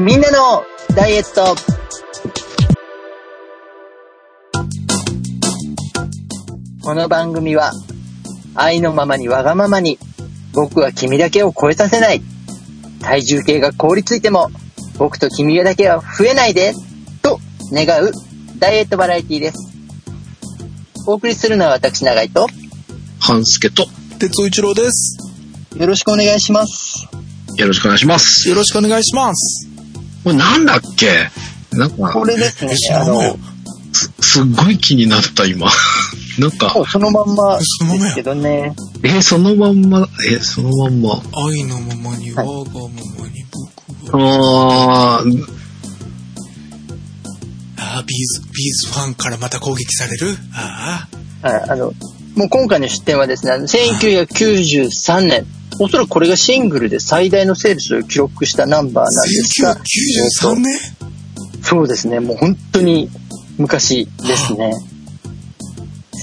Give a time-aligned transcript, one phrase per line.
[0.00, 0.64] みんなの
[0.96, 1.54] ダイエット
[6.82, 7.72] この番組は
[8.54, 9.98] 愛のままにわがままに
[10.54, 12.22] 僕は君だけを超えさせない
[13.02, 14.48] 体重計が凍りついても
[14.96, 16.72] 僕と君だけは増えないで
[17.20, 17.38] と
[17.70, 18.10] 願う
[18.58, 19.70] ダイエットバラエティです
[21.06, 22.46] お送りするのは私永井と
[23.20, 23.84] 半助と、
[24.18, 25.18] 哲夫一郎です。
[25.76, 27.06] よろしくお願いします
[27.56, 28.48] よろしくお願いします。
[28.48, 29.69] よろしくお願いします。
[30.24, 31.30] これなんだっけ？
[31.72, 33.38] なんかこ、れですねあの
[33.92, 35.70] す、すっごい気になった、今。
[36.38, 38.10] なんかもう、そのまんまでそのままや。
[38.10, 38.74] すけどね。
[39.02, 41.22] え、そのまんま、え、そのまんま。
[41.48, 43.44] 愛のままに、我がままに
[44.04, 45.18] 僕は。
[45.20, 45.44] あー、
[47.78, 50.36] ああ、 B'z、 B'z ファンからまた攻撃される？
[50.54, 51.08] あ
[51.42, 51.92] はい、あの、
[52.40, 55.46] もう今回の出展はですね、あの1993年、
[55.78, 59.10] おそらくこれがシングルで最大のセールスを記録したナンバーあ。
[59.10, 59.76] なんですが、
[60.46, 60.78] 1993年？
[61.62, 63.10] そうですね、もう本当に
[63.58, 64.72] 昔ですね。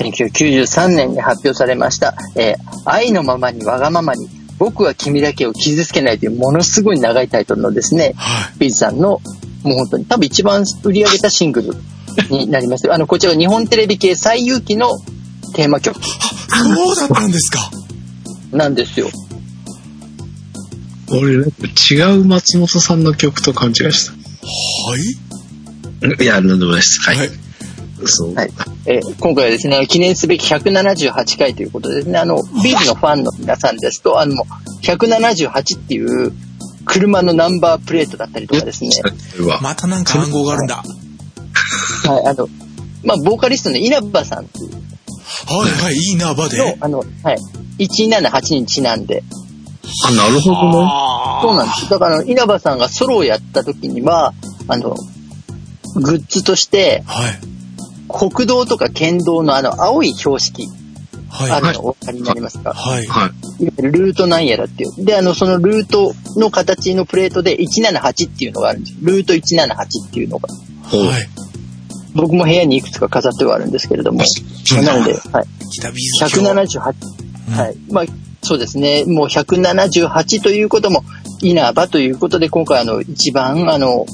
[0.02, 4.27] 1993年に発表されました、えー愛のままにわがままに、
[4.58, 9.22] 僕は君だけを傷つけないというものすごい長いタイトルのですね、はビーズさんの、
[9.61, 11.73] もう本当に多分一番売り上げたシングル
[12.31, 12.92] になります。
[12.92, 14.97] あの、こちら日本テレビ系最有機の
[15.53, 16.00] テーマ曲い。
[16.03, 17.70] そうだったんですか。
[18.52, 19.09] なんですよ。
[21.09, 21.58] 俺、なんか
[21.92, 24.12] 違う松本さんの曲と勘違いした。
[24.12, 25.28] はい
[26.22, 27.02] いや、なんでもないです。
[27.02, 27.17] はい。
[27.17, 27.30] はい
[28.06, 28.34] そう。
[28.36, 28.52] はい
[28.86, 34.36] えー今回はですね、記念すべき178回ということでですね、あの、ビーズのファンの皆さんですと、あの、
[34.84, 36.32] 178っていう
[36.86, 38.89] 車のナンバープレートだったりとかですね、
[39.39, 39.59] うわ。
[39.61, 40.76] またなんか暗号があるんだ。
[40.76, 42.48] はい、あの、
[43.04, 44.72] まあ、ボーカリストの稲葉さんっていう
[45.48, 47.38] はいはい、いいな、バので。、あの、はい、
[47.80, 49.23] 178にちなんで、
[50.06, 50.88] あ、なるほどね。
[50.89, 51.89] あそうなんです。
[51.89, 54.34] だから、稲葉さんがソロをやった時には、
[54.67, 54.95] あの、
[55.95, 57.39] グッズとして、はい。
[58.10, 60.67] 国道とか県道のあの、青い標識、
[61.30, 61.52] はい。
[61.52, 63.05] あるのお分かりになりますか、はい。
[63.05, 63.64] はい。
[63.64, 65.05] いわゆるルートなんやらっていう。
[65.05, 69.00] で、あの、そのルートの形のプレートで178っていうのがあるんですよ。
[69.04, 70.50] ルート178っていうのが。
[70.50, 71.46] はい。
[72.17, 74.20] 僕も部屋にいくつか飾ってはあるんですけれども。
[74.83, 75.48] なので、はい。
[75.72, 76.42] 北ビーズ教。
[76.42, 76.94] 178。
[77.22, 77.78] うんはい。
[77.89, 78.05] まあ、
[78.42, 79.05] そうですね。
[79.05, 81.04] もう178ということも、
[81.42, 84.06] 稲葉ということで、今回あの、一番あの、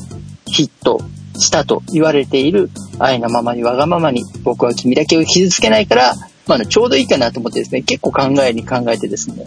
[0.45, 0.99] ヒット
[1.37, 2.69] したと言われている、
[2.99, 6.15] 愛のままにわがままに、僕は君だけを傷つけないから、
[6.45, 9.45] まあちょうどいいかなと思ってですね、結構考えに考えてですね、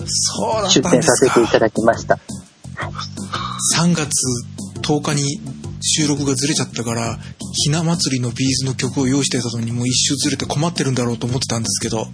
[0.68, 1.46] 出展させてい。
[1.46, 2.18] ただきました。
[3.78, 4.08] 3月
[4.82, 5.40] 10日に
[5.86, 7.18] 収録がずれちゃったから、
[7.64, 12.06] ひな祭りのビーズの曲を用意してたのにもう一周ずれて困ってるんだろうと思ってたんですけど、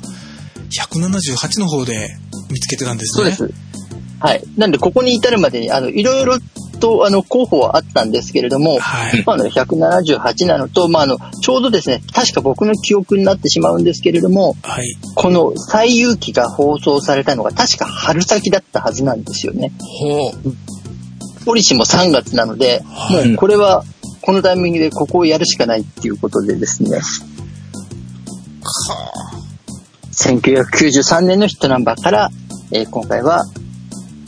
[0.71, 2.17] 178の方で
[2.51, 3.33] 見つけてたんですね。
[3.33, 3.73] そうです。
[4.21, 4.43] はい。
[4.57, 6.39] なんで、ここに至るまでに、あの、いろいろ
[6.79, 9.25] と、あの、候補はあったんですけれども、はい。
[9.27, 14.97] まあ、あの178なのと、まあ、あの、ちょうどですね、確か僕の記憶になってしまうんですけれども、はい。
[15.15, 19.73] この最有機が放送されたのが確か春先だったはずなんですよね。
[19.81, 20.33] ほう。
[21.45, 23.85] ポリシーも3月なので、はいもうこれは、
[24.21, 27.01] このタイミングでここをやるしかないっていうことでですね、
[30.13, 32.31] 1993年のヒットナンバーから、
[32.71, 33.45] えー今回は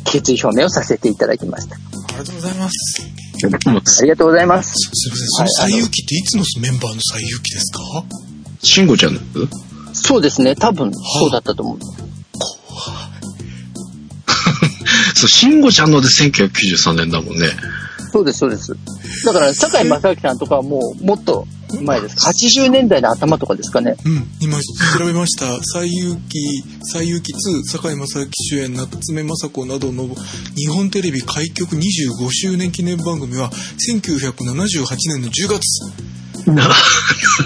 [0.05, 1.77] 決意表明をさせていただきました。
[1.77, 1.79] あ
[2.13, 3.03] りがとうございます。
[3.43, 4.75] ありがとうございます。
[4.75, 7.81] すすみません、その最有機っていつのメンバーの最有機ですか？
[8.63, 9.19] 慎吾ちゃん
[9.93, 11.79] そうですね、多分そうだったと思う。
[11.79, 11.85] つ
[15.15, 17.49] そう、慎吾ちゃんので1993年だもんね。
[18.13, 18.77] そうです、そうです。
[19.25, 21.47] だから、堺正明さんとかはもう、もっと
[21.83, 22.17] 前です。
[22.25, 23.97] 80年代の頭とかですかね？
[24.05, 25.59] うん、今調べました。
[25.63, 30.09] 最有機、最有機2、堺正明主演、夏目雅子などの
[30.57, 36.51] 日本テレビ開局25周年記念番組は、1978年の10月。
[36.51, 36.71] な、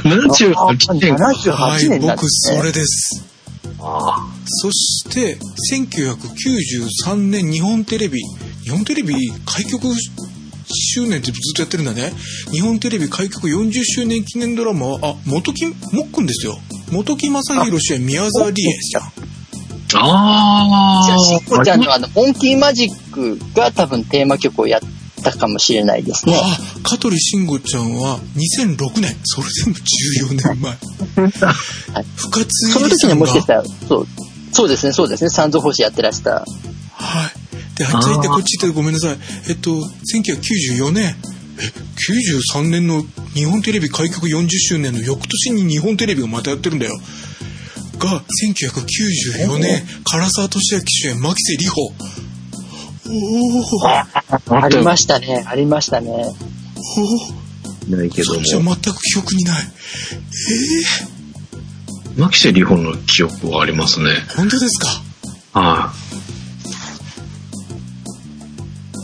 [0.04, 1.32] 78あ年か。
[1.32, 2.28] 78はい、年なんで僕。
[2.28, 3.24] それです。
[3.80, 5.38] あそして、
[5.72, 8.20] 1993年日本テレビ、
[8.64, 9.14] 日本テレビ
[9.46, 9.88] 開局
[10.70, 12.12] 周年ってずっとやってるんだね。
[12.50, 15.72] 日本テレビ開局40周年記念ドラマは、あ、元木、も
[16.04, 16.58] っくんですよ。
[16.90, 19.02] 元木正宏主演宮沢りえじゃん。
[19.94, 24.80] あじゃあ、しっこちゃんあのあの、モンキーマジックが多分テーマ曲をやっ
[25.22, 26.38] たかもしれないですね。
[26.40, 29.16] あ、香取慎吾ちゃんは2006年。
[29.24, 29.76] それでも
[30.26, 30.72] 14年前。
[30.72, 34.06] はい深津その時にもしかしたら、そう、
[34.52, 36.44] そうですね、そうですね、三蔵法師やってらした。
[36.92, 37.76] はい。
[37.78, 39.18] で、あっち行ってこっち行ってごめんなさい。
[39.48, 41.16] えっと、1994年。
[41.60, 41.72] え、
[42.56, 43.04] 93年の
[43.34, 46.98] 日本テレビ開局40周年の翌年に日本テレビがまたやってるんだよ。
[47.98, 48.22] が、
[48.54, 51.92] 1994年、唐沢俊明主演、牧瀬里穂。
[54.50, 56.12] ありましたね、ありましたね。
[57.88, 59.64] ないけどそっちはも、全く記憶にない。
[62.16, 64.10] 牧瀬里穂の記憶はありますね。
[64.36, 64.78] 本当です
[65.52, 65.60] か？
[65.60, 65.92] は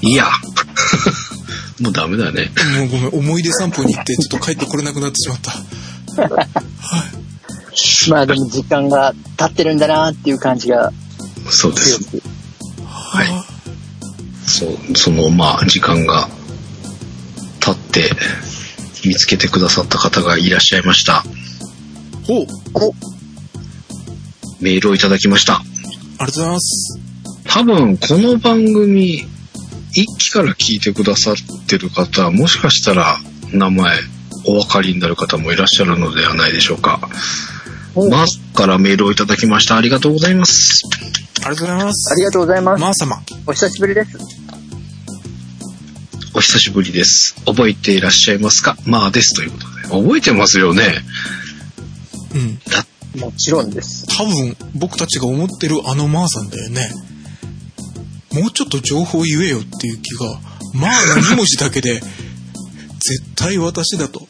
[0.02, 0.10] い。
[0.10, 0.26] いや。
[1.80, 2.50] もうダメだね。
[2.78, 5.50] もうごめん、思い出散歩に行って、ちょっと帰ってこれなくなってしまった。
[6.22, 6.48] はい。
[8.10, 10.92] まあでも時間が経ってるんだなっていう感じが
[11.50, 11.98] そうです。
[12.86, 13.53] はい。
[14.46, 16.28] そう、その、まあ、時間が
[17.60, 18.10] 経って
[19.06, 21.24] 見つけてくださった方がいらっしゃいました。
[22.26, 22.46] ほう、
[24.60, 25.56] メールをいただきました。
[25.56, 27.00] ありがとうございます。
[27.46, 29.24] 多分、この番組、
[29.92, 31.34] 一期から聞いてくださっ
[31.66, 33.18] てる方は、もしかしたら、
[33.52, 33.98] 名前、
[34.46, 37.00] お分かりになる方もいらっしゃるのではないでしょうか。
[37.96, 39.76] おマースからメールをいただきました。
[39.76, 40.82] ありがとうございます。
[41.44, 42.12] ありがとうございます。
[42.12, 42.80] ありがとうございます。
[42.80, 43.22] まー様。
[43.46, 44.18] お久しぶりです。
[46.34, 47.36] お久しぶりです。
[47.46, 48.76] 覚えていらっしゃいますか？
[48.84, 49.34] まあです。
[49.36, 50.04] ということで。
[50.04, 50.82] 覚えてますよね。
[52.34, 52.58] うん。
[52.58, 52.84] だ
[53.24, 54.06] もちろんです。
[54.08, 56.90] 多分、僕たちが思ってるあのまーさんだよね。
[58.32, 60.40] もうちょっと情報言えよっていう気が、
[60.74, 62.10] まあの2文字だけで、絶
[63.36, 64.26] 対私だと。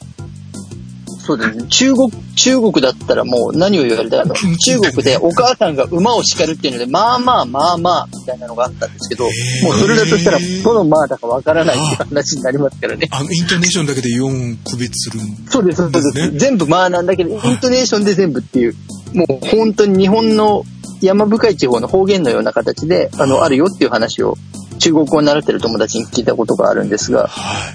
[1.26, 1.66] そうですね。
[1.68, 2.10] 中国、
[2.44, 9.30] 中国だったらもう何を言われたら 中国でお母さんが馬を叱るっていうので、まあまあまあまあ、みたいなのがあったんですけど、も
[9.74, 13.08] うそれだとしたら、どのまあだかわからないっていう話になりますからね。
[13.10, 15.20] あの、イントネーションだけで4区別する。
[15.48, 16.12] そうです、そうです。
[16.12, 18.74] ですね全部まあなんだけど、はいイントネーションで全部っていう、
[19.14, 20.64] もう本当に日本の
[21.00, 24.36] 山深い地方の方言のような形で、あの、あるよっていう話を、
[24.80, 27.74] 中国語を習ってる友達に聞いたことがあるんですが、は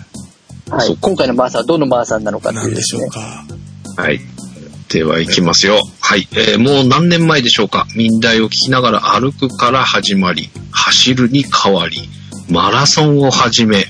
[0.70, 0.98] はい。
[1.02, 2.52] 今回のマーさんはどのマーさんなのかい。
[2.52, 3.24] ってないんでしうですね。
[3.98, 4.20] はい。
[4.90, 5.82] では行きますよ。
[6.00, 6.28] はい。
[6.32, 7.86] えーもう何年前でしょうか？
[7.96, 12.10] 民題を聞きながら歩くから始まり、走るに変わり、
[12.50, 13.86] マラソンを始め、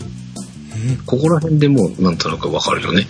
[0.88, 0.98] うん。
[1.06, 3.08] ここら辺でもうなんとなくわかるよね。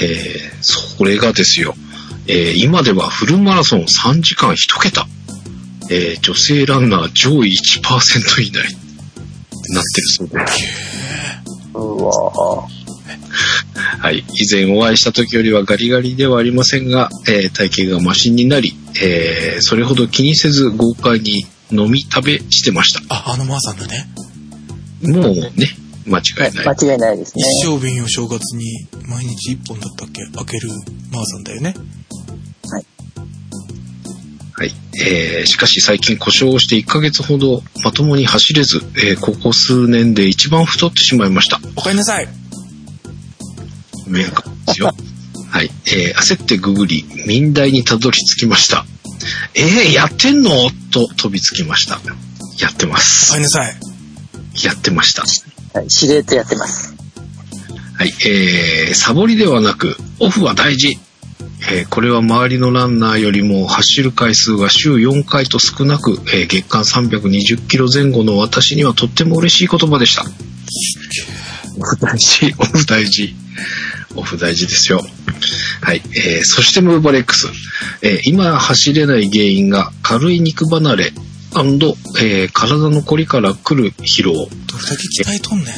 [0.02, 1.74] ーそれがですよ。
[2.26, 5.06] えー今ではフルマラソン3時間1桁。
[5.90, 8.54] えー女性ランナー上位1%以内。
[9.68, 10.64] なってるそうです。
[11.74, 12.85] うわぁ
[13.76, 14.18] はい。
[14.18, 23.14] 以前お会いした時よりはガリガリではありませんが、えー体型がマシになり、えーそれほど気にせず豪快に飲み食べしてました。
[23.14, 24.08] あ、あのまーさんだね。
[25.02, 25.52] もうね、
[26.06, 26.66] 間違いない。
[26.68, 27.42] 間違いないですね。
[27.62, 30.22] 一升瓶を正月に毎日1本だったっけ？
[30.34, 30.68] 開ける
[31.10, 31.74] まーさんだよね。
[34.58, 34.72] はい。
[35.04, 41.60] えーしかし最近故障をして1ヶ月ほどまともに走れず、えーここ数年で一番太ってしまいました。
[41.76, 42.28] おかえりなさい。
[44.06, 44.90] メンカですよ。
[45.50, 45.70] はい。
[45.86, 48.84] えー焦ってググり、民代にたどり着きました。
[49.54, 50.50] えー、やってんの？
[50.90, 52.00] と飛びつきました。
[52.60, 53.38] やってまおすかえ。
[53.38, 53.76] りなさい。
[54.64, 55.22] やってました。
[55.78, 55.90] はい。
[55.90, 56.94] 司令とやってます。
[57.96, 58.12] はい。
[58.26, 60.98] えー、サボりではなく、オフは大事。
[61.70, 70.24] えーこれは周りのランナーよりも走る回数が週4回と少なく、えー月間320キロ前後の私にはとっても嬉しい言葉でした。
[71.78, 73.34] オフ大事、オフ大事。
[74.16, 75.00] オフ大事ですよ。
[75.82, 76.02] はい。
[76.14, 77.48] えーそしてムーバレックス。
[78.02, 81.12] えー今走れない原因が軽い肉離れ
[82.20, 84.32] えー体のこりから来る疲労。
[84.32, 84.48] どれだ
[84.96, 85.74] け鍛えとんねん。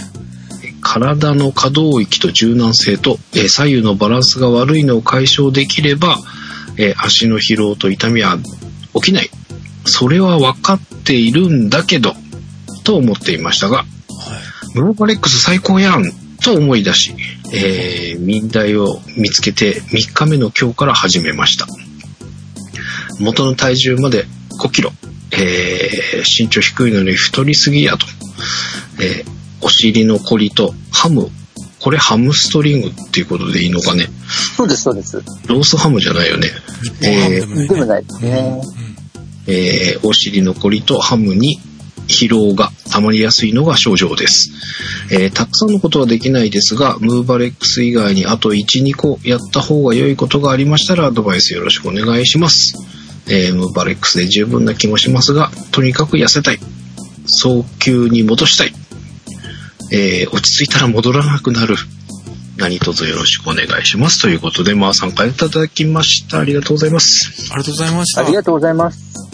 [0.81, 6.19] 体の可動域と柔軟性と、えー左右のバランスが悪いのを解消できれば、
[6.77, 8.39] えー足の疲労と痛みは
[8.95, 9.31] 起きない。
[9.85, 12.15] それは分かっているんだけど、
[12.85, 14.79] と思っていましたが、はい。
[14.79, 16.05] ムーバレックス最高やん
[16.43, 17.15] と思い出し、
[17.53, 21.67] えー、民代を見つけて3日目の今日から始めました。
[23.21, 24.27] 元の体重まで
[24.61, 24.91] 5キロ。
[25.33, 28.07] えー、身長低いのに太りすぎやと。
[29.01, 31.31] えー、お尻のコリとハム。
[31.81, 34.07] これハムストリングっていうことでいいのかね。
[34.57, 35.23] そうです、そうです。
[35.47, 36.49] ロースハムじゃないよね。
[36.83, 38.09] 日本ハムでもない、ね。
[38.09, 38.63] ですね。
[39.47, 41.59] えーお尻のコリとハムに
[42.09, 44.51] 疲労が溜まりやすいのが症状です。
[45.11, 52.75] えーたくさんのことはできないですが、ムーバレックス以外にあと1、2個やった方が良いことがありましたらアドバイスよろしくお願いします。
[53.29, 56.59] えームーバレックスで十分な気もしますが、とにかく痩せたい。
[57.27, 58.73] 早急に戻したい。
[59.93, 61.77] えー落ち着いたら戻らなくなる。
[62.57, 64.21] 何卒よろしくお願いします。
[64.21, 66.41] ということで、まあ参加いただきました。
[66.41, 67.31] ありがとうございます。
[67.53, 68.35] ありがとうございましたあり。
[68.35, 69.28] がとうございます。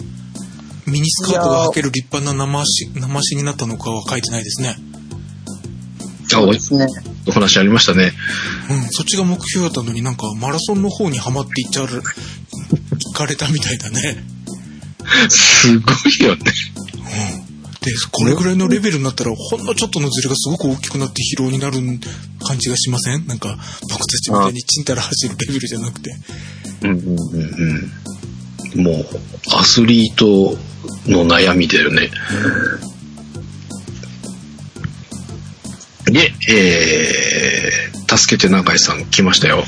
[0.87, 4.75] ミニスカートが履ける立派な生足、生足になったのかは書いてないですね。
[6.33, 6.87] あ、おですね。
[7.27, 8.11] お話ありましたね。
[8.69, 14.23] うん、そっちが目標だったのになんかマラソンの方にはまっていっちゃう、行かれたみたいだね。
[15.29, 16.41] すごいよね。
[16.95, 17.45] うん。
[17.85, 21.77] で、これぐらいのレベルになったら、ほんのちょっとのズレがすごく大きくなって疲労になる
[22.43, 23.27] 感じがしません？
[23.27, 26.15] なんか、僕たちみたいにチンタラ走るレベルじゃなくて。
[26.81, 27.91] うんうんうんうん。
[28.75, 29.05] もう、
[29.53, 30.57] アスリート
[31.07, 32.09] の悩みだよね。
[36.05, 39.63] で、えー、助けて永井さん来ましたよ。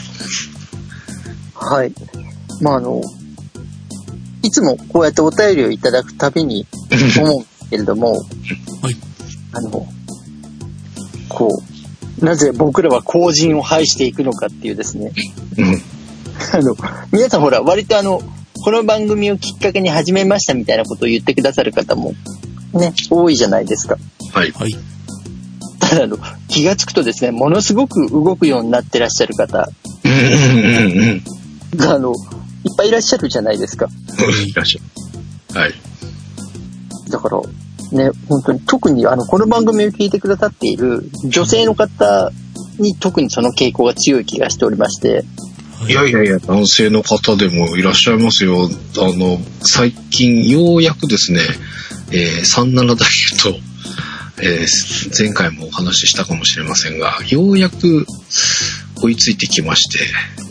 [1.56, 1.94] はい。
[2.62, 3.02] まあ、あの、
[4.44, 6.66] いつもこうやってお便りをいただくたびに
[7.20, 8.14] 思うんですけれども、
[8.82, 8.98] はい。
[9.54, 9.88] あの、
[11.30, 11.64] こ
[12.22, 15.12] う、なぜ僕らは後人を排していくのかっていうですね、
[15.58, 15.82] うん。
[16.54, 16.76] あの、
[17.12, 18.22] 皆さんほら、割とあの、
[18.64, 22.14] この番組をきっかけに始めましたみたいなことを言ってくださる方も、
[22.74, 23.98] ね、多いじゃないですか。
[24.34, 24.52] はい。
[24.52, 24.72] はい。
[25.80, 29.70] ただあの、気がつくとですね、ものすごく動くようになってらっしゃる方
[30.04, 30.22] うんうん
[30.92, 31.24] うん
[31.74, 31.78] うん。
[31.78, 33.88] が、あの、いっぱいいらっしゃるじゃないですか。
[33.88, 35.60] いらっしゃる。
[35.60, 35.74] はい。
[37.10, 37.42] だから、
[37.92, 42.32] ね、本当に、特にあの、この番組を聞いてくださっている女性の方
[42.80, 45.24] に特にその傾向が強い気がしておりまして、
[45.86, 48.70] いやいやいや、男性の方でもいらっしゃいますよ。
[48.98, 51.42] あの、最近ようやくですね、
[52.12, 53.60] えー、37ダイエット、
[54.42, 54.68] えー
[55.18, 58.06] 前回もお話ししたかもしれませんが、ようやく
[59.02, 60.00] 追いついてきまして、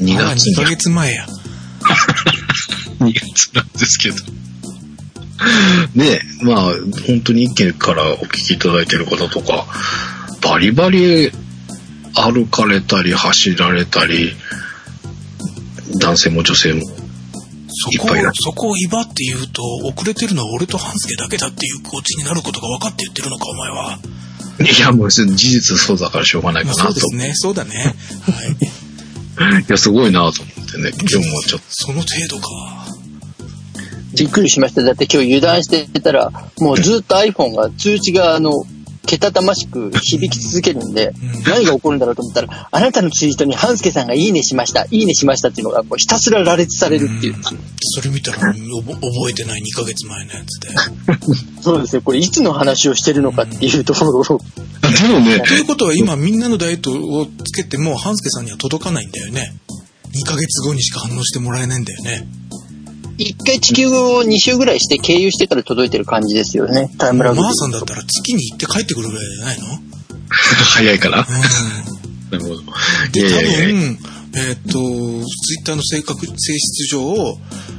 [0.03, 1.27] 2まだ2ヶ月に、月前や。
[3.01, 4.17] 2月なんですけど。
[5.95, 6.73] ねまあ、
[7.07, 9.67] 本当に一件からお聞きいただいてる方とか、
[10.41, 11.31] バリバリ
[12.15, 14.35] 歩かれたり走られたり、
[15.95, 16.83] 男性も女性も
[17.69, 23.99] そこいっぱいいらっ、そこを威張って言うと、遅れてるのは俺と半助だけだっていうオチになることが分かって言ってるのか、お前は。
[24.61, 27.01] いや、もう事実そうだからしょうがないまあかなと。
[27.01, 27.95] そうですね、そうだね。
[28.23, 29.61] はい。
[29.61, 32.87] いや、すごいなと思ってね、 今日もちょっその程度か。
[34.17, 34.83] びっくりしました。
[34.83, 38.67] だって今日油断してたら、もうずっと iPhone が通知があの、
[39.07, 47.35] けたたましく響き続けるんで、うん何が起こるんだろうと思ったら、あなたのツイートに半助さんがいいねしました、いいねしましたっていうのがこうひたすら羅列されるっていう。
[47.43, 50.69] それ見たら、覚えてない2ヶ月前のやつで。
[51.63, 52.03] そうですね。
[52.03, 54.41] これいつの話をしてるのかっていうところを、と。
[55.03, 59.55] でもね、ということは今みんなのダイエットをつけても、半助さんには届かないんだよね。
[60.13, 62.27] 2ヶ月後にしか反応してもらえないんだよね。
[63.19, 66.91] 一回地球を2周ぐらいして経由してから届いてる感じですよね。
[66.99, 69.65] タイムラグでマーさんだったら月に行って帰ってくるぐらいじゃないの？
[70.29, 71.27] 早いから。
[71.29, 72.39] うん。
[72.39, 72.61] なるほど。
[72.61, 72.65] い
[73.13, 73.99] で、多分、
[74.35, 77.39] えーっと、ツイッターの性格、性質上、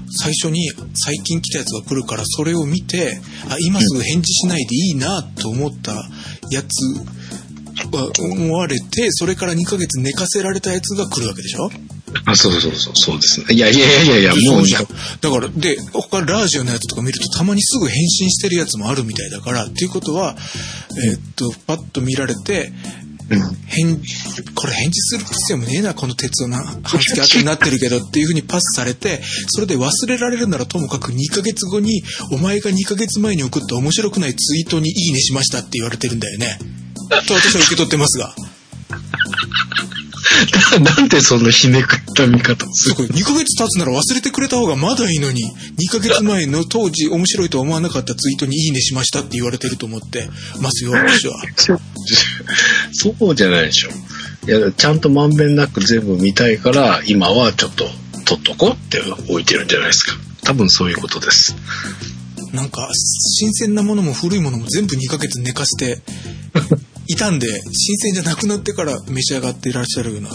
[0.09, 5.91] 最初に最近来たやつが来るから、それを見て、あ、今すぐ返事しないでいいなと思った
[6.49, 6.67] やつ
[7.95, 11.69] は思われて、それから2ヶ月寝かせられたやつが来るわけでしょ？
[12.25, 13.53] あ、そうそうそう、そうですね。
[13.53, 14.87] いやいやいやいやいや、もそう
[15.21, 20.35] だから、で、他ラジオのやつとか見るとたまにすぐ返信してるやつもあるみたいだから、っていうことは、
[21.09, 22.71] えーっと、パッと見られて、
[23.29, 23.99] うん返、
[24.55, 36.57] これ返事する必要もねえな、この鉄をな、半月後になってるけどっていう風にパスされて、それで忘れられるならともかく2ヶ月後に、お前が2ヶ月前に送った面白くないツイートにいいねしましたって言われてるんだよね。
[37.27, 38.33] と私は受け取ってますが。
[40.81, 43.07] なんでそんなひねくった見方をするすごい。
[43.07, 45.43] 2ヶ月経つなら忘れてくれた方がまだいいのに、
[45.79, 50.29] 2ヶ月前の当時面白いと思わなかったツイートにいいねしましたって言われてると思って
[50.61, 51.35] ますよ、私は。
[52.93, 53.89] そうじゃないでしょ。
[54.47, 57.89] いや、ちゃんとまんべんなく全部見たいから、今はちょっと
[58.25, 60.17] 取っとこうって置いてるんじゃないですか。
[60.43, 61.55] 多分そういうことです。
[62.53, 66.01] なんか、新鮮なものも古いものも全部2ヶ月寝かせて
[67.07, 70.29] いたんで、新鮮じゃなくなってから召し上がっていらっしゃるような。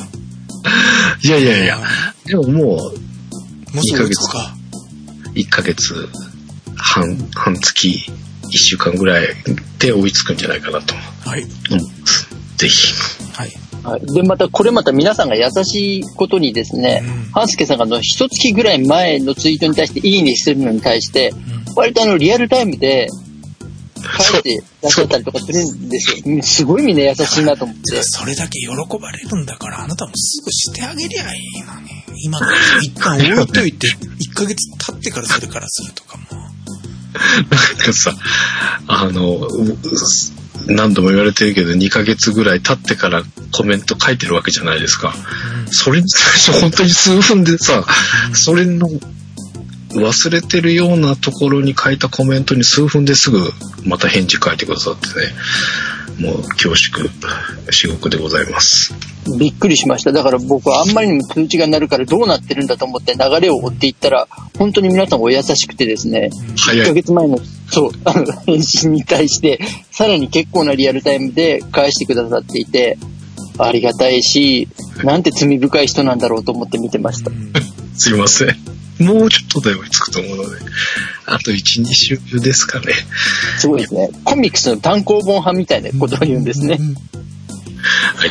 [1.25, 1.79] いやいやいや、
[2.27, 4.55] でももう、もうすぐですか。
[5.35, 6.09] 1ヶ月、
[6.77, 8.05] 半、半月、
[8.45, 9.27] 1週間ぐらい
[9.79, 10.95] で追いつくんじゃないかなと
[11.29, 11.45] はい。
[11.71, 12.29] 思います。
[12.57, 12.93] ぜひ。
[13.33, 13.53] はい。
[13.83, 14.15] はい。
[14.15, 23.09] で、また、これまた皆さんが優しいことにですねうん、半助さんがあの、一月ぐらい前のツイートに対していいねしてるのに対して、うん割とあの、リアルタイムで、
[24.03, 26.43] 返してらっしゃったりとかするんですよ。
[26.43, 28.03] すごいみんな優しいなと思って。
[28.03, 28.69] それだけ喜
[28.99, 32.03] ばれるんだから、あなたもすぐしてあげりゃいいのに。
[32.25, 36.25] 今から一旦置いといて、1ヶ月経ってからそれからするとかも。
[36.33, 38.15] なんかさ、
[38.87, 39.49] あの、
[40.67, 45.15] 何度も言われてるけど、2ヶ月ぐらい経ってからコメント書いてるわけじゃないですか。
[45.71, 47.85] それに最初本当に数分でさ、
[48.35, 48.89] それの
[49.95, 53.39] 忘れてるようなところに書いたコメントに数分ですぐ
[53.85, 55.33] また返事書いてくださってね、
[56.21, 57.09] もう恐縮、
[57.71, 58.95] 至極でございます。
[59.39, 60.13] びっくりしました。
[60.13, 64.27] だから僕はあんまりにも通知が鳴るからどうなってるんだと思って流れを追っていったら、
[64.59, 66.87] 本当に皆さんお優しくてですね、1早い。
[66.87, 67.39] ヶ月前の、
[67.71, 72.99] そう、あの、返信に対して、さらに結構なリアルタイムで返してくださっていて、
[73.59, 74.69] ありがたいし、
[75.05, 77.31] なんて罪深い人なんだろうと思って見てました。
[77.95, 78.82] すいません。
[79.03, 80.57] もうちょっとで追いつくと思うので、
[81.27, 82.93] あと1、2週ですかね。
[83.59, 84.11] すごいですね。
[84.25, 86.79] コミックスの単行本派みたいなことを言うんですね。
[88.17, 88.31] はい。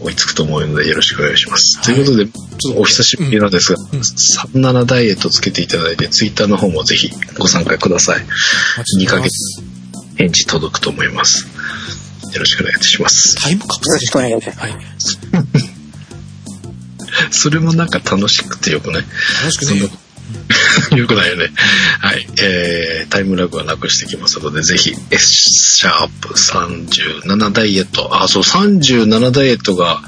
[0.00, 1.82] 追いつくと思うのでよろしくお願いします。
[1.82, 8.22] ということで、ちょっとお久しぶりなんですが、うん37ダイエットつけていただいて、ツイッターの方もぜひご参加ください。
[9.00, 9.62] 2ヶ月
[10.16, 11.46] 返事届くと思います。
[12.32, 13.40] よろしくお願いします。
[13.42, 13.92] タイムカプセル。
[13.92, 15.70] よろしくお願いしますはい。
[17.30, 19.04] それもなんか楽しくてよくない？
[19.42, 19.90] 楽しくよ。
[20.96, 21.50] よくないよね。
[22.00, 22.26] はい。
[22.38, 25.28] えー、タイムラグはなくしてきますので、ぜひ、S
[25.80, 28.22] シャープ37ダイエット。
[28.22, 30.02] あ、そう、37ダイエットが、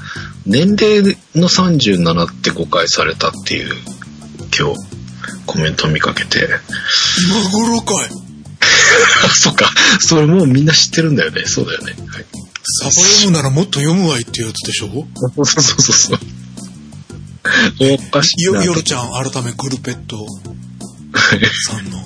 [0.47, 3.75] 年齢の37って誤解されたっていう、
[4.57, 4.79] 今日、
[5.45, 6.49] コメントを見かけて。
[7.29, 8.09] 今頃かい。
[9.25, 9.71] あ、 そっか。
[9.99, 11.43] それもうみんな知ってるんだよね。
[11.45, 11.93] そうだよね。
[12.07, 12.25] はい。
[12.79, 15.07] サバ読むならもっと読むわいっていうやつでしょ？
[15.35, 16.19] そうそうそうそう。
[17.79, 20.25] おかしいよ、よろちゃん、改めグルペット
[21.67, 21.97] さんの。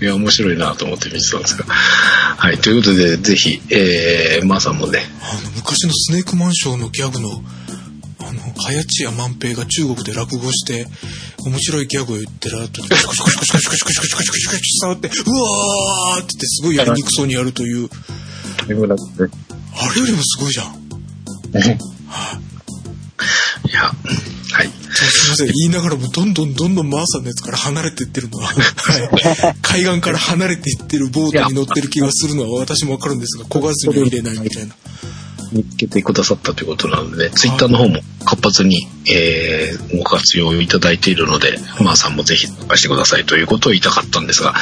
[0.00, 1.64] いや、面白いなと思って見てたんですが。
[1.66, 2.58] はい。
[2.58, 7.30] ということで、ぜひ、えー、まーさんもね、あの、昔のスネークマンションのギャグの、
[8.20, 10.86] あの、早知谷万平が中国で落語して、
[11.44, 17.88] 面白いギャグを言ってる後に、コシコシコシコシコシコシコシコシコシコシコシ触って、うわーって言ってすごいやりにくそうにやるという。
[18.68, 20.66] あれよりもすごいじゃん。
[23.68, 24.25] いや、はい。
[25.04, 25.46] すいません。
[25.46, 28.54] 言いながらもどんどんどんどんマーさんのやつから離れていってるのは、は
[29.52, 34.74] い海岸から離れていってるボートに乗ってる気がするのは私もわかるんですが、焦がずには入れないみたいな。
[35.52, 44.54] 見つけてくださったということなので、ツイッターの方も活発に、えー、ご活用いただいているので、まーさんもぜひ参加してくださいということを言いたかったんですが、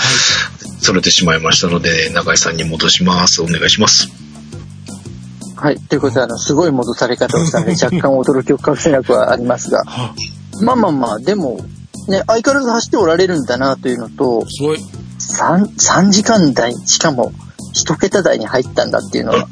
[0.81, 3.43] それてしまいましたので、中井さんに戻します。
[3.43, 4.24] お願いします。
[5.65, 5.81] はい。
[5.81, 10.15] ということで、あの、すごい戻され方をしたので、若干驚きを隠せなくはありますが、 は
[10.61, 11.59] まあまあまあ、でも、
[12.07, 14.79] ね、相変わらず走っておられるんだなというのと、すごい。
[15.19, 17.33] 3、3時間台、しかも、
[17.73, 19.49] 一桁台に入ったんだっていうのは、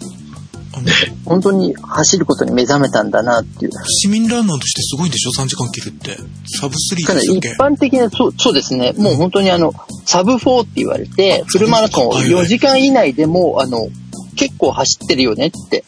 [1.24, 3.70] 本当に走ることに目覚めたんだなっていう。
[3.86, 6.18] 市民ランナーとしてすごいんでしょ ?3 時間切るって。
[6.60, 8.92] サブスリーかな一般的な、そう、そうですね。
[8.98, 9.72] もう本当にあの、
[10.04, 13.88] サブ4って言われて、フルマラソンを4時間以内でも、あの、
[14.36, 15.84] 結構走ってるよねって。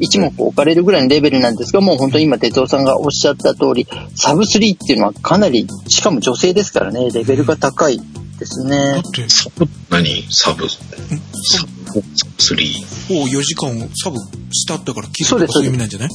[0.00, 8.00] 一目置かれるぐらいのレベルなんですが、もう本当に今、哲夫さんがおっしゃった通り、サブ3っていうのはかなり、しかも女性ですからね、レベルが高い
[8.38, 9.12] ですだねっ。
[9.12, 12.02] て、サブ、何サブ、ササブ、
[12.38, 13.14] スリー。
[13.14, 14.18] ブを4時間をサブ
[14.52, 16.08] したってから切るとかそうですそういう意味なんじゃない？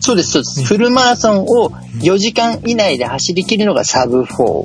[0.00, 0.60] そうです、そうです。
[0.60, 4.64] うんフルマラソンを4時間以内で走り切るのがサブ4。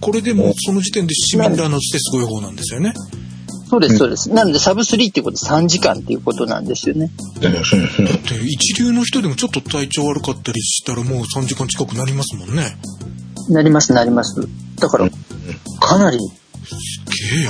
[0.00, 2.92] これでもその時点で市民ランナーとしてすごい方なんですよね。
[3.68, 4.30] そうです、そうです。
[4.30, 7.10] なので、サブ3っていうことで3時間っていうことなんですよね。
[7.40, 7.58] だって
[8.44, 12.76] 一流の人でもちょっと体調悪かったりしたらもう3時間近くなりますもんね。
[13.48, 14.36] なります、なります。
[14.76, 15.08] だから、
[15.80, 16.18] かなり。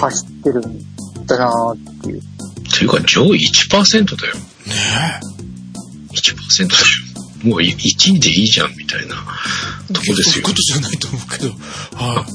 [0.01, 0.63] 走ってるん
[1.27, 2.19] だなーっていう。
[2.19, 2.23] っ
[2.77, 4.35] ていうか、上位1%だよ。
[4.35, 4.41] ね
[6.13, 6.81] 1%だよ。
[7.45, 7.75] もう1
[8.15, 9.17] 位でいいじゃん、みたいな
[9.91, 9.93] え。
[9.93, 10.51] とこですよそういうこ。
[10.51, 11.49] とじゃないと思うけど。
[12.05, 12.27] は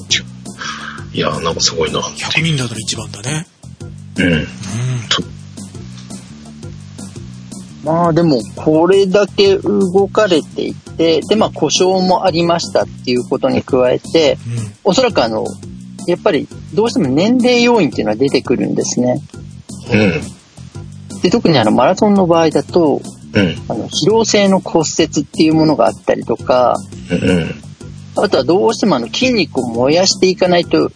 [1.13, 1.17] い。
[1.17, 1.99] いや、なんかすごいな。
[1.99, 3.47] 100人だったら一番だね。
[4.19, 4.33] うん。
[4.33, 4.45] うん。
[5.09, 5.23] と
[7.83, 14.73] まあでも、これだけ動かれていて、で、まあ故障もありましたっていうことに加えて、うん。
[14.83, 15.45] おそらくあの、
[16.07, 19.21] やっぱりどうしても年齢要因っていうのは出てくるんですね。
[19.91, 21.21] うん。
[21.21, 23.01] で、特にあのマラソンの場合だと、
[23.33, 23.55] うん。
[23.67, 26.75] あの疲労性の骨折っていうものがあったりとか、
[27.11, 27.69] うん。
[28.23, 30.91] あとはどうしてもあの筋肉を燃やしていかないと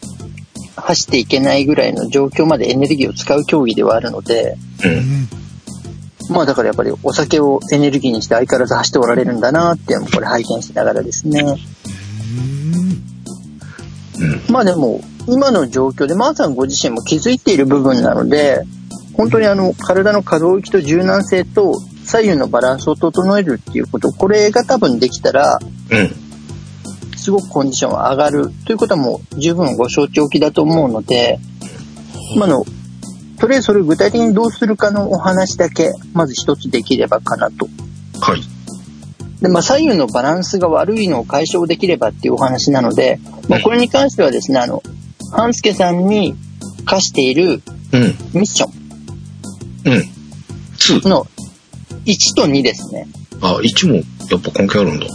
[0.76, 4.90] 走っていけないぐらいの状況までエネルギーを使う競技ではあるので、う。
[4.90, 5.28] ん。
[6.30, 11.44] まあだからやっぱりお酒をエネルギーにして相変わらず走っておられるんだなっていうのもこれ拝見しながらですね。
[14.20, 14.54] うん。
[14.54, 18.64] まあでも今の状況でマーさんご自身も気づいている部分なので、
[19.14, 25.60] 本当にあの体の可動域と柔軟性と左右のバランスを整えるっていうこと、これが多分できたら、
[25.92, 26.23] うん。
[27.24, 31.40] すごくコンディションは上がるということはもう十分ご承知おきだと思うので、
[32.38, 32.66] まああの、
[33.40, 37.68] とりあえずそれを具体的にどうするかのお話だけ、まず一つできればかなと
[38.20, 38.42] はい。
[39.42, 44.82] で、まあ、左右のバランスが悪いのを解消できればっていうお話なので、まあ、これに関してはですね、あの、
[45.32, 46.36] 半助さんに
[46.86, 48.02] 課しているうん。
[48.34, 48.68] ミッショ
[49.86, 49.94] うん。
[49.94, 51.10] 2ン。
[51.10, 51.28] の
[52.06, 53.08] 1と2ですね。
[53.42, 55.08] あ、1もやっぱ関係あるんだ。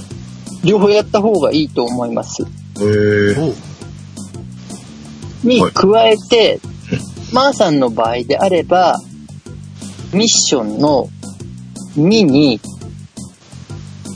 [0.65, 2.45] へ両方やった方がいいと思います。
[2.81, 3.35] え。
[3.39, 3.55] おう
[5.45, 6.61] にはい加えて、
[7.33, 8.99] マーさんの場合であれば、
[10.13, 11.09] ミッションの
[11.97, 12.61] 2に、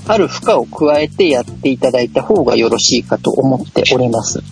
[0.09, 4.43] ある負荷を加えてやっていただいた方がよろしいかと思っております。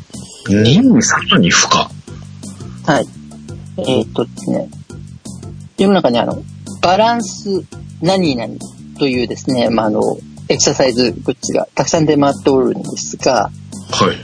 [0.48, 2.92] 2にさらに負荷。
[2.92, 3.06] はい。
[3.78, 4.68] えーっとですね、
[5.76, 6.42] 世の中にあの、
[6.82, 7.64] バランス
[8.00, 8.54] 何々
[8.98, 10.02] というですね、まあ、あの、
[10.50, 13.50] エクササイズグッズがたくさん出回っておるんですが、
[13.92, 14.16] はい。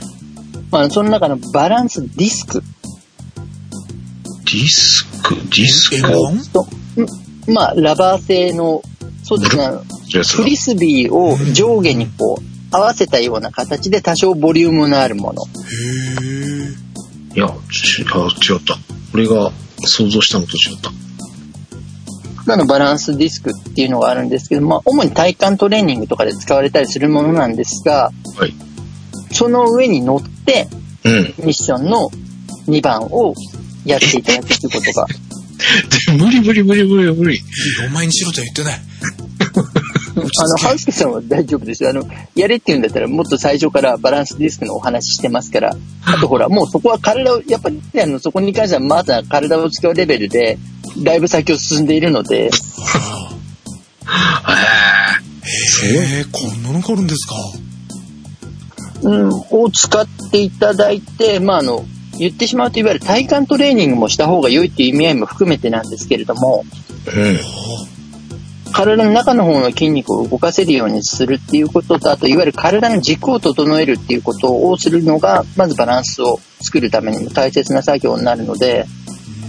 [0.72, 6.52] まあ、その中のバランスディスクディスク、ディスク M1?
[6.52, 6.62] と、
[7.50, 8.82] んまあ、ラバー製の、
[9.22, 15.44] そうですね、あのやつがフリスビーを上下にこう、合わせたような形で多少ボリュームのあるもの。
[15.44, 15.46] へ
[17.34, 17.36] え。
[17.36, 18.76] いや、ちあ違った。
[19.14, 20.90] 俺が想像したのと違った。
[22.48, 28.54] あのバランスディスクっていうのがあるんですけど、まあ、主に体幹トレーニングとかで使われたりするものなんですが、はい。
[29.32, 30.68] その上に乗って、
[31.04, 31.12] うん。
[31.44, 32.08] ミッションの
[32.68, 33.34] 2番を
[33.84, 35.06] やっていただくということが、
[36.16, 37.40] で無理無理無理無理無理。
[37.88, 38.80] お前にしろとは言ってない。
[40.16, 41.90] あの、ハウスケさんは大丈夫ですよ。
[41.90, 42.02] あの、
[42.34, 50.58] やれって言うんだったら、もっと最初からバランスディスクのお話してますから、あとほら、もうそこは体を、やっぱり、ね、あの、そこに関してはまだ体を使うレベルで、
[50.98, 52.50] だいぶ先を進んでいるので、
[55.84, 57.34] へへえ、こんなのがあるんですか？
[59.02, 61.84] うん、を使っていただいて、まあ、あの、
[62.18, 66.64] 言ってしまうといわゆる体幹トレーニングもした方が良いっていう意味合いも含めてなんですけれども、
[67.14, 67.38] え。
[68.72, 78.86] 体の中の方の筋肉を動かせるようにするっていうことと、あといわゆる体の軸を整えるっていうことをするのが、まずバランスを作るためにも大切な作業になるので、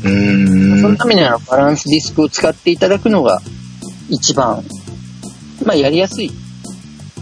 [0.02, 3.42] そのためにはバランスディスクを使っていただくのが
[4.10, 4.64] 一番、
[5.66, 6.32] まあやりやすい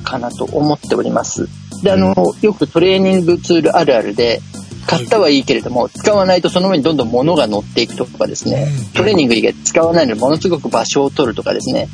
[0.04, 1.48] かなと思っております。
[1.84, 4.42] で、あの、よくトレーニングツールあるあるで、
[4.88, 11.90] 買ったはいいけれども、使わないとその上にどんどん物が乗っていくとかですね、トレーニング以外使わないのでものすごく場所を取るとかですね、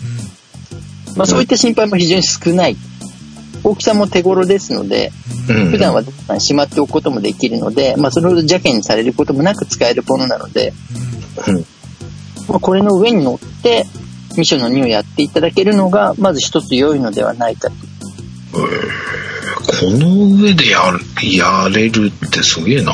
[1.16, 2.76] まあそういった心配も非常に少ない。
[3.64, 5.12] 大きさも手頃ですので、
[5.50, 10.74] うん普段はしまっておくこともできるので、まあそれほど邪険にされることもなく使えるものなので、
[11.48, 11.56] うん
[12.48, 13.86] まあこれの上に乗って、
[14.38, 17.76] ミッションの2をやっていただけるのが、まず一つ良いのではないかと。
[18.54, 18.58] こ
[19.98, 21.00] の上でやる、
[21.36, 22.94] やれるってすげえな。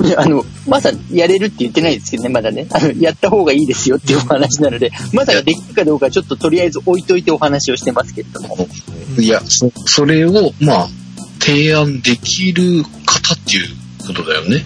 [0.16, 2.66] あの、まだやれるって言ってないですけどね、まだね。
[2.70, 8.68] あの、やった方がいいですよっていうお話なので、まだできるかどうかちょっととりあえず置いといてお話をしてますけれども。
[9.18, 10.88] いや、そ、それを、まあ、
[11.40, 13.68] 提案できる方っていう
[14.06, 14.64] ことだよね。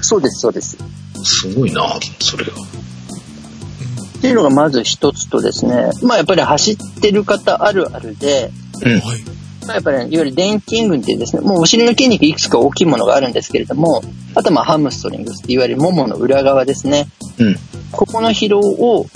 [0.00, 0.76] そうです、そうです。
[1.24, 2.52] すごいな、それが。
[2.52, 8.50] っていうのがまず一つとですね、まあやっぱり走ってる方あるあるで、
[8.82, 9.00] うん。
[9.00, 9.35] はい。
[9.66, 14.02] まあやっぱり、ね、いわゆる電筋群っていうですね、もうお尻の筋肉いくつか大きいものがあるんですけれども、
[14.34, 17.08] あとはまあハムストリングスっていわゆるももの裏側ですね。
[17.38, 17.56] うん。
[17.92, 19.06] ここの疲労を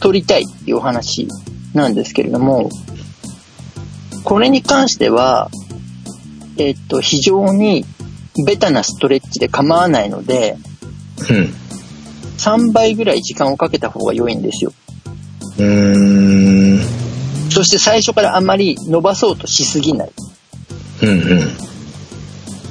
[0.00, 1.28] 取りたいっていうお話
[1.72, 2.70] なんですけれども、
[4.24, 5.50] これに関しては、
[6.56, 7.84] えっと、非常に
[8.46, 10.56] ベタなストレッチで構わないので、
[11.30, 11.54] うん。
[12.38, 14.72] 3倍ぐらい時間をかけた方が良いんですよ。
[15.58, 17.03] うーん。
[17.54, 20.12] そして最初からあまり伸ばそうとしすぎない。
[21.02, 21.74] うんうん。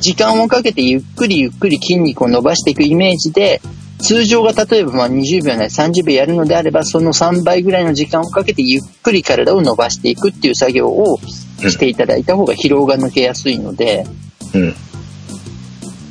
[0.02, 3.62] 時間をかけてゆっくりゆっくり筋肉を伸ばしていくイメージで、
[4.00, 14.06] 通常が例えばまあ20秒なり30秒やるのであれば、その3倍ぐらいの時間をかけてゆっくり体を伸ばしていくっていう作業をしていただいた方が疲労が抜けやすいので、
[14.54, 14.76] うん。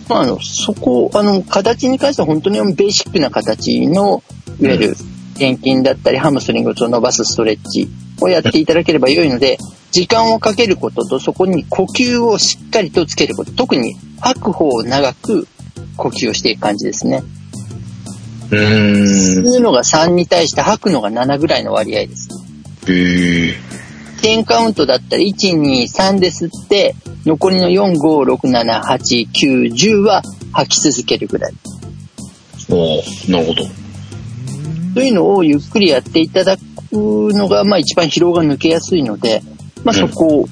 [0.08, 4.22] まあ、あの、そこ、あの、形に関しては本当にベーシックな形の、
[4.58, 4.96] いわゆる、
[5.32, 7.88] 転筋だったり、ハムストリングを伸ばすストレッチ
[8.20, 9.58] をやっていただければ良いので、
[9.90, 15.46] 時間をかけることと、そこに呼吸をしっかりとつけること、特に吐く方を長く
[15.96, 17.22] 呼吸をしていく感じですね。
[18.50, 19.44] うーん。
[19.44, 22.28] 吸うのが3に対して吐くのが7ぐらいの割合です。
[22.88, 23.54] へえ。
[24.22, 26.94] 10カウントだったら1、2、3で吸って、
[27.26, 31.52] 残りの4、5、6、7、8、9、10は吐き続けるぐらい。
[31.52, 33.64] ああ、なるほど。
[34.94, 36.60] というのをゆっくりやっていただく
[36.92, 39.42] のが、まあ一番疲労が抜けやすいので、
[39.84, 40.48] まあそこ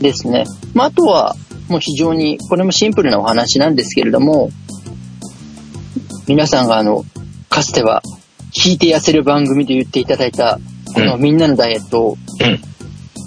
[0.00, 0.44] ですね。
[0.74, 1.36] まああとは、
[1.68, 4.50] もう非常に、これもシンプルなお話なんですけれども、
[6.26, 7.04] 皆さんがあの、
[7.48, 8.02] かつては、
[8.54, 10.58] 引いて痩せる番組で言っていただいた、
[10.94, 12.60] このみんなのダイエットをうん。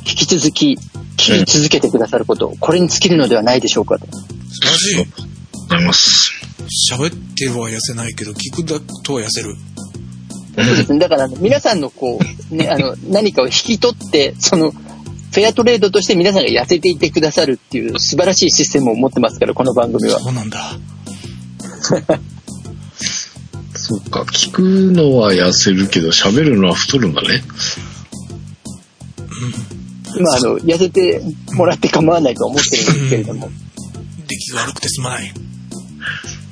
[0.08, 0.78] 引きき続き
[1.18, 4.06] 聞き続けてくださること、これに尽きるのではないでしょうかと。
[4.06, 4.12] 素
[4.62, 5.06] 晴らしい。
[5.70, 6.32] ございます。
[6.92, 9.56] 喋っては痩せないけど、聞くだとは痩せる。
[10.58, 11.00] そうですね。
[11.00, 12.20] だから、皆さんのこ
[12.52, 20.20] う、ね、あの、何かを引き取って、その、フェアトレードとして皆さんが痩せていてくださるっていう素晴らしいシステムを持ってますから、この番組は。
[20.20, 20.80] そうなんだ。
[23.76, 27.44] そうか、聞くのは痩せるけど、喋るのは太るんだね。
[30.20, 31.22] まあ、あの、痩せて
[31.54, 33.52] もらって構わないとは思ってるんですけれども。
[34.28, 35.32] 出来が悪くてすまない。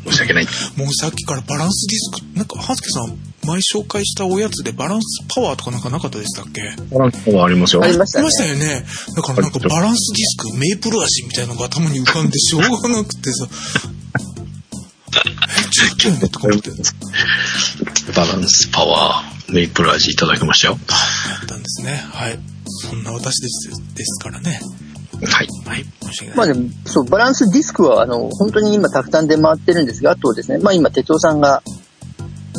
[0.08, 0.48] 申し訳ない。
[0.78, 6.62] もうさっきからバランスディスク、なんか、ハスケさん、前紹介したおやつでバランスパワーとかなんかなかったでしたっけ？
[6.92, 7.84] バランスはありますよ。
[7.84, 8.58] ありましたねありま。
[8.58, 8.86] したよね。
[9.16, 13.48] だからなんかバランスディスク、メープル味みたいなのが頭に浮かんでしょうがなくてさ。
[15.18, 16.72] え、ちょっととか思って。
[18.16, 20.78] バランスパワー、メイプル味いただきましたよ。
[20.80, 21.94] あったんですね。
[21.94, 22.40] はい。
[22.90, 24.60] そんな私ですですからね。
[25.22, 25.48] はい。
[25.66, 25.86] はい。
[26.04, 26.38] 申し訳ない。
[26.38, 31.64] まあでも、そう、バランスディスクは、あの、本当に今たくさん出回ってるんですが、あとですね、まあ今、哲夫さんが、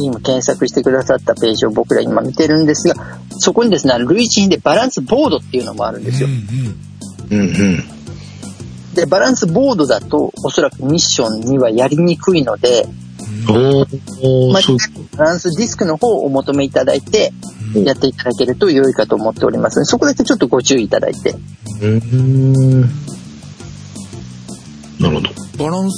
[0.05, 2.95] 今検索してくださったページを僕ら今見てるんですが、
[3.39, 7.35] そこにですね、類似品でバランスボードっていうのもあるんですよう。
[7.35, 7.41] んうん。
[7.41, 8.95] うんうん。
[8.95, 12.87] で、バランスボードだと、おそらくミッションにはやりにくいので、
[13.49, 14.77] おー、まあそう。
[15.17, 17.33] バランスディスクの方をお求めいただいて、
[17.75, 21.31] うんやっていただけると良いかと思っておりますので、そこだけちょっとご注意いただいて。
[21.31, 23.07] うーん。
[24.99, 25.31] なるほど。
[25.59, 25.97] バランス、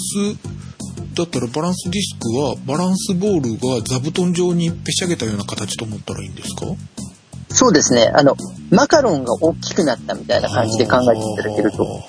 [1.19, 6.67] だったらバランスディスクは、バランスボールが座布団状にぺしゃげたような形と思ったらいいんですか？
[7.51, 8.37] そうですね、あの、
[8.71, 12.05] マカロンが大きくなったみたいな感じで考えていただけると。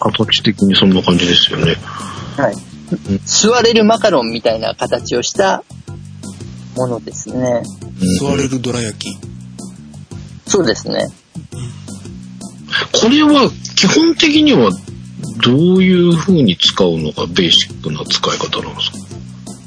[0.00, 1.76] 形的にそんな感じですよね。
[2.36, 2.54] はい。
[3.26, 5.64] 座れるマカロンみたいな形をした
[6.76, 7.62] ものですね。
[8.20, 9.18] 座れるどら焼き。
[10.46, 11.08] そうですね。
[12.92, 14.70] これは基本的には
[15.42, 18.98] どういう風に使うのがベーシックな使い方なんですか？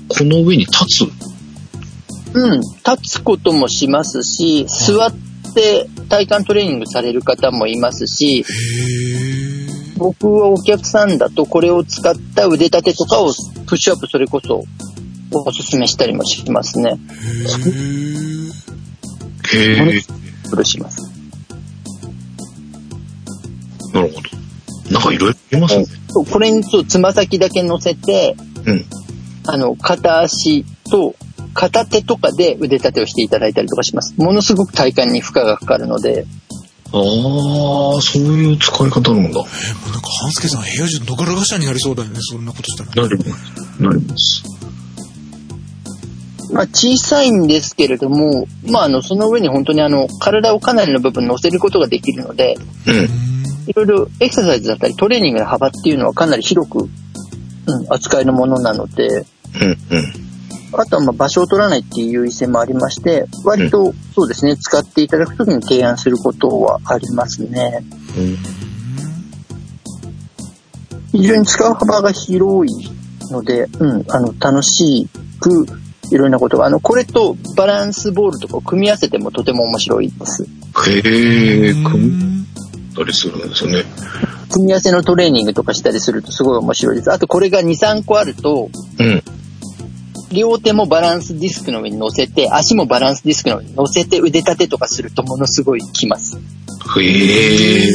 [0.10, 1.04] この上に立つ？
[2.34, 2.60] うん。
[2.60, 5.14] 立つこともしますし、座っ
[5.54, 8.46] て体幹トレーニングされる方もいますし。
[9.98, 13.34] 僕はお客さんだとこれを使った腕立てとかを
[13.68, 14.64] プッシュアップそれこそ
[15.34, 16.92] おすすめしたりもしますね。
[16.92, 18.52] へー。
[19.58, 20.02] へえ。
[20.46, 21.02] それします。
[23.94, 24.39] なるほど。
[24.92, 25.86] なんかいろいろありますね。
[26.10, 28.86] そうこれにそうつま先だけ乗せて、うん。
[29.46, 31.16] あの、片足と
[31.54, 34.14] 片手とかで腕立てをしていただいたりとかします。
[34.18, 36.26] ものすごく体幹に負荷がかかるので、
[36.92, 39.30] ああ、そういう使い方なんだ。
[39.30, 43.08] え、もうなんか、半助さん部屋中野柄頭になりそうだよね、そんなことしたら。
[43.08, 43.82] なります。
[43.82, 44.44] なります。
[46.52, 53.39] まあ小さいんですけれども、まああの、その上に本当にあの、体をかなりの部分乗せることができるので、うん。
[53.70, 56.90] いろいろエクササイズだったりトレーニングの幅っていうのはかなり広く、うん、
[57.94, 59.18] 扱えるものなので、うん。
[59.18, 60.30] うん。
[60.74, 67.84] あとはまあ場所を取らないっていう優位性もありまして、割とそうですね、使っていただくときに提案することはありますね。
[71.12, 72.90] 非常に使う幅が広い
[73.32, 75.08] ので、うん、あの、楽し
[75.40, 75.68] く、
[76.12, 80.44] いろんなことが、あの、これとバランスボールとかを組み合わせてもとても面白いです。
[80.44, 82.48] へえ、組
[83.00, 83.84] うんんだりするんですよね。
[84.52, 87.12] 組み合わせのトレーニングとかしたりするとすごい面白いです。
[87.12, 89.24] あとこれが2、3個あると、うん。
[90.32, 96.38] 両手もバランスディスクの上に乗せて、足もバランスディスクの上に乗せて腕立てとかするとものすごいきます。
[96.38, 96.40] へ
[97.02, 97.94] え。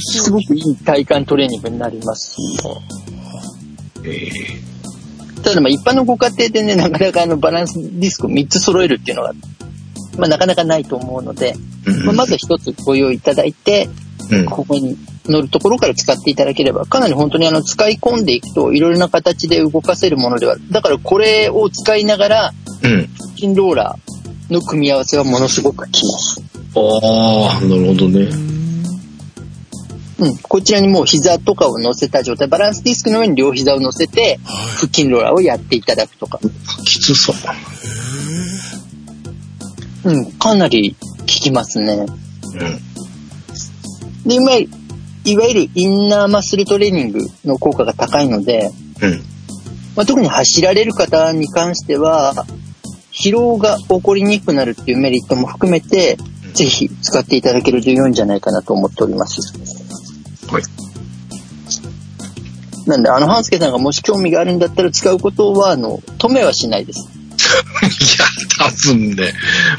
[0.00, 2.58] すごくいい体幹トレーニングになりますし。
[5.42, 9.34] ただまあ一般のご家庭でね、なかなかあのバランスディスクを3つ揃えるっていうのは、
[10.16, 11.54] まあなかなかないと思うので、
[11.86, 13.88] うんまあ、まずは1つご用意いただいて、
[14.30, 14.46] うん。
[14.46, 14.96] ここに
[15.26, 20.56] 乗るところから使っていただければ、かなり本当にあの使い込んでいくといろいろな形で動かせるものでは。
[20.70, 23.08] だからこれを使いながら、うん。
[23.16, 26.42] 腹筋ローラーの組み合わせはものすごく効きます。
[26.76, 28.28] ああ、なるほどね。
[30.18, 30.36] うん。
[30.38, 36.38] こちらにもう膝とかを乗せた状態、バランスディスクの上に両膝を乗せて、は腹筋ローラーをやっていただくとか。
[36.84, 37.36] きつそう。
[40.04, 40.32] うん。
[40.32, 41.94] かなり効きますね。
[41.94, 42.04] う
[44.24, 44.28] ん。
[44.28, 44.70] で、いわゆる、
[45.24, 49.22] いわゆるインナーマッスルトレーニングの効果が高いので、うん。
[49.96, 52.46] まあ、特に走られる方に関しては、
[53.12, 56.16] 疲労が起こりにくくなるっていうメリットも含めて、
[56.54, 59.40] ぜひ使っていただけると良いんじゃないかなと思っております。
[60.48, 60.62] はい。
[62.86, 67.08] なんで、あの、半助さんがもし興味があるんだったら使うことは、あの、止めはしないです。
[68.18, 69.34] や、多分ね、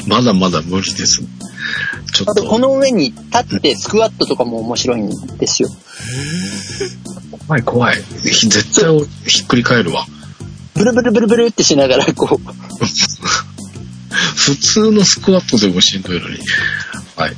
[0.08, 1.23] まだまだ無理です。
[2.13, 5.69] ちょっあと、と、この上に立ってスクワットとかも面白いんですよ。
[7.47, 8.04] 怖い怖い。
[8.32, 10.06] ひ絶対ひっくり返るわ。
[10.73, 12.45] ブルブルブルブルってしながら、こう、
[14.36, 16.39] 普通のスクワットでもしんどいのに。
[17.15, 17.36] はい。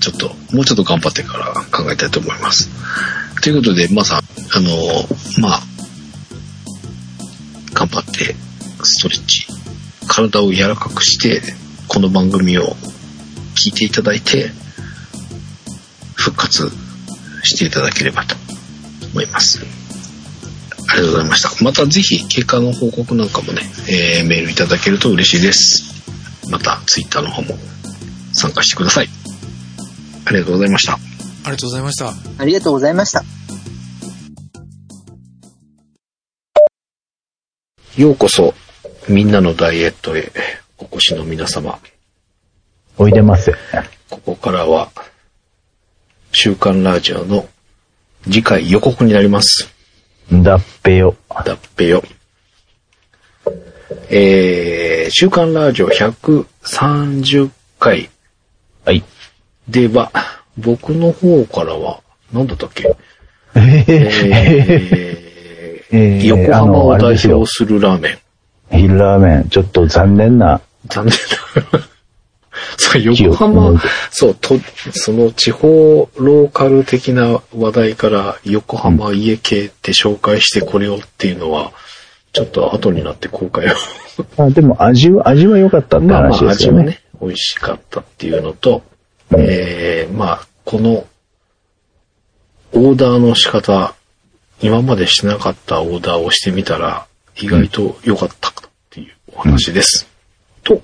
[0.00, 2.68] ちょっと、もうちょっと頑張ってから考えたいと思います。
[3.42, 5.62] ということで、まさん、あの、まあ、
[7.72, 8.36] 頑張って、
[8.84, 9.46] ストレッチ、
[10.06, 11.42] 体を柔らかくして、
[11.88, 12.76] この番組を
[13.54, 14.50] 聞いていただいて、
[16.14, 16.70] 復活
[17.42, 18.34] していただければと
[19.12, 19.64] 思います。
[20.88, 21.64] ありがとうございました。
[21.64, 25.84] またぜひ、経過の報告なんかもね、えーメールいただけると嬉しいです。
[26.50, 27.58] また、ツイッターの方も
[28.32, 29.08] 参加してください。
[30.26, 30.94] ありがとうございました。
[30.94, 30.98] あ
[31.46, 32.14] りがとうございました。
[32.38, 33.24] ありがとうございました。
[37.96, 38.54] ようこそ、
[39.08, 40.30] みんなのダイエットへ
[40.78, 41.78] お越しの皆様。
[42.96, 43.52] おいでます。
[44.08, 44.90] ここからは、
[46.32, 47.46] 週刊ラジオの
[48.24, 49.68] 次回予告になります。
[50.32, 51.16] だっぺよ。
[51.44, 52.02] だっぺよ。
[54.08, 58.08] えー、週刊ラジオ130回
[58.84, 59.04] はい。
[59.68, 60.12] では、
[60.56, 62.00] 僕の方からは、
[62.32, 62.96] 何だったっけ？
[63.56, 68.18] えーえー、 えー横浜を代表するラーメン。
[68.78, 70.60] 昼ラーメン、ちょっと残念な。
[70.88, 71.14] 残念
[71.72, 71.80] な。
[72.76, 74.54] そう、横浜の、そう、と、
[74.92, 81.72] その地方ローカル的な話題から横浜家系って紹介してこれよっていうのは、
[82.32, 84.44] ちょっと後になって後悔を。
[84.44, 86.80] あでも味は、味は良かったってまあまあ話ですよね。
[86.80, 88.82] 味はね、美味しかったっていうのと、
[89.36, 91.06] えー、まあ、この、
[92.72, 93.94] オーダーの仕方、
[94.60, 97.06] 今までしてなかったオーダーをしてみたら、
[97.40, 98.52] 意外と良かったっ
[98.90, 100.08] ていうお話です。
[100.62, 100.80] と、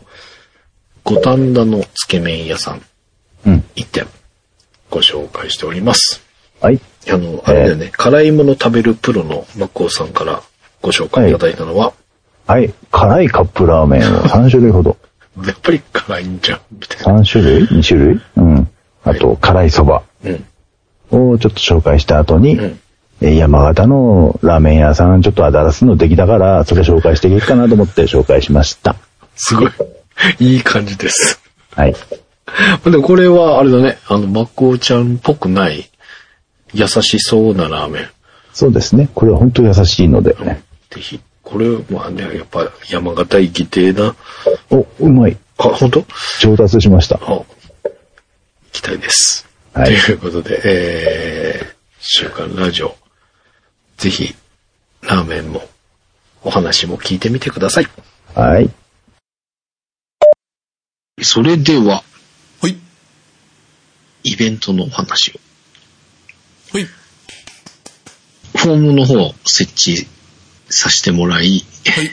[1.05, 2.83] 五反田のつけ麺屋さん、
[3.47, 3.65] うん。
[3.75, 4.07] 一点、
[4.91, 6.23] ご紹介しております。
[6.61, 6.81] はい。
[7.09, 10.43] あの、あれだよね、辛いもの食べるプロのマッコウさんから
[10.83, 11.93] ご紹介いただいたのは、
[12.47, 12.73] はい。
[12.91, 14.97] 辛いカップラーメンを 3種類ほど。
[15.47, 17.21] やっぱり辛いんじゃん、みたいな。
[17.21, 18.21] 3種類 ?2 種類？
[18.37, 18.69] うん。
[19.05, 20.45] あと、辛いそばうん。
[21.33, 22.77] をちょっと紹介した後に、うんえー
[23.21, 28.97] 山形のラーメン屋さん、ちょっとアダラスの出来だから、それ紹介していいかなと思って紹介しました。
[29.37, 29.71] すごい、
[30.41, 31.41] いい感じです。
[31.75, 31.95] はい。
[32.85, 35.91] でもこれはあれだね、あの、マッコウちゃんっぽくない、
[36.73, 38.09] 優しそうなラーメン。
[38.53, 39.09] そうですね。
[39.15, 40.35] これは本当優しいので。
[40.91, 44.15] ぜひ、これはね、やっぱ山形行きてえな。
[44.71, 45.37] お、うまい。
[45.59, 46.05] あ、本当？
[46.41, 47.17] 上達しました。
[47.17, 47.47] あ、行
[48.73, 49.47] きたいです。
[49.73, 52.97] はいということで、えー、週刊ラジオ、
[54.01, 54.35] ぜひ、
[55.03, 55.69] ラーメンも、
[56.43, 57.87] お話も聞いてみてください。
[58.35, 58.71] はい。
[61.21, 62.03] それでは、
[62.63, 62.79] はい。
[64.25, 65.41] イベントのお話を。
[66.73, 66.85] はい。
[66.85, 70.09] フォームの方を設置
[70.71, 72.11] させてもらい、はい。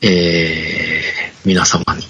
[0.00, 2.02] えー、皆様に、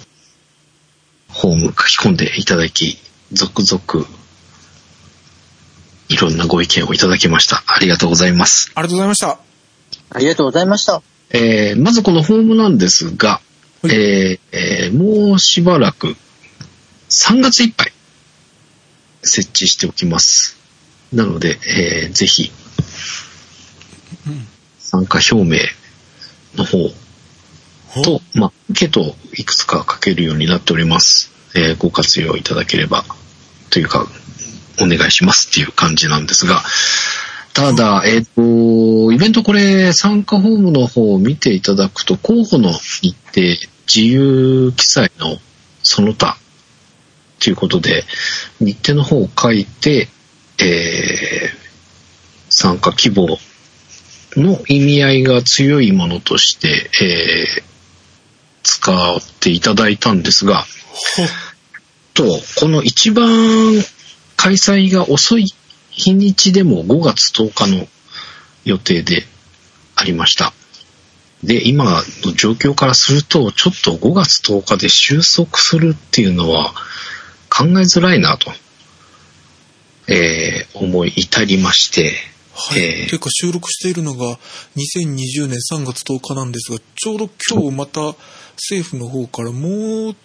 [1.30, 2.96] フォーム書き込んでいただき、
[3.32, 4.06] 続々、
[6.08, 7.62] いろんなご意見をいただきました。
[7.66, 8.70] ありがとうございます。
[8.74, 9.38] ありがとうございました。
[10.10, 11.02] ありがとうございました。
[11.30, 13.40] えー、まずこのフォームなんですが、
[13.82, 16.16] はいえーえーもうしばらく、
[17.10, 17.92] 3月いっぱい、
[19.22, 20.56] 設置しておきます。
[21.12, 22.52] なので、えーぜひ、
[24.78, 25.58] 参加表明
[26.56, 26.90] の方
[28.02, 31.32] と、まあ、アンケートをいくつか書けるようになっております。
[31.56, 33.04] えーご活用いただければ、
[33.70, 34.06] というか、
[34.80, 36.62] お願いしますっていう感じなんですが、
[37.52, 43.42] ただ、えっ、と、イベントこれ、参加フォームの方を見ていただくと、候補の日程、
[43.86, 45.38] 自由記載の
[45.82, 46.36] その他、
[47.38, 48.04] ということで、
[48.60, 50.08] 日程の方を書いて、
[50.58, 51.64] えー
[52.56, 53.36] 参加希望
[54.36, 57.74] の意味合いが強いものとして、えー
[58.64, 60.64] 使っていただいたんですが、
[62.14, 62.24] と、
[62.56, 63.84] この一番
[64.44, 65.46] 開催が遅い
[65.90, 67.86] 日にちでも5月10日の
[68.66, 69.22] 予定で
[69.96, 70.52] ありました。
[71.42, 76.74] で、今の状況からすると、ちょっと5月10日で収束するっていうのは
[77.48, 78.50] 考えづらいなと、
[80.08, 82.12] えー思い至りまして、
[82.52, 82.80] はい。
[82.80, 84.38] えーというか収録しているのが
[84.76, 88.14] 2020年3月10日なんですが、ちょうど今日また
[88.56, 89.70] 政府の方からもう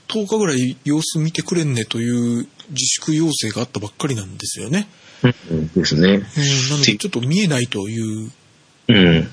[0.08, 4.88] 10日ぐらい様子見てくれんねという自粛要請があったばっかりなんですよね。
[5.24, 6.08] うんですね。
[6.08, 6.24] うん、な
[6.78, 8.32] のでちょっと見えないという。
[8.88, 9.30] うん。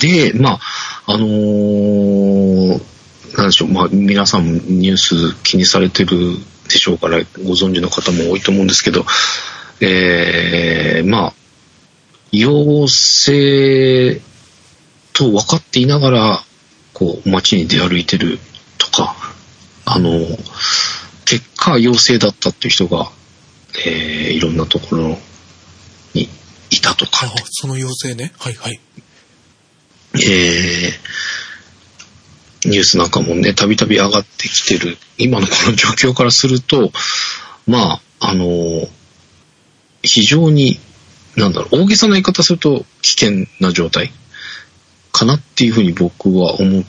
[0.00, 0.60] で、まあ、
[1.06, 2.98] あのー
[3.36, 6.36] なんでしょう、まあ、皆さんもニュース気にされてる
[6.68, 9.04] でしょうから、ご存知の方も多いと思うんですけど、
[9.80, 11.32] えー、まあ、
[12.32, 14.20] 陽性
[15.12, 16.44] と分かっていながら、
[16.98, 18.40] こう、街に出歩いてる
[18.76, 19.14] とか、
[19.84, 20.18] あの、
[21.24, 23.12] 結果陽性だったっていう人が、
[23.86, 25.16] えー、いろんなところ
[26.14, 26.28] に
[26.70, 28.32] いたとかあ、その要請ね。
[28.38, 28.80] はいはい。
[30.14, 36.90] えー、ニュースなんかもね、たびたび上がってきてる、今のこの状況からすると、
[37.68, 38.88] まあ、あの
[40.02, 40.80] 非常に、
[41.36, 44.10] なんだろう、大げさな言い方すると危険な状態
[45.18, 46.84] かなっていうふうに僕は思っ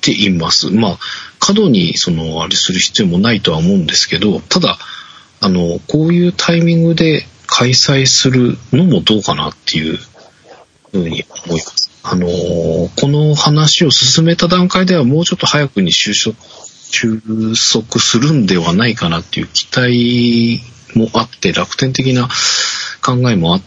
[0.00, 0.70] ています。
[0.70, 0.98] まあ、
[1.38, 4.78] 過度に、その、あれする必要もないとは思うんですけど、ただ、
[5.40, 9.98] あの、こういうタイミングで開催するのもどうかなっていう
[10.92, 11.90] ふうに思います。
[12.08, 16.36] あのこの話を進めた段階ではもうちょっと早くに収束
[16.88, 20.62] 収束するんではないかなっていう期待
[20.96, 22.28] もあって、楽天的な
[23.02, 23.62] 考えもあっ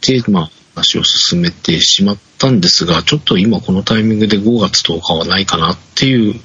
[0.00, 6.40] て、まあ、話を進めてしまったんですが、ちょっと今このタイミングで5月10日はないかなっていう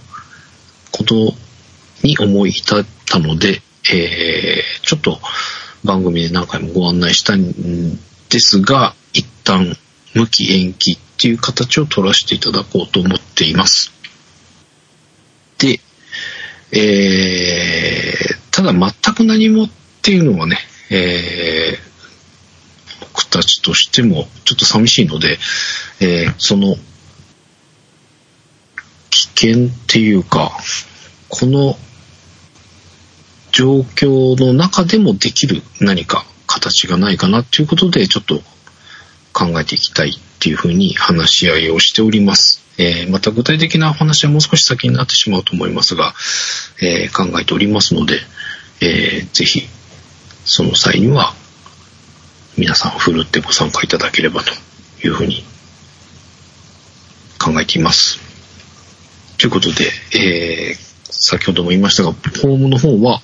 [0.91, 1.33] こと
[2.03, 3.61] に思い至ったので、
[3.91, 5.19] えーちょっと
[5.83, 7.41] 番組で何回もご案内したん
[8.29, 9.75] ですが、一旦
[10.13, 13.91] 無期延期っていう形を取らせていただこうと思っています。
[15.57, 15.79] で、
[16.71, 19.69] えーただ全く何もっ
[20.01, 20.57] ていうのはね、
[20.89, 21.96] えー
[23.17, 25.39] 僕たちとしてもちょっと寂しいので、
[25.99, 26.75] えーその
[29.09, 30.51] 危険っていうか、
[31.27, 31.75] この
[33.51, 38.41] 状況の中でもできる何か形がないかなっていうことでちょっと
[39.33, 42.61] 考えていきたいっていうふうに話し合いをしております。
[42.77, 46.13] えーまた具体的なお話はもう少し先になってしまうと思いますが、
[46.83, 48.19] えー考えておりますので、
[48.81, 49.63] えーぜひ
[50.45, 51.33] その際には
[52.57, 54.51] 皆さんふるってご参加いただければと
[55.05, 55.43] いうふうに
[57.39, 58.19] 考えています。
[59.37, 60.87] ということで、えー
[61.19, 63.21] 先ほども言いましたが、フォームの方は、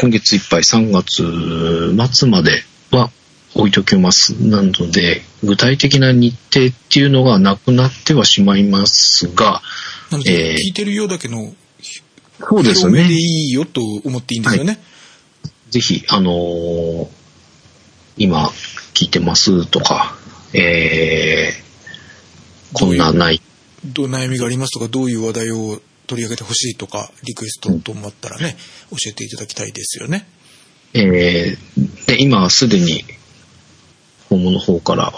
[0.00, 2.62] 今月いっぱい3月末まで
[2.92, 3.10] は
[3.54, 4.32] 置いておきます。
[4.34, 9.62] なので、具体的な日程っていうのがなくなってはしまいますが、
[10.12, 11.52] えー聞いてるようだけの
[12.40, 13.08] そうですよね。
[13.08, 14.80] でいいよと思っていいんですよね。
[15.70, 17.17] ぜひ、あのー
[18.18, 18.48] 今
[18.94, 20.16] 聞いてますとか、
[20.52, 23.40] えー、こんなない、
[23.84, 28.56] どう悩みがありますとか、どういう話題を取り上げてほしいとか、リクエストと思ったらね、
[28.90, 30.26] 教えていただきたいですよね。
[30.94, 33.04] えーで今すでに、
[34.28, 35.12] ホームの方から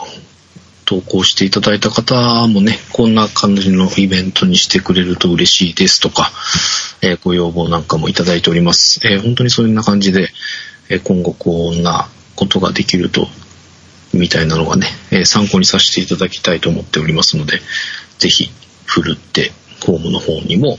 [0.85, 6.33] 投稿していただいた方もね、こんな感じのイベントにしてくれると嬉しいですとか、
[7.01, 9.01] えーご要望なんかもいただいております。
[9.05, 10.29] えー本当にそんな感じで、
[10.89, 13.29] えー今後こんなことができると、
[14.13, 17.61] みたいなのがね、えー参考にさせていただきたいと思っておりますので、
[18.19, 18.51] ぜひ、
[18.85, 19.53] ふるって、
[19.85, 20.79] ホームの方にも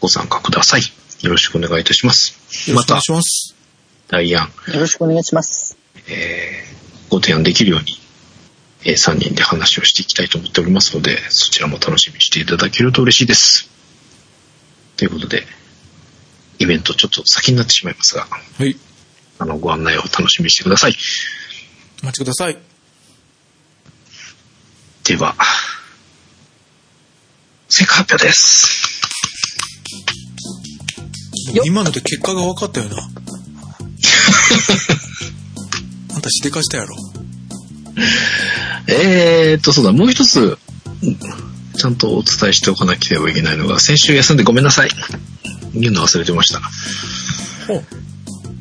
[0.00, 0.82] ご参加ください。
[1.22, 2.38] よろしくお願いいたします。
[2.48, 3.54] しくお願い、します。
[4.08, 5.76] 大案、よろしくお願いします。
[6.08, 6.76] えー
[7.08, 7.98] ご提案できるように、
[8.84, 13.70] え3人で話をしていきたいと思っておりますので、そちらも楽しみにしていただけると嬉しいです。
[14.96, 15.46] ということで、
[16.58, 18.26] イベントちょっと先になってしまいますが、
[18.58, 18.76] はい。
[19.38, 20.96] あの、ご案内を楽しみにしてください。
[22.02, 22.58] お待ちください。
[25.04, 25.36] では、
[27.68, 28.86] 成果発表です。
[31.64, 32.96] 今ので結果が分かったよな。
[36.14, 36.96] あんたしでかしたやろ。
[38.88, 40.58] えーっと、そうだ、もう一つ、
[41.76, 44.90] ちゃんとお伝えしておかなければいけないのが、先週休んでごめんなさい。
[45.74, 46.60] 言うの忘れてました。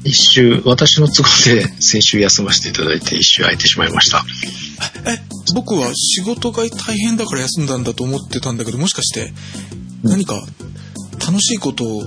[0.05, 4.23] 一週、私の都合で先週休ませていただいて一週空いてしまいました。
[5.07, 5.19] え、
[5.55, 9.33] 僕は仕事が大変だから休んだんだと思ってたんだけど、もしかして、
[10.03, 10.45] 何か
[11.19, 12.03] 楽しいことを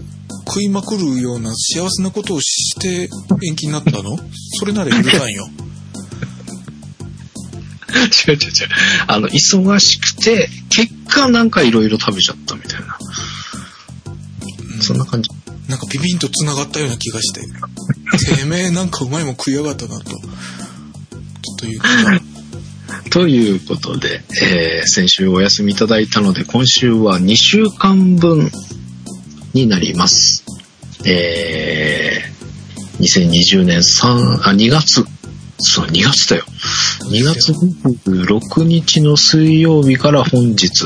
[0.47, 3.11] 食いまくるような幸せなことをして
[3.49, 4.17] 延期になったの？
[4.59, 5.49] それなら許さんよ。
[7.99, 8.69] 違う違う違う。
[9.09, 12.97] あの、忙しくて、結果なんかいろいろ食べちゃったみたいな。
[14.81, 15.31] そんな感じ。
[15.69, 17.43] なんかビビンと繋がったような気がして。
[18.37, 20.05] てめえなんかうまいもん食いやがったなと。
[21.59, 21.87] というこ
[23.05, 23.11] と。
[23.11, 28.51] ということで、えー先週お休みいただいたので、今週は2週間分
[29.55, 30.45] になります。
[31.05, 32.29] えー
[33.01, 35.05] 2020年3あ2月
[35.61, 36.45] そう、2月だよ。
[37.11, 40.85] 2月26日の水曜日から本日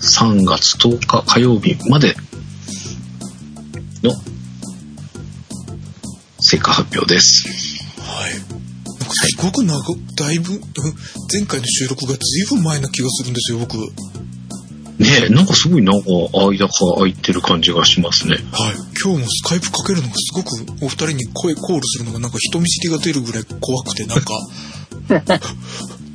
[0.00, 2.14] 3月10日火曜日まで
[4.02, 4.12] の
[6.40, 7.48] 成果発表です。
[8.00, 8.32] はい。
[8.32, 10.60] なんかすごく長く、だいぶ、うん
[11.32, 13.78] 前回の収録がずいぶん前な気がするんですよ、僕。
[13.78, 13.90] はい。
[15.00, 18.36] ねえ、なんかすごいなんか間が空いてる感じがしますね。
[19.02, 24.34] 今日もスカイプかけるのがすごくお二人に声コールするのがなんか人見知りが出るぐらい怖くて、なんか、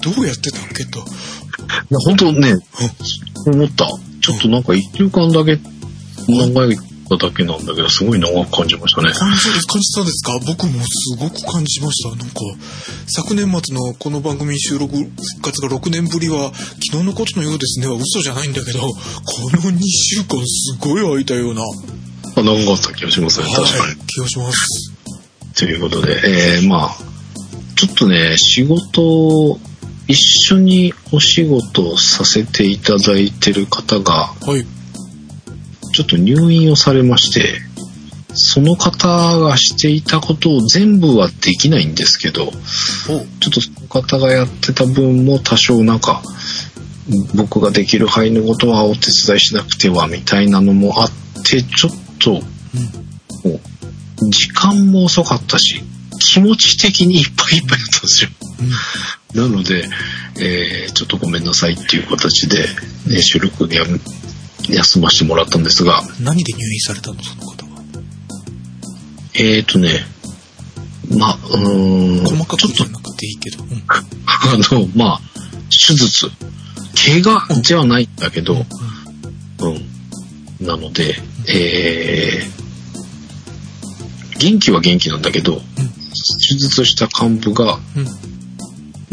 [0.02, 1.00] どうやってたっけと。
[1.00, 2.56] いや、本当ね、
[3.48, 3.88] 思った。
[4.22, 5.60] ちょっとなんか1週間だけ
[7.18, 9.12] だけなんだけど、すごい長く感じましたね。
[9.12, 10.40] 感じ、感じたんですか？
[10.48, 12.10] 僕もすごく感じました。
[12.10, 12.34] なんか、
[13.08, 15.12] 昨年末のこの番組収録復
[15.44, 16.52] 活が6年ぶりは、
[16.92, 18.90] 昨日のことのようですねは嘘じゃないんだけど、こ
[19.52, 21.68] の2週間すごい空いたような、は
[22.38, 23.94] あ長かった気がしますね、確かに。
[23.94, 24.94] い、気がします。
[25.56, 26.96] ということで、えー、まあ、
[27.76, 29.60] ちょっとね、仕事を、
[30.08, 34.66] 一緒にお仕事をさせていただいてる方が、はい。
[35.96, 37.62] ちょっと入院をされまして、
[38.34, 39.08] その方
[39.40, 46.22] がしていたことを全部はできないんですけど、おちょっとその方がやってた分も多少なんか、
[47.34, 51.12] 僕ができる範囲のことはお手伝いしなくてはみたいなのもあっ
[51.46, 52.40] て、ちょっと、も
[53.52, 53.62] う
[54.32, 55.82] 時間も遅かったし、
[56.20, 58.30] 気持ち的にいっぱいいっぱいだったんですよ。
[59.34, 59.88] なので、
[60.40, 62.68] えーちょっとごめんなさいっていう形で、
[63.08, 64.00] ね、収録やめ
[64.70, 67.84] 休ませてもらったんですが、何で入院されたのその方は？
[69.34, 69.90] えーとね、
[71.18, 73.64] まあ、うーん、細かくちょっとじゃなくていいけど。
[73.64, 73.84] うん
[74.46, 75.22] あの、まあ、
[75.70, 76.30] 手術。
[76.96, 78.66] 怪我じゃないんだけど、
[79.60, 79.68] う
[80.64, 80.66] ん。
[80.66, 81.16] なので、
[81.48, 85.62] えー、元気は元気なんだけど、
[86.50, 88.00] 手術した幹部がう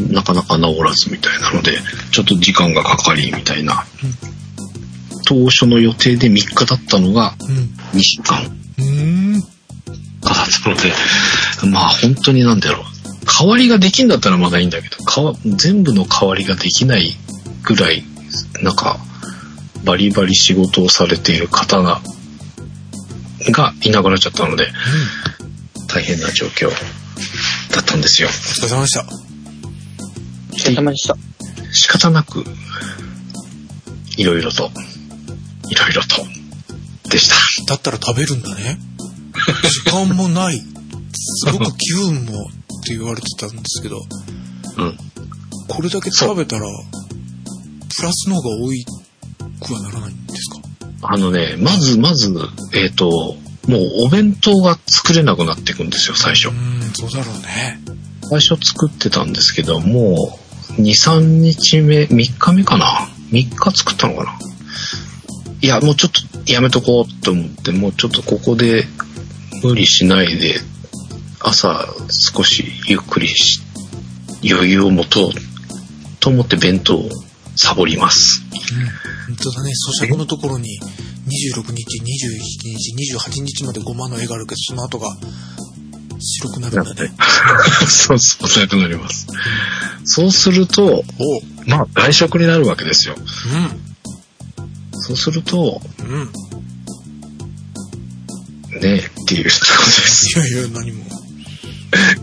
[0.02, 0.12] ん。
[0.12, 1.78] なかなか治らずみたいなので、
[2.10, 3.84] ちょっと時間がかかりみたいな。
[5.32, 7.98] 当初の予定で3日だったのがうん。
[7.98, 8.44] 2週間。
[10.20, 10.92] かかったので、
[11.70, 12.84] まあ本当になんだろう。
[13.26, 17.16] 代わりができんだったらまだいいんだけど、かわ全部の代わりができない
[17.62, 18.04] ぐらい、
[18.62, 18.98] なんか、
[19.84, 22.02] バリバリ仕事をされている方が、
[23.50, 24.68] がいなくなっちゃったので、
[25.88, 28.28] 大変な状況だったんですよ。
[28.28, 29.04] お疲れ様でした。
[30.52, 31.16] お疲れ様でした。
[31.72, 32.44] 仕方なく、
[34.18, 34.70] いろいろと、
[35.72, 36.26] いろいろと、
[37.08, 37.34] でした。
[37.66, 38.78] だったら食べるんだね。
[39.84, 40.58] 時間もない。
[41.14, 43.96] すごく気分もって言われてたんですけど、
[44.76, 44.98] うん。
[45.68, 46.62] これだけ食べたら、
[47.96, 48.84] プラスの方が多い
[49.62, 50.58] くはならないんですか？
[51.04, 52.32] あのね、まずまず、
[52.74, 53.08] えっ、と、
[53.66, 56.50] もうお弁当が作れなくなっていくんですよ、最初う。
[56.50, 56.54] ー
[56.90, 57.80] ん、そうだろうね。
[58.28, 60.38] 最初作ってたんですけど、も
[60.78, 64.38] う、2、3日目、3日目かな ?3 日作ったのかな？
[65.62, 66.10] いや、もうちょっ
[66.44, 68.84] とやめとこうと思って、もうちょっとここで
[69.62, 70.56] 無理しないで、
[71.38, 71.86] 朝
[72.34, 73.62] 少しゆっくりし、
[74.44, 75.30] 余裕を持とう
[76.18, 77.08] と思って弁当を
[77.54, 78.42] サボります。
[79.28, 82.06] 本当だね、咀嚼のところに26日、21
[82.76, 85.16] 日、28日まで5万の絵があるけど、その後が
[86.18, 87.12] 白くなるんだね。
[87.86, 89.28] そうそう、そうなります。
[90.04, 91.04] そうすると、
[91.66, 93.14] まあ外食になるわけですよ。
[93.14, 93.91] ん。
[95.02, 96.32] そうすると、うん。
[98.80, 100.38] ねっていうところです。
[100.38, 101.04] いやいや、何も。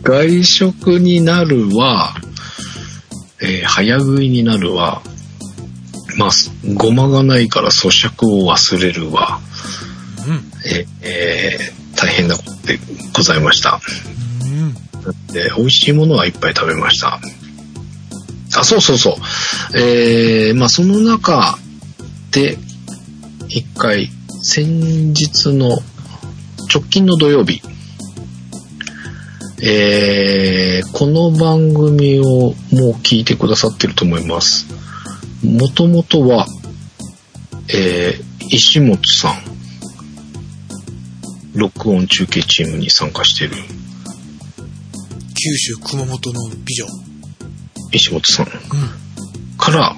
[0.04, 2.16] 外食になるは、
[3.42, 5.02] えー早食いになるは、
[6.18, 6.30] まあ、
[6.74, 9.40] ごまがないから咀嚼を忘れるは、
[10.28, 10.52] うん。
[10.66, 12.80] えーえー大変なことで
[13.14, 13.82] ございました。
[14.42, 14.74] うん。
[15.34, 17.20] で、美味しいものはいっぱい食べました。
[18.58, 19.18] あ、そうそうそ
[19.74, 19.78] う。
[19.78, 21.58] えー、まあその中
[22.32, 22.58] で、
[23.52, 24.10] 一回、
[24.44, 25.70] 先日の
[26.72, 27.64] 直近の土曜日、
[29.64, 32.54] えー、この番組をもう
[33.02, 34.68] 聞いてくださってると思います。
[35.44, 36.46] もともとは、
[37.70, 39.34] えー、石本さん、
[41.58, 43.56] 録音中継チームに参加している
[45.34, 46.86] 九州熊本の美女。
[47.94, 48.52] 石本さんうん。
[49.58, 49.96] から、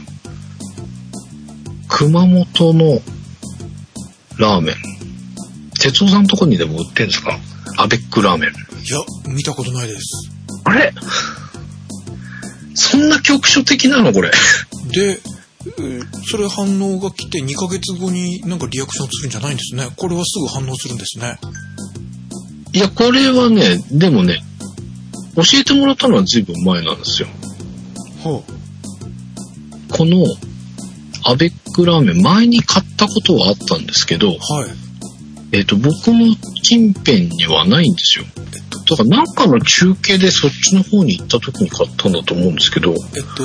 [1.89, 3.01] 熊本の
[4.37, 4.75] ラーメン。
[5.79, 7.39] 哲夫さんのとこにでも売ってんですか？
[7.77, 8.49] アベックラーメン。
[8.49, 8.99] いや、
[9.33, 10.31] 見たことないです。
[10.63, 10.93] あれ？
[12.75, 14.13] そんな局所的なの？
[14.13, 14.31] これ。
[14.91, 15.19] で、
[15.65, 19.87] えーそれ反応が来て2ヶ月後になんかリアクションするんじゃないんですね。
[19.97, 21.37] これはすぐ反応するんですね。
[22.73, 24.39] いや、これはね、でもね、
[25.35, 27.27] 教えてもらったのは随分前なんですよ。
[28.23, 28.43] ほ
[29.91, 30.25] この、
[31.23, 34.37] アベックラーメン、前に買ったことはあったんですけど、う。
[34.39, 34.69] はい。
[35.53, 38.25] えっ、と、僕の近辺にはないんですよ。
[38.37, 43.43] えっと、だからなんかの中継でそっちの方に行った時に買ったんだと思うんですけど、えっと、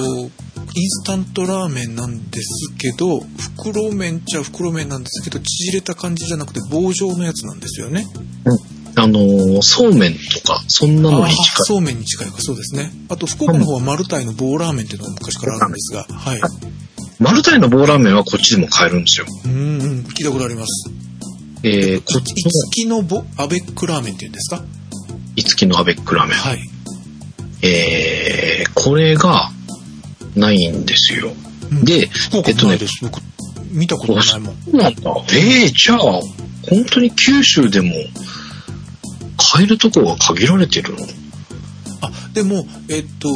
[0.79, 8.07] インスタントラーメンなんですけど、袋麺っちゃ袋麺なんですけど、縮れた感じじゃなくて棒状のやつなんですよね。
[8.99, 11.45] あのーそうめんとか、そんなのに近い。
[11.66, 12.93] そうめんに近いか、そうですね。
[13.11, 16.41] あと、福岡の方はマルタイの棒ラーメンっていうのが昔からあるんですが、はい。
[17.18, 19.26] マルタイの棒ラーメンはこっちでも買えるんですよ。
[19.46, 20.90] うんうん、聞いたことあります。
[21.62, 24.60] えー、こっちいつきのぼアベックラーメンっていうんですか？
[24.60, 24.66] の、
[25.34, 26.36] いつきのアベックラーメン。
[26.36, 26.60] はい。
[27.62, 29.50] えー、これが、
[30.36, 31.32] ないんですよ。
[31.72, 32.04] うんで、え
[32.52, 32.78] っとね。
[33.00, 33.20] 僕、
[33.70, 34.56] 見たことがないもん。
[34.62, 35.10] そうなんだ。
[35.32, 37.92] えー、じゃあ、本当に九州でも、
[39.52, 40.98] 買えるとこが限られてるの？
[42.02, 43.28] あ、でも、えっと、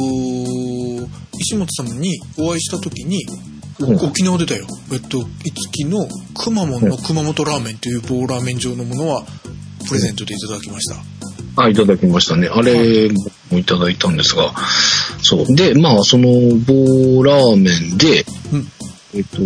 [1.39, 3.50] 石本さんにお会いした時に、うん
[3.85, 4.67] 沖縄出たよ。
[4.91, 9.23] えっと、いつきのくまモンの熊本ラーメンという棒ラーメン状のものは、
[9.87, 11.63] プレゼントでいただきました。
[11.63, 12.47] あ、いただきましたね。
[12.47, 13.09] あれ
[13.49, 14.53] もいただいたんですが、
[15.21, 15.55] そう。
[15.55, 16.27] で、まあ、その
[16.57, 18.67] 棒ラーメンで、うん
[19.13, 19.37] えっと、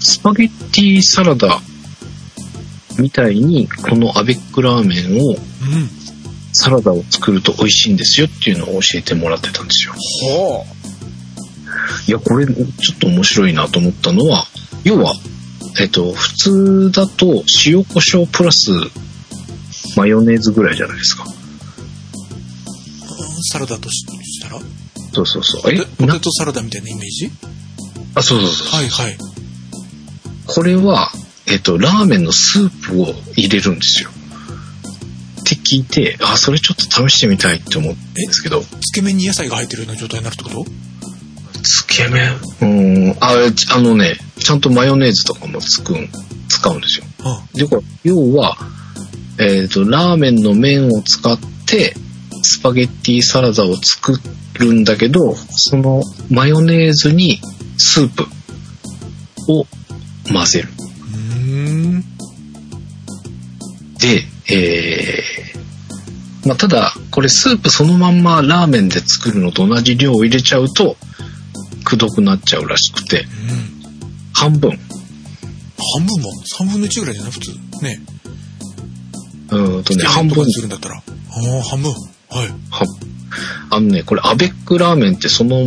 [0.00, 1.60] スパゲッティサラダ
[2.98, 5.38] みたいに、このアベックラーメンを、うん。
[6.52, 9.92] サラダを作ると美味しいんですよっていうのを教えてもらってたんですよ。
[9.92, 10.64] は
[12.06, 12.54] いや、これ、ちょ
[12.94, 14.46] っと面白いなと思ったのは、
[14.84, 15.14] 要は、
[15.80, 18.70] えっと、普通だと塩コショウプラス
[19.96, 21.24] マヨネーズぐらいじゃないですか。
[21.24, 21.32] あ。
[23.52, 24.60] サラダとししたら？
[25.12, 25.72] そうそうそう。
[25.72, 27.30] えポテトサラダみたいなイメージ？
[28.14, 28.68] あ、そうそうそう。
[28.68, 29.18] はいはい。
[30.46, 31.10] これは、
[31.46, 34.10] えっと、ラーメンのスープを入れるんですよ。
[34.10, 40.64] って聞いて、あ、それちょっと試してみたいって思ったんですけど、つけ麺に野菜が入ってるような状態になるってこと？
[40.64, 40.68] つ
[41.96, 43.32] け麺うーん、あ、
[43.74, 46.08] あのね、ちゃんとマヨネーズとかもつくん、
[46.48, 47.04] 使うんですよ。
[47.24, 48.56] あで、これ、要は、
[49.38, 51.94] えっ、と、ラーメンの麺を使って、
[52.42, 54.18] スパゲッティサラダを作
[54.54, 57.40] るんだけど、そのマヨネーズに
[57.76, 58.24] スープ
[59.48, 59.66] を
[60.32, 60.68] 混ぜる。
[63.98, 64.22] で、
[64.54, 70.96] えー、まあ、ただ、これスープそのまんまラーメンで作るのと同じ量を入れちゃうと、
[71.86, 73.26] くどくなっちゃうらしくて、うん。
[74.34, 74.70] 半分。
[74.70, 77.30] 半分も ?3 分の1ぐらいじゃない？
[77.32, 77.50] 普通。
[77.82, 78.00] ね。
[79.50, 80.96] うーんとね、半分するんだったら。
[80.96, 81.92] ああ、半分。
[81.92, 82.48] はい。
[82.70, 82.84] は
[83.70, 85.64] あのね、これ、アベックラーメンってその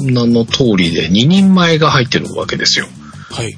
[0.00, 2.88] 名の通りで2人前が入ってるわけですよ。
[3.30, 3.56] はい。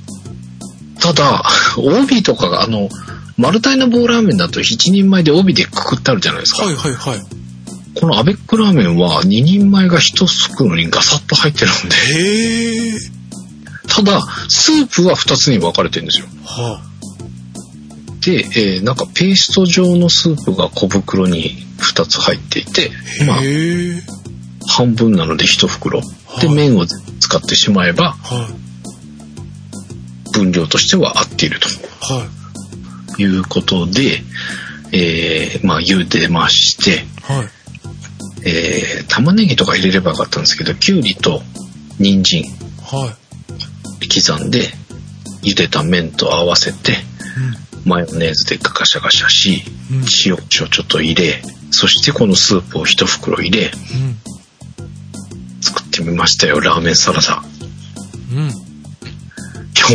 [1.00, 1.42] ただ、
[1.78, 2.88] 帯とかが、あの、
[3.36, 6.64] マルタイの棒ラーメンだと1人前で帯でくくってあるじゃないですか。
[6.66, 7.20] はいはいはい。
[7.94, 13.14] このアベックラーメンは2人前が1袋にガサッと入ってるんで。
[13.88, 16.26] ただ、スープは2つに分かれてるんですよ。
[16.44, 16.82] は
[18.20, 22.90] で、えーなんかペースト状のスープが小袋に2つ入っていて、
[23.22, 23.24] あ。
[23.26, 23.38] まあ。
[24.66, 26.00] 半分なので1袋。
[26.00, 26.06] で、
[26.48, 30.32] はい麺を使ってしまえば、はい。
[30.32, 31.68] 分量としては合っていると。
[32.00, 32.26] は
[33.18, 33.22] い。
[33.22, 34.22] いうことで、
[34.90, 37.63] えーまあ、茹でまして、はい。
[38.44, 41.42] えー玉ねぎとか入れればよかったんですけど、きゅうりと
[41.98, 42.44] 人参
[42.82, 43.16] は
[44.14, 44.70] 刻んで、
[45.42, 46.94] 茹でた麺と合わせて、い。
[47.84, 49.96] マヨネーズでガシャガシャし、うん。
[49.98, 50.04] うん。
[50.26, 53.72] 塩、コショウちょっと入れ、そしてこのスープを一袋入れ、うん。
[55.60, 57.42] 作ってみましたよ、ラーメンサラダ。
[58.32, 58.38] うん。
[58.38, 58.52] いや、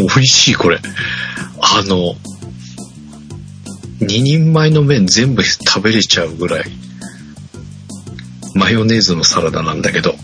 [0.02, 0.80] 美味しい、これ。
[1.62, 2.16] あの、
[4.02, 6.66] 2人前の麺全部食べれちゃうぐらい、
[8.56, 10.16] マヨネーズのサラダなんだけど、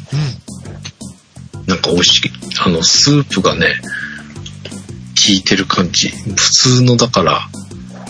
[1.67, 2.31] なんか美味しい。
[2.65, 3.81] あの、スープがね、
[5.27, 6.09] 効いてる感じ。
[6.09, 7.49] 普通の、だから、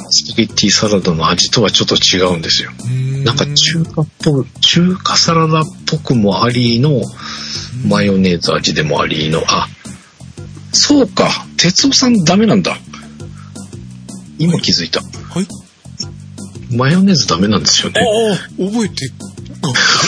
[0.09, 2.71] スパゲッティサラダの味とはちょっと違うんですよ。
[2.85, 3.23] うん。
[3.23, 7.01] なんか中華っぽい、中華サラダっぽくもありの、
[7.87, 9.67] マヨネーズ味でもありの、あ、
[10.71, 12.77] そうか、哲夫さんダメなんだ。
[14.37, 15.01] 今気づいた。
[15.01, 15.47] はい。
[16.75, 18.01] マヨネーズダメなんですよね。
[18.01, 19.09] ああ、覚えて、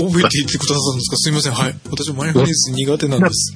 [0.00, 1.16] 覚えていてくださるんですか？
[1.16, 1.52] すいません。
[1.52, 1.74] はい。
[1.90, 3.54] 私マヨネーズ苦手なんです。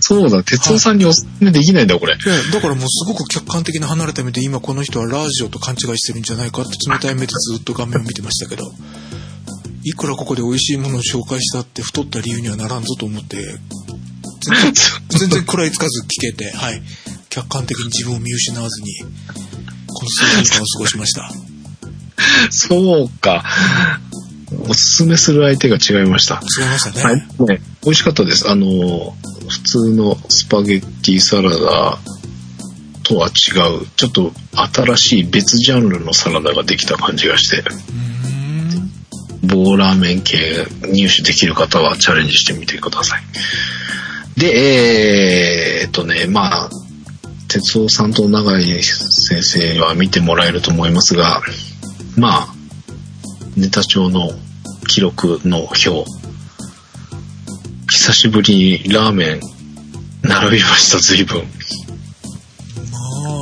[0.00, 2.16] そうだ、哲夫さんにおすすめできないんだ、これ。
[2.16, 8.70] だからもうすごく客観的な離れた目で今この人はラジオと勘違いしてるんじゃないかって冷たい目でずっと画面を見てましたけど、
[9.84, 13.36] いくらここで美味しいものを紹介したって太った理由にはならんぞと思って、
[14.40, 14.72] 全然
[15.08, 16.82] 全然食らいつかず聞けて、はい。
[17.30, 18.88] 客観的に自分を見失わずに、
[19.86, 21.30] この数時間を過ごしました。
[22.50, 23.44] そうか。
[24.68, 26.40] おすすめする相手が違いました。
[26.60, 27.02] 違いましたね。
[27.02, 27.16] はい。
[27.16, 28.48] ね、美味しかったです。
[28.48, 29.14] あの、
[29.48, 31.98] 普通のスパゲッティサラダ
[33.02, 33.30] とは違
[33.82, 34.32] う、ちょっと
[34.84, 37.62] 新しい別ジャンルのサラダができた感じがして。
[39.42, 43.22] 棒ラーメン系入手できる方はチャレンジしてみてください。
[44.38, 46.70] で、えーっとね、まあ、
[47.48, 51.40] 哲夫さんと永井先生は見てもらえると思いますが、
[52.16, 52.54] まあ、
[53.58, 54.30] ネタ帳の
[54.86, 56.04] 記録の表、
[57.90, 59.40] 久しぶりにラーメン
[60.22, 61.38] 並びました、随分。
[61.38, 62.98] ま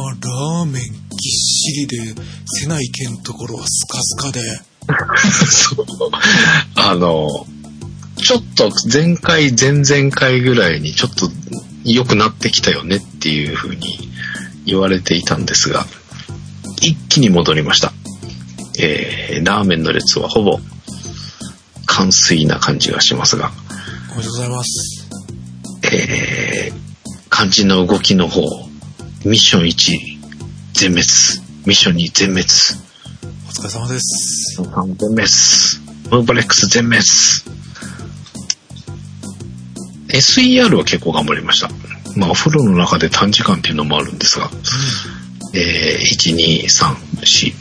[0.08, 0.90] あ、ラーメンぎっ
[1.32, 2.14] しりで、
[2.46, 4.40] 瀬内家のところはスカスカで。
[5.52, 5.86] そう
[6.76, 7.28] あの、
[8.16, 11.30] ちょっと前回、前々回ぐらいにちょっと
[11.84, 14.08] 良くなってきたよねっていう風に
[14.64, 15.86] 言われていたんですが、
[16.80, 17.92] 一気に戻りました。
[18.78, 20.58] えー、ラーメンの列はほぼ
[21.86, 23.50] 完遂な感じがしますが、
[24.12, 25.08] おめでとうございます。
[25.84, 26.74] えー、
[27.30, 28.42] 肝心の動きの方、
[29.24, 30.16] ミッション1
[30.74, 31.06] 全滅、
[31.64, 32.46] ミッション2全滅、
[33.46, 34.60] お疲れ様です。
[34.60, 35.26] 3全滅。
[36.10, 37.02] ムーバレックス全滅。
[40.08, 41.70] SER は結構頑張りました。
[42.16, 44.50] まあ、お風呂の中で短時間っていうのもあるんですが、
[45.54, 47.54] えー、1、2、3、4、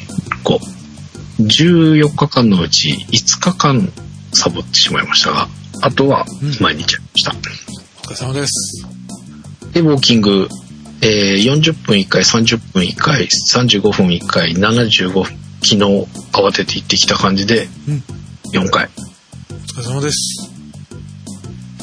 [0.43, 0.74] 5。
[1.39, 3.91] 14日間のうち5日間
[4.33, 5.47] サボってしまいましたが、
[5.81, 6.25] あとは
[6.61, 7.31] 毎日やりました。
[7.31, 7.35] お
[8.07, 8.87] 疲れ様です。
[9.73, 10.47] で、ウォーキング、
[11.01, 15.23] えー、40分1回、30分1回、35分1回、75分、
[15.61, 15.77] 昨日
[16.31, 18.03] 慌てて行ってきた感じでうん。
[18.53, 18.89] 4回
[19.49, 20.49] お疲れ様です。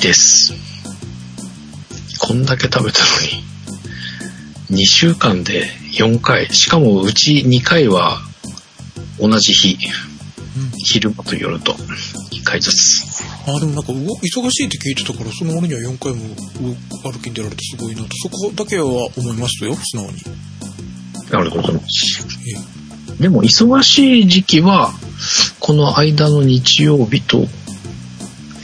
[0.00, 0.54] です。
[2.18, 3.04] こんだけ食べたの
[4.70, 8.22] に、2週間で4回、しかもうち2回は
[9.18, 9.78] 同じ日、
[10.56, 10.70] うん。
[10.84, 13.24] 昼間と夜と1回ずつ。
[13.46, 20.22] あ、でもなんか、忙しいって聞いてたから、その割には4回もう歩きに出られてすごいなと、そこだけは思いましたよ、素直に。
[21.32, 22.26] ありがとうございます。
[23.18, 24.92] えでも忙しい時期は、
[25.60, 27.46] この間の日曜日と、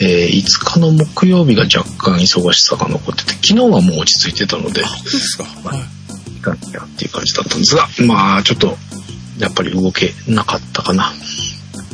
[0.00, 5.44] えー5日の木曜日が若干忙しさが残ってて、昨日はもう落ち着いてたので、あ、本当ですか。
[5.44, 5.80] はい。
[6.38, 8.76] いかなきゃっていう感じだったんですが、まあちょっと、
[9.38, 11.10] やっぱり動けなかったかな。
[11.10, 11.14] っ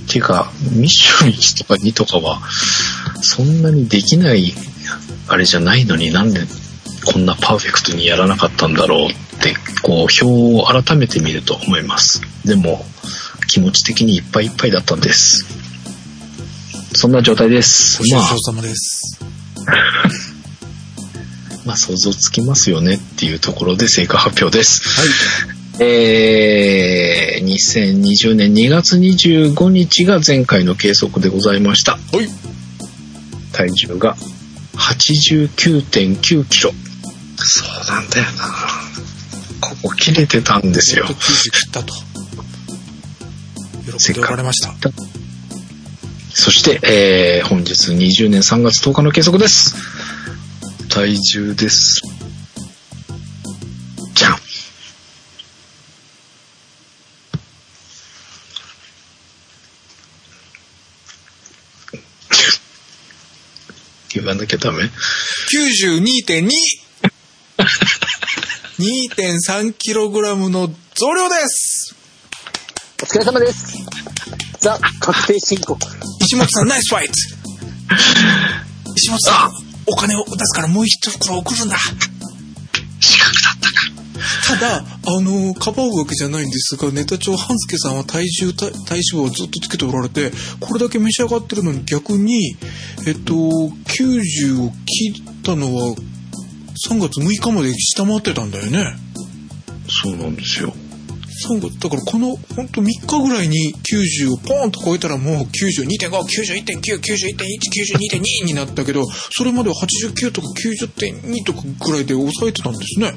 [0.08, 2.40] ていうか、ミッション1とか2とかは、
[3.22, 4.52] そんなにできない、
[5.28, 6.40] あれじゃないのになんで
[7.04, 12.22] こんなパーフェクトにやらなかったんだろうって、こう、表を改めて見ると思います。
[12.44, 12.84] でも、
[13.46, 15.46] 気持ち的にいっぱいいっぱいだったんです。
[16.94, 18.02] そんな状態です。
[18.12, 18.28] まあ。
[21.64, 24.82] まあ想像つきますよねっていうところで成果発表です。
[25.00, 25.53] はい。
[25.80, 31.92] えー、2020年2月25日が前回の計測でございました。
[31.92, 32.28] はい。
[33.52, 34.16] 体重が
[34.76, 36.72] 89.9キロ。
[37.36, 38.74] そうなんだよな。
[39.60, 41.20] ここ切れてたんですよやっと。
[41.20, 41.94] 90切ったと。
[43.98, 44.74] 喜んでおられました。
[46.34, 49.74] そして、えー、本日20年3月10日の計測です。
[50.88, 52.02] 体重です。
[64.14, 66.48] 9番だけダメ ?92.2!
[68.78, 71.96] 2.3kg の増量です
[73.02, 73.76] お疲れ様です
[74.60, 75.78] ザ・確定申告。
[76.20, 77.12] 石本さん、ナイスファイト
[78.96, 79.50] 石本さん、
[79.86, 81.76] お金を出すからもう一袋送るんだ
[84.54, 90.30] ただ、あの、かばうわけじゃないんですが、ネタ長半助さんは体重、体体脂肪をずっとつけておられて、
[90.60, 92.56] これだけ召し上がってるのに逆に、
[93.06, 95.96] えっと、90を切ったのは、
[96.88, 98.96] 3月6日まで下回ってたんだよね。
[99.88, 100.72] そうなんですよ。
[101.48, 113.12] 3月、だからこの、ほんと3日ぐらいに90をポーンと超えたらもう92.5、91.9、91.1、92.2になったけど、それまでは89とか90.2とかぐらいで抑えてたんですね。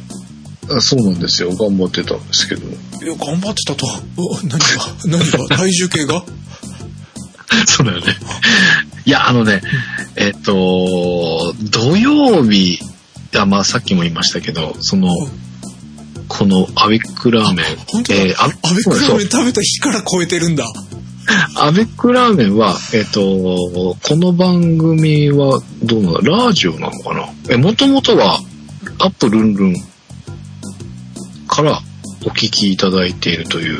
[0.69, 1.55] あそうなんですよ。
[1.55, 2.61] 頑張ってたんですけど。
[2.67, 3.85] いや、頑張ってたと。
[4.17, 4.59] お何が
[5.05, 6.23] 何が 体重計が？
[7.65, 8.15] そうだよね。
[9.05, 9.61] いや、あのね、
[10.15, 12.79] えっと、土曜日、い
[13.31, 15.09] や、まあさっきも言いましたけど、その、
[16.27, 17.65] このアベックラーメン。
[18.09, 20.65] えーあアベックラーメン食べた日から超えてるんだ。
[21.55, 27.29] アベックラーメンは、えっと、この番組はどうなのラジオなのかな？
[27.49, 28.39] え、もともとは、
[28.99, 29.75] アップルンルン
[31.57, 31.81] から
[32.23, 33.79] お聞きいただいているという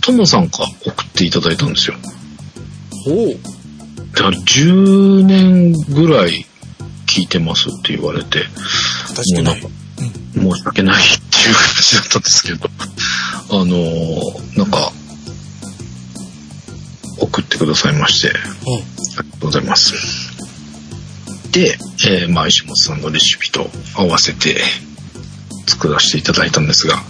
[0.00, 1.96] トモさんから送っていただいたんですよ。
[3.04, 3.38] ほう。
[4.14, 6.46] だから10年ぐらい
[7.06, 8.44] 聞いてますって言われて、
[9.10, 9.62] 私ってない。
[9.62, 12.66] も申し訳ないっていう形だったんですけど、
[13.50, 14.90] あのーなんか、
[17.18, 18.34] 送ってくださいまして、うん。
[18.38, 19.92] ありがとうございます。
[21.52, 21.76] で、
[22.08, 24.62] えーまあ、石本さんのレシピと合わせて
[25.66, 27.02] 作らせていただいたんですが、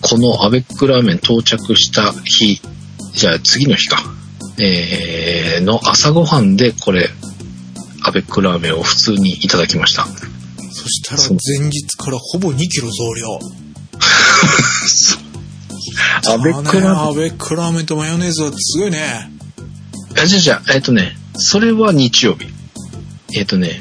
[0.00, 2.60] このアベックラーメン到着した日、
[3.14, 4.02] じゃあ次の日か、
[4.58, 7.08] えーの朝ごはんでこれ、
[8.02, 10.06] アベックラーメンを普通にいただきました。
[10.06, 13.38] そしたら前日からほぼ2キロ増量。
[16.34, 19.30] アベックラーメンアベックラーメンとマヨネーズはすごいね。
[20.16, 22.46] あ、じゃあじゃあ、えっ、とね、それは日曜日。
[23.36, 23.80] えっ、とね、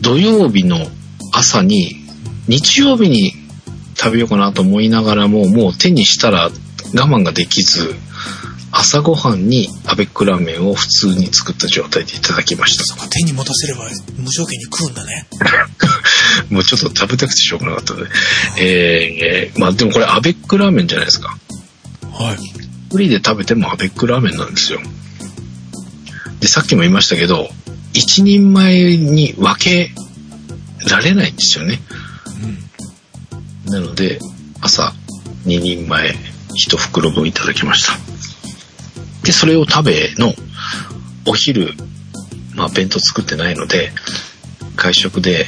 [0.00, 0.86] 土曜日の
[1.32, 2.05] 朝に、
[2.48, 3.32] 日曜日に
[3.96, 6.50] 食べようかなと思いながらも、もう手にしたら
[6.94, 7.94] 我慢ができず、
[8.70, 12.84] 朝ごはんにアベックラーメンを普通に作った状態でいただきました。
[12.84, 13.84] そうか、手に持たせれば
[14.18, 15.26] 無条件に食うんだね。
[16.50, 18.10] もうちょっと食べたくてしょうがなかったので。
[18.58, 21.38] えー、えーまあでもこれアベックラーメンじゃないですか。
[22.12, 22.36] はい。
[22.36, 24.80] 一人で食べてもアベックラーメンなんですよ。
[26.40, 27.50] で、さっきも言いましたけど、
[27.92, 29.90] 一人前に分け
[30.88, 31.80] られないんですよね。
[33.66, 33.72] うん。
[33.72, 34.18] なので、
[34.60, 34.92] 朝
[35.44, 37.92] 2人前1袋分いただきました。
[39.24, 40.32] で、それを食べの
[41.26, 41.74] お昼、
[42.54, 43.92] まあ弁当作ってないので、
[44.76, 45.46] 会食で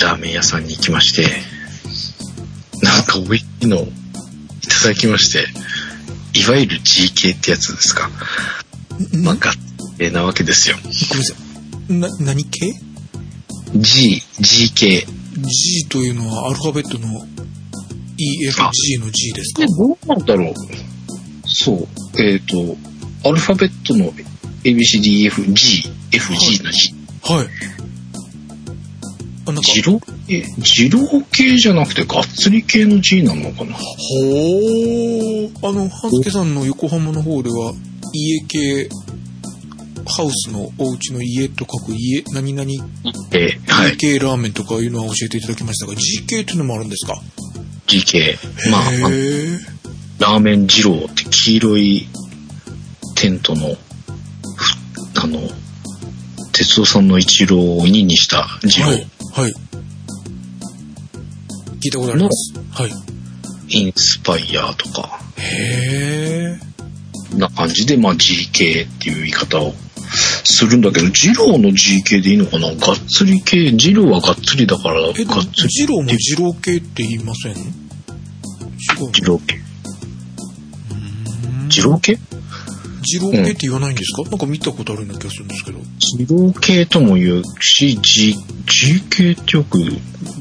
[0.00, 1.28] ラーメン屋さんに行きまして、
[2.82, 3.86] なんか美味しいのをい
[4.68, 5.46] ただきまして、
[6.38, 8.10] いわゆる G 系ってやつですか。
[9.12, 9.52] まあ、ん合
[9.98, 10.76] 併なわけですよ。
[11.88, 12.24] ごめんなさい。
[12.24, 12.72] な、何系
[13.74, 15.06] ？G、G 系。
[15.48, 17.08] ?G というのはアルファベットの
[18.18, 19.60] EFG の G ですか？
[19.62, 20.54] で、どうなんだろう。
[21.46, 21.88] そう。
[22.22, 22.76] えっ、と、
[23.28, 24.12] アルファベットの
[24.64, 26.94] ABCDEF、G、FG の G。
[27.22, 27.46] はい。
[29.48, 33.74] あ、なんか、二郎系、二郎系じゃなくて、がっつり系の G なのかな？
[33.74, 35.50] ほー。
[35.68, 37.72] あの、半助さんの横浜の方では、
[38.12, 38.88] 家系、
[40.06, 42.70] ハウスのお家の家と書く家、何々
[43.32, 43.90] えーはい。
[43.92, 47.20] 家系ラーメンとかいうのは教えていただきましたが、G 系っていうのもあるんですか
[47.86, 48.38] ？G 系。
[48.70, 48.82] まあ。
[50.18, 52.08] ラーメン二郎って黄色い
[53.16, 55.40] テントの、ふあの、
[56.52, 58.88] 哲夫さんの一郎を2にした二郎。
[58.88, 59.06] はい。
[59.32, 59.52] はい。
[61.80, 62.54] 聞いたことあります。
[62.70, 62.90] はい。
[63.68, 67.38] インスパイアとか、へー。
[67.38, 69.74] な感じで、まあ GK っていう言い方を
[70.44, 72.68] するんだけど、二郎の GK でいいのかな？
[72.74, 75.28] がっつり系、二郎はがっつりだから、がっつり。
[75.68, 77.52] 二郎も二郎系って言いません？
[77.52, 77.62] 違う。
[79.12, 79.60] 二郎系。
[81.68, 82.18] 二郎系？
[83.08, 85.78] 二郎系って言わないんですか、なんか見たことあるような気がするんですけど。
[86.18, 88.34] 二郎系とも言うし、G、
[88.66, 89.78] GK ってよく、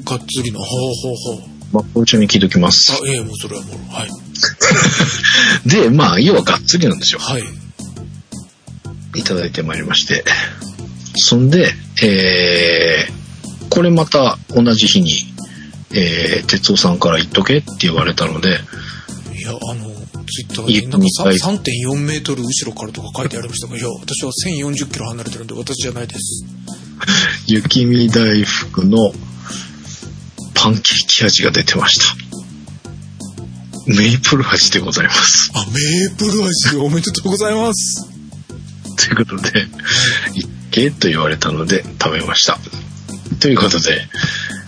[0.03, 0.59] がっつりな。
[0.59, 1.49] ほうほうほう。
[1.71, 2.93] まあ、これちゃんに聞いときます。
[2.93, 3.77] あ、ええもうそれはもう。
[3.93, 4.09] はい。
[5.69, 7.19] で、まあ、要はがっつりなんですよ。
[7.19, 7.43] はい。
[9.15, 10.23] いただいてまいりまして。
[11.17, 15.11] そんで、えー、これまた同じ日に、
[15.93, 18.59] えー、哲夫さんから言っとけって言われたので、
[19.37, 19.95] いや、あの、
[20.25, 26.45] ツイッターいいになんかさはい3.4メートル後ろからとか書いてありましたが、 いや、私は1040キロ離れてるんで私じゃないです。
[27.47, 29.13] 雪見大福の
[30.53, 32.03] パンケーキ味が出てました。
[33.87, 35.51] メイプル味でございます。
[35.53, 38.14] あ、メープル味おめでとうございます。
[38.97, 42.59] ということで、いっけと言われたので食べました。
[43.39, 44.07] ということで、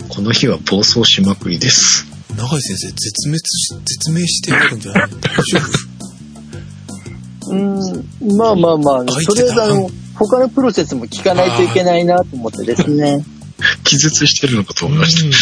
[0.08, 2.06] この日は暴走しまくりです。
[2.36, 5.10] 永井先生、絶滅し、絶命してやるんじゃない？
[5.20, 13.24] 大丈夫うん、まあまあまあ、あとりあえずあの、他のプロセスも聞かないといけないなと思ってですね。
[13.84, 15.24] 気絶してるのかと思いました。
[15.24, 15.32] うん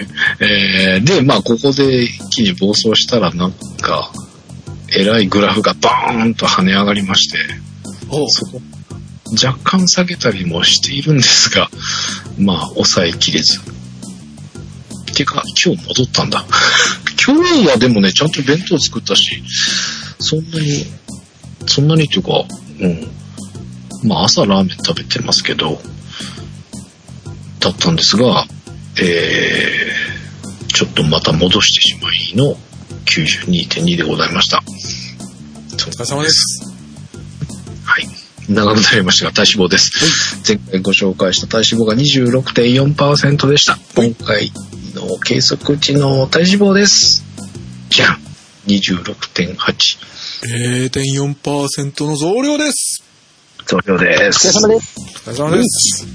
[0.40, 4.10] えーで、まあ、ここで一気に暴走したら、なんか、
[4.96, 7.36] えらいグラフがバーンと跳ね上がりまして、
[8.12, 8.60] おそこ、
[9.32, 11.68] 若干下げたりもしているんですが、
[12.38, 13.60] まあ、抑えきれず。
[15.14, 16.44] てか、今日戻ったんだ。
[17.24, 19.42] 今日はでもね、ちゃんと弁当作ったし、
[20.18, 20.86] そんなに、
[21.66, 22.44] そんなにっていうか、
[22.80, 23.10] うん。
[24.02, 25.80] まあ、朝ラーメン食べてますけど、
[27.60, 28.46] だったんですが、
[28.98, 32.56] えー、ちょっとまた戻してしまいの
[33.04, 34.62] 92.2でございました。
[35.74, 36.69] お疲れ様です。
[38.50, 38.66] はい。
[38.66, 40.42] 長くなりましたが、体脂肪です。
[40.46, 43.78] 前回ご紹介した体脂肪が26.4%でした。
[43.94, 44.52] 今回
[44.94, 47.24] の計測値の体脂肪です。
[47.90, 48.18] じゃん。
[48.66, 49.56] 26.8。
[50.42, 53.02] 0.4%の増量です。
[53.66, 54.48] 増量です。
[54.48, 54.94] お疲れ様です。
[54.98, 56.06] お疲れ様です。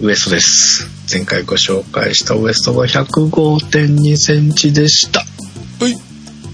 [0.00, 0.86] ウエストです。
[1.12, 5.20] 前回ご紹介したウエストが105.2センチでした。
[5.80, 5.96] はい。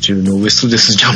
[0.01, 1.12] 中のウエストですじゃん。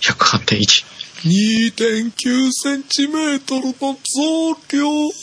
[0.00, 0.97] 108.1。
[1.24, 5.14] 2.9センチメートルの増量で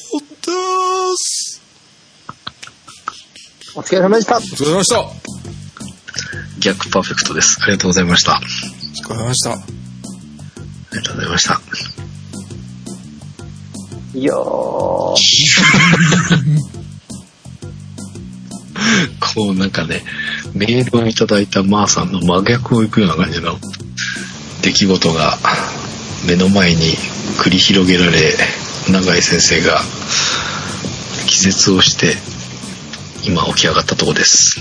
[1.15, 1.61] す。
[3.75, 4.37] お疲れ様でした。
[4.37, 5.01] お疲れ様でした。
[5.01, 5.11] お
[6.59, 7.59] 逆パーフェクトです。
[7.61, 8.35] ありがとうございました。
[8.35, 9.85] あ疲れ様でした。
[10.95, 11.61] りがとうございました。
[14.13, 14.35] いやー、
[19.19, 20.03] こうなんかね、
[20.53, 23.59] メールをいただいたマーさんの真逆を行くような感じの
[24.61, 25.37] 出来事が
[26.25, 26.81] 目の前に
[27.37, 28.33] 繰り広げられ、
[28.91, 29.81] 永井先生が
[31.27, 32.15] 気絶をして
[33.27, 34.59] 今起き上がったとこです。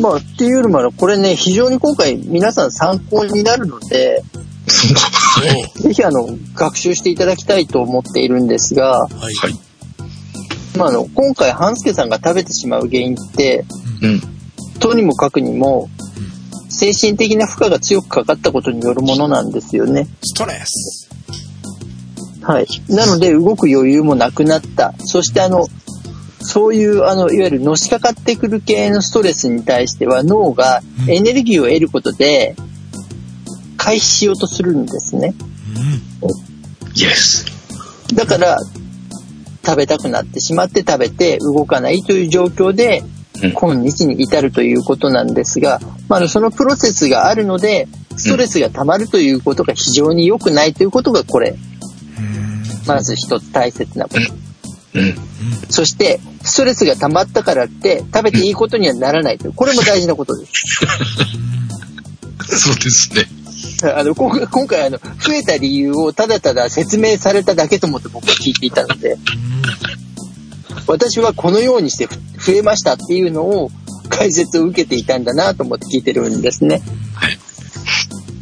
[0.00, 4.22] まあ、っていうよりも、これね、非常に今回皆さん参考になるので。
[5.80, 9.34] ぜひあの、学習していただきたいと思っているんですが、はい。
[9.34, 9.58] はい。
[10.76, 13.64] まああの、今回半助さんが食べてしまう原因って、
[14.02, 14.20] うん。
[14.78, 15.88] とにもかくにも、
[16.78, 20.06] 精神的な負荷が強くかかったことによるものなんですよね。
[20.22, 21.10] ストレス。
[22.40, 22.66] はい。
[22.88, 24.94] なので、動く余裕もなくなった。
[24.98, 25.66] そして、あの、
[26.38, 32.54] そういう、あの、いわゆるのしかかってくる系のストレスに対しては、脳がうんエネルギーを得ることで、
[33.76, 35.34] 回避しようとするんですね。
[36.22, 36.30] うん。
[36.94, 37.44] イエス。
[38.14, 38.56] だから、
[39.66, 43.17] 食べたくなってしまって食べて動かないという状況で、うん
[43.54, 51.56] 今日に至るということなんですが、まあそのプロセスがあるので、ストレスが溜まるということが非常に良くないということがこれ、
[52.86, 54.20] まず一つ大切なこと。
[54.94, 55.14] うん。
[55.68, 60.52] そして、ストレスが溜まったからって食べていいことにはならないという、これも大事なことです。
[62.58, 63.26] そうですね。
[63.94, 69.16] あの、今回、今回あの、増えた理由をただただ説明されただけと思って僕は聞いていたので、
[70.88, 73.70] 私はこのようにしてふ増えましたっていうのを
[74.08, 76.82] 解説を受けていたんだなと思って聞いてるんですね。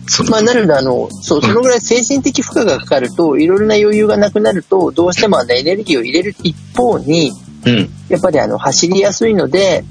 [0.06, 7.32] その、まあ、なので、あの、そう、そのぐらい精神的負荷がかかると、いろいろな余裕がなくなると、どうしてもあのエネルギーを入れる一方に、
[7.66, 7.90] うん。
[8.08, 9.84] やっぱりあの、走りやすいので、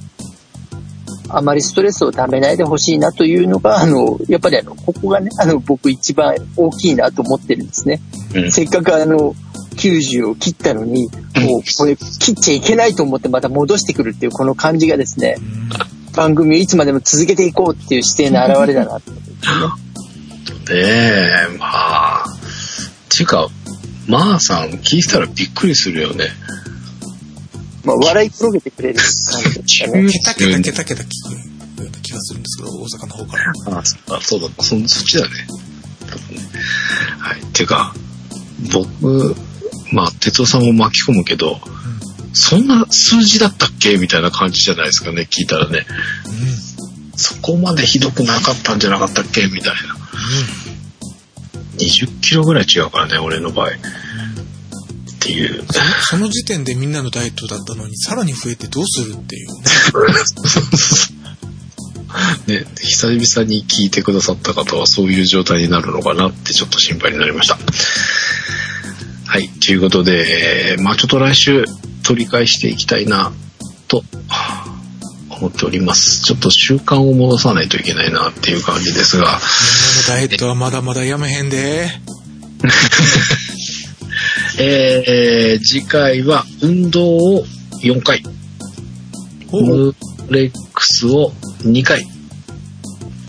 [1.27, 7.99] あまりストレスをためないでほしいなというのが、あの、やっぱりあの、ここがね、あの、僕一番大きいなと思ってるんですね。
[8.33, 8.51] うん。
[8.51, 9.35] せっかくあの、
[9.75, 11.09] 90を切ったのに、
[11.41, 15.37] もうこれ切っちゃいけないと思ってまた戻してくるっていうこの感じがですね、
[16.13, 19.35] 番組をいつまでも続けていこうっていう姿勢の表れだなってますね。
[20.67, 20.81] ね
[21.53, 22.25] え、まあ。
[22.25, 23.47] っていうか、
[24.07, 26.29] まあさん聞いたらびっくりするよね。
[27.83, 30.09] まあ、笑い転げてくれる感じですかね。
[30.11, 31.39] ケタケタケタケタ聞くよ
[31.77, 33.53] うな気がするんですけど、大阪の方から。
[33.75, 35.29] ああ、そうだ、そ、そっちだね。
[36.09, 36.41] 多分ね。
[37.19, 37.41] はい。
[37.41, 37.93] っていうか、
[38.71, 39.35] 僕、
[39.91, 41.59] まあ、哲夫さんも巻き込むけど、
[42.33, 45.85] そんな数字だったっけみたいな感じじゃないですかね、聞いたらね。
[47.15, 49.47] そこまでひどくなかったんじゃなかったっけ？
[49.47, 49.95] みたいな。
[51.77, 53.67] 20キロぐらい違うからね、俺の場合。
[53.67, 53.71] っ
[55.19, 55.63] ていう。
[56.01, 59.63] そその時点でみんなのダイエットだったのに、さらに増えてどうするっていうね。
[62.47, 67.57] ね、久々に聞いてくださった方はそういう状態になるのかなってちょっと心配になりました。
[69.27, 71.65] はい、ということで、まあちょっと来週
[72.03, 73.31] 取り返していきたいな
[73.87, 74.03] と
[75.29, 76.21] 思っております。
[76.21, 79.39] ちょっと習慣を戻さないといけないなっていう感じですが、
[80.07, 81.89] ダイエットはまだまだやめへんで。
[84.57, 87.45] えー、次回は運動を
[87.81, 88.23] 4回、
[89.51, 92.07] おムーレックスを2回。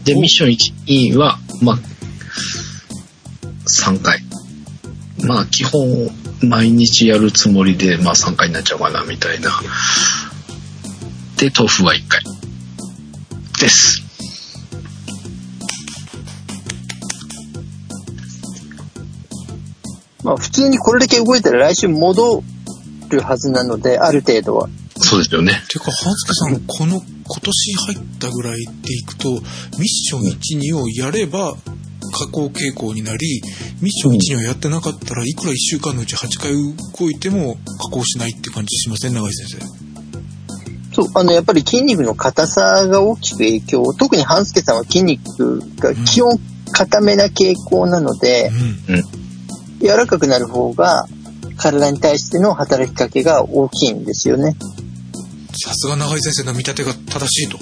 [0.05, 1.79] で、ミッション1、2は、まあ、
[3.67, 4.26] 3回。
[5.25, 6.11] まあ、基本、
[6.43, 9.51] 毎日やるつもりで、まあ3回になっちゃうかな、みたいな。
[11.37, 12.23] で、豆腐は1回。
[13.61, 14.03] です。
[20.23, 22.43] まあ、普通にこれだけ動いたら来週戻
[23.11, 24.69] るはずなので、ある程度は。
[24.99, 25.63] そうですよね。
[25.69, 29.41] てか、半助さん、この、今年入ったぐらいでいくと、ミッ
[29.85, 31.57] ション1、2をやれば、
[32.13, 33.43] 下降傾向になり、
[33.81, 39.87] ミッション1、2をやってなかったらいくら1週間のうち8回動いても下降しないって感じしません長井先生。
[40.95, 46.39] そう、あの、やっぱり筋肉の硬さが大きく影響、特に半助さんは筋肉が基本
[46.73, 48.51] 硬めな傾向なので、
[48.89, 49.27] うん。
[49.81, 51.07] 柔らかくなる方が
[51.57, 54.57] 体に対しての働きかけが大きいんですよね。
[55.53, 57.59] さすが長井先生の見立てが正しいと。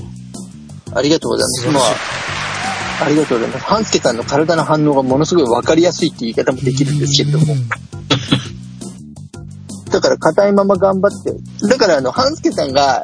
[0.96, 2.43] ありがとうございます。
[3.04, 3.64] ありがとうございます。
[3.66, 7.54] 半助さんの体の反応がものすごい分かりやすいって言い方もできるんですけれども。
[9.90, 11.34] だから硬いまま頑張って。
[11.68, 13.02] だからあの、半助さんが、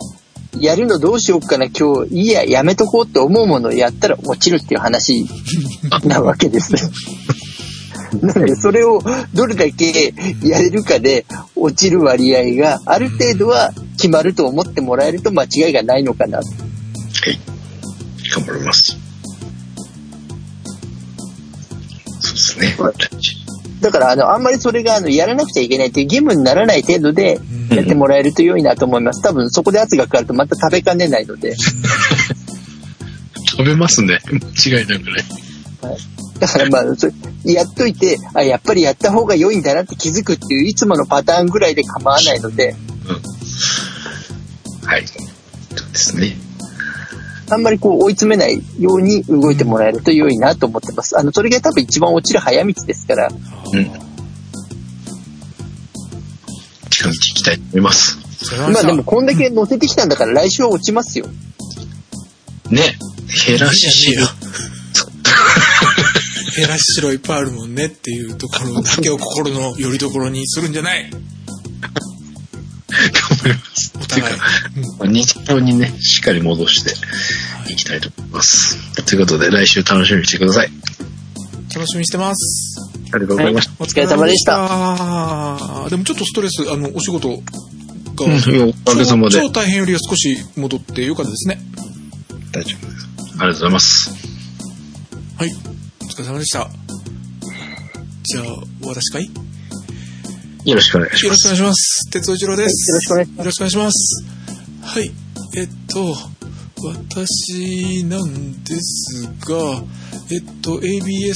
[0.59, 5.27] やるのどうしようかな、今日、いいや、やめとこうって思うものをやったら落ちるっていう話
[6.05, 6.73] なわけです。
[8.21, 9.01] なので、それを
[9.35, 16.39] どれだけやれるかで落ちる割合がある程度は決まると思ってもらえると間違いがないのかな。
[16.39, 17.39] はい。
[18.35, 19.10] 頑張ります。
[22.61, 22.77] ね。
[23.81, 27.41] だから、あの、あんまりそれが、あの、やらなくちゃいけないっていう義務にならない程度で
[27.71, 29.23] やってもらえると良いなと思います。
[29.23, 31.57] 多分、そこで圧がかかるとまた食べかねないので。
[33.49, 34.21] 食べますね。
[34.31, 35.25] 間違いなくね。
[36.39, 37.13] だからまあ、それ
[37.53, 42.77] やっといて、あ、やっぱりやった方が良いんだなって気づくっていう、いつものパターンぐらいで構わないので、
[44.85, 45.07] はい。
[45.07, 45.15] そ
[45.87, 46.37] うですね。
[47.51, 51.19] あんまりこう追い詰めないように動いてもらえると良いなと思ってます。
[51.19, 53.91] あの、それが多分一番落ちる早道ですから、うん。
[56.91, 58.19] 近道行きたいと思います。
[58.73, 61.27] まあでもも、こんだけ乗せてきたんだから来週は落ちますよ。
[62.71, 62.99] ね。
[63.47, 64.29] 減らしいやいや
[66.57, 71.11] 減らししろいっぱいあるもんねっていうところだけを心の拠り所にするんじゃない
[73.09, 73.93] 頑張ります。
[73.97, 74.37] お互い。
[74.37, 79.05] まあ日常にね、しっかり戻していきたいと思います。
[79.05, 80.71] ということで、来週楽しみにしてください。
[81.75, 82.91] 楽しみにしてます。
[83.13, 83.73] ありがとうございました。
[83.79, 84.69] お疲れ様でした。
[85.85, 85.91] た。
[85.91, 91.59] でもちょっとストレス、あの、お仕事が、うんおかげさまで超超大変よりは少し戻ってよかったですね。
[92.53, 93.09] 大丈夫です。
[93.17, 94.11] ありがとうございます。
[95.39, 95.51] はい。
[96.03, 96.69] お疲れ様でした。
[98.25, 98.45] じゃあ、
[98.85, 99.50] 私かい
[100.65, 101.55] よろしくお願いしよろしくおます。
[101.55, 102.11] 願いします。
[102.11, 102.91] 鉄尾一郎です。
[102.91, 104.25] よろしくお願いしよろしくお願いします。
[104.83, 105.11] はい。
[105.57, 106.17] えっと、
[106.83, 109.83] 私なんですが、
[110.31, 111.35] えっと、ABS、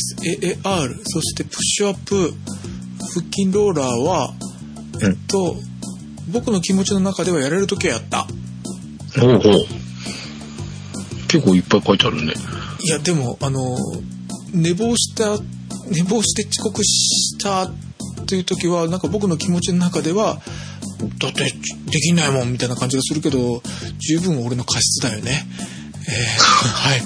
[0.63, 2.33] AAR、そしてプッシュアップ、
[3.15, 4.35] 腹筋ローラーは、
[5.03, 5.57] えっと、
[6.29, 8.27] 僕の気持ちの中ではやれるときはやった。
[9.21, 9.55] ほうほう。
[11.29, 12.35] 結構いっぱい書いてあるね。
[12.85, 13.77] いや、でも、あの、
[14.53, 15.39] 寝坊した、
[15.91, 17.71] 寝坊して遅刻した
[18.25, 20.41] という時は、なんか僕の気持ちの中では、
[21.19, 21.45] だって
[21.91, 23.63] できないもんみたいな感じがするけど、
[23.99, 25.47] 十分俺の過失だよね。
[26.07, 26.15] えー
[26.91, 27.03] はい。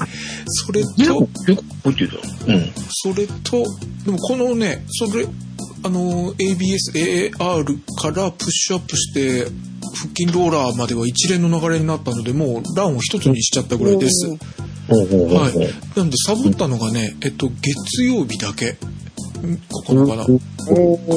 [0.47, 1.29] それと。
[2.47, 2.73] うん。
[2.91, 3.65] それと、
[4.05, 5.27] でもこのね、それ、
[5.85, 9.47] あの、ABS、AAR からプッシュアップして、
[9.95, 14.27] 腹筋ローラーまでは一連の流れになったので、もうランを一つにしちゃったぐらいです。
[14.29, 15.99] はい。
[15.99, 18.77] なんでサボったのがね、えっと、月曜日だけ。
[19.71, 20.25] ここのかな？
[20.25, 20.41] こ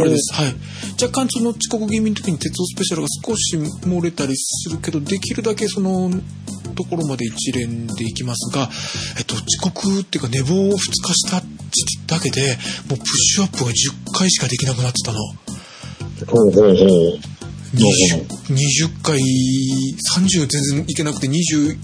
[0.03, 0.34] れです。
[0.34, 0.53] はい。
[1.01, 6.11] 若干その遅刻気味の時に鉄道スペシャルが少し漏れたりするけど、できるだけその
[6.76, 8.69] ところまで一連でいきますが、
[9.17, 11.41] えっと、遅刻っていうか寝坊を2日した
[12.07, 12.41] だけで、
[12.89, 13.74] もうプッシュアップが10
[14.17, 15.19] 回しかできなくなってたの。
[17.74, 18.53] ほうほうほう。
[18.53, 21.78] 20, 20回30全然いけなくて21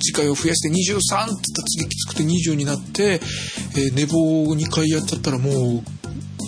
[0.00, 1.34] 次回を増やして23って
[1.78, 3.20] 次きつくて20になって、
[3.76, 5.52] えー寝坊2回やっちゃったらもう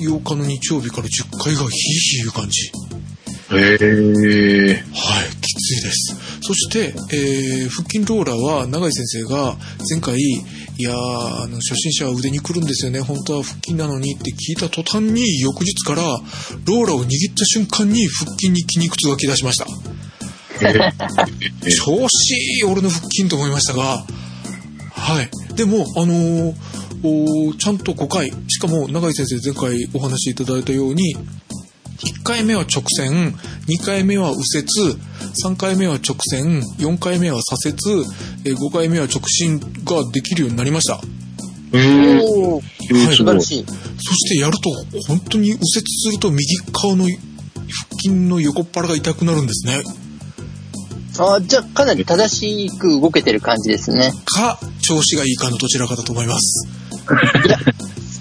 [0.03, 2.71] 8日の日曜日から10回がヒーヒーいう感じ
[3.49, 4.75] へえ。
[4.93, 9.57] はいきついですそして、えー腹筋ローラーは永井先生が
[9.91, 10.19] 前回
[10.79, 13.01] いやーあの初心者は腕にくるんですよね。
[13.01, 19.67] 本当は腹筋なのにって聞いた途端に翌日からローラーを握った瞬間に腹筋に筋肉痛が来だしました。
[21.85, 24.05] 調子いい俺の腹筋と思いましたが
[24.93, 25.55] はい。
[25.55, 26.55] でもあのー
[27.59, 31.15] ちゃんと5回しかも永井先生前回お話しいただいたように
[31.97, 33.35] 1回目は直線
[33.69, 34.99] 2回目は右折
[35.45, 38.05] 3回目は直線4回目は左折
[38.45, 39.67] えー5回目は直進が
[40.13, 42.21] できるようになりましたへえ。
[42.23, 43.41] おーえーすごい素晴ら。
[43.41, 43.65] しい。
[43.67, 44.71] そしてやると
[45.09, 47.11] 本当に右折すると右側の腹
[48.01, 49.83] 筋の横っ腹が痛くなるんですね
[51.19, 54.13] あじゃあかなり正しく動けてる感じですね。
[54.27, 56.69] か調子がいいかのどちらかだと思います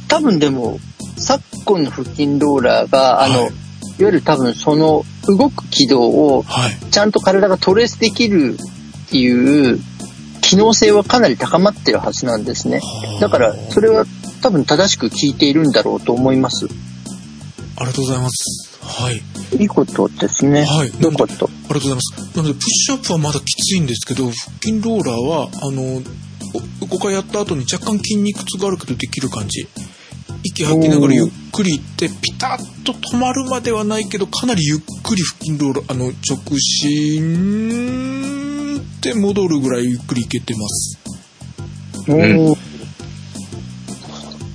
[0.07, 0.79] 多分でも、
[1.17, 3.53] 昨今の腹筋ローラーが、あの、はいい、わ
[3.99, 8.57] ゆる多分その動く軌道をはいちゃんと体がトレースできる
[9.05, 9.79] っていう
[10.41, 12.81] 機能性はかなり高まってるはずなんですね。
[13.19, 14.05] だから、それは
[14.41, 16.67] 多分正しく効いているんだろうと思います。
[17.77, 18.77] ありがとうございます。
[18.81, 19.21] はい。
[19.57, 20.63] いいことですね。
[20.63, 21.33] はいよかった。
[21.33, 22.37] ありがとうございます。
[22.37, 26.01] なので、プッシュアップはまだきついんですけど、腹筋ローラーは、あの、
[26.81, 29.67] 5回やった後に若干筋肉痛があるけどできる感じ。
[30.45, 36.13] 息吐きながらゆっくりいって、ピタッと止まるまではないけど、かなりゆっくり腹筋ローラー、あの、直
[36.59, 40.97] 進っって戻るぐらいゆっくり行けてます。
[42.11, 42.15] ん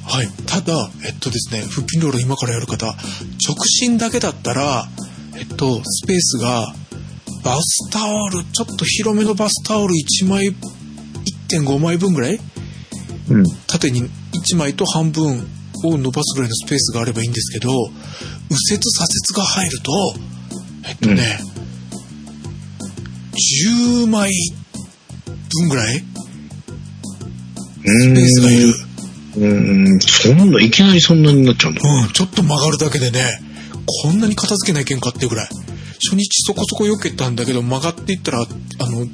[0.03, 0.29] はい。
[0.47, 2.97] ただ、えっとですね、腹筋ロール今からやる方、直
[3.65, 4.89] 進だけだったら、
[5.37, 6.75] えっと、スペースが、
[7.45, 10.53] バスタオル、ちょっと広めのバスタオル1枚、
[11.49, 12.41] 1.5枚分ぐらい？
[13.29, 13.45] うん。
[13.69, 15.47] 縦に1枚と半分
[15.89, 17.70] を伸ばすぐらいのスペースがあればいいんですけど、
[18.51, 20.15] 右折左折が入ると、
[20.89, 21.40] えっとね、
[23.65, 24.32] 10枚
[25.51, 26.05] 分ぐらい
[27.85, 28.74] スペースがいる。
[29.36, 29.47] う
[29.97, 30.01] ん。
[30.01, 30.51] そん。
[30.51, 31.23] な、いきなりそん。
[31.23, 31.74] なになっちゃうん。
[31.74, 31.81] だ。
[31.85, 33.40] うん、ちょっと曲がるだけでね、
[34.05, 34.19] こん。
[34.19, 35.01] なに片付けないけん。
[35.01, 35.48] かっていうぐらい。
[36.02, 37.36] 初日そこそこ避けたん。
[37.36, 39.07] だけど、曲がっていったら、あの、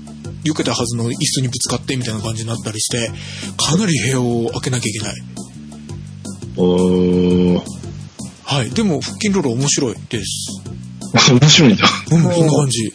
[0.44, 3.10] 避けたはずの椅子にぶつかってみたいな感じになったりして、
[3.56, 5.14] かなり部屋を開けなきゃいけない。
[6.56, 7.60] おー。
[8.44, 8.70] はい。
[8.70, 10.62] でも、腹筋ロール面白いです。
[11.32, 11.88] 面白いんだ。
[12.10, 12.86] うん、そんな感じ。
[12.86, 12.90] へ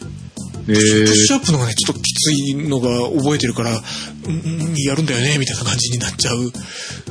[0.66, 1.34] プッシー。
[1.34, 3.82] ュアップのがね、ちょっときついのが覚えてるから、
[4.26, 6.52] うん、うんやるんだよね、みたいな感じになっちゃう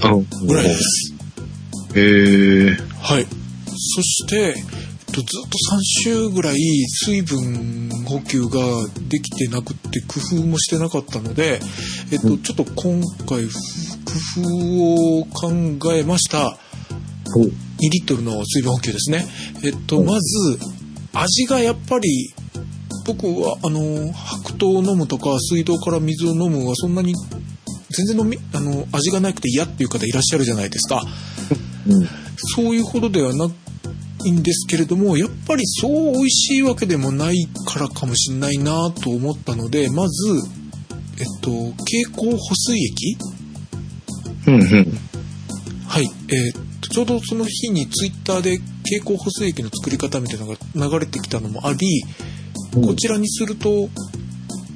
[0.02, 0.16] あ
[0.46, 1.14] ぐらいです。
[1.96, 2.78] へー。
[3.00, 3.28] はい。
[3.68, 6.58] そして、えっと、ずっと3週ぐらい
[6.88, 8.60] 水分補給が
[9.10, 11.60] できてなくって工夫もしてなかったので、
[12.12, 13.56] えっと、ちょっと今回ふ
[14.12, 16.58] 工夫を考えました。
[17.34, 17.46] ほう。
[17.46, 17.52] 2
[17.90, 19.26] リットルの水分補給ですね。
[19.64, 20.60] えっと、まず、
[21.14, 22.34] 味がやっぱり、
[23.06, 27.14] 僕は、あの、白桃を飲むとか、水道から水を飲むはそんなに、
[27.90, 31.04] 全然飲み、あの、味がなくて嫌っていう方いらっしゃるじゃないですか。
[31.88, 32.08] うん。
[32.56, 33.50] そういうほどではな
[34.26, 40.30] いんですけれども、やっぱりそう美味しいわけでもないからかもしれないなと思ったので、まず、
[41.20, 43.18] えっと、蛍光補水液
[44.48, 44.62] うん、うん。
[45.88, 46.06] はい。
[46.30, 52.04] えーっと、ちょうどその日にツイッターで蛍光補水液の作り方みたいなのが流れてきたのもあり、
[52.74, 53.90] こちらにすると、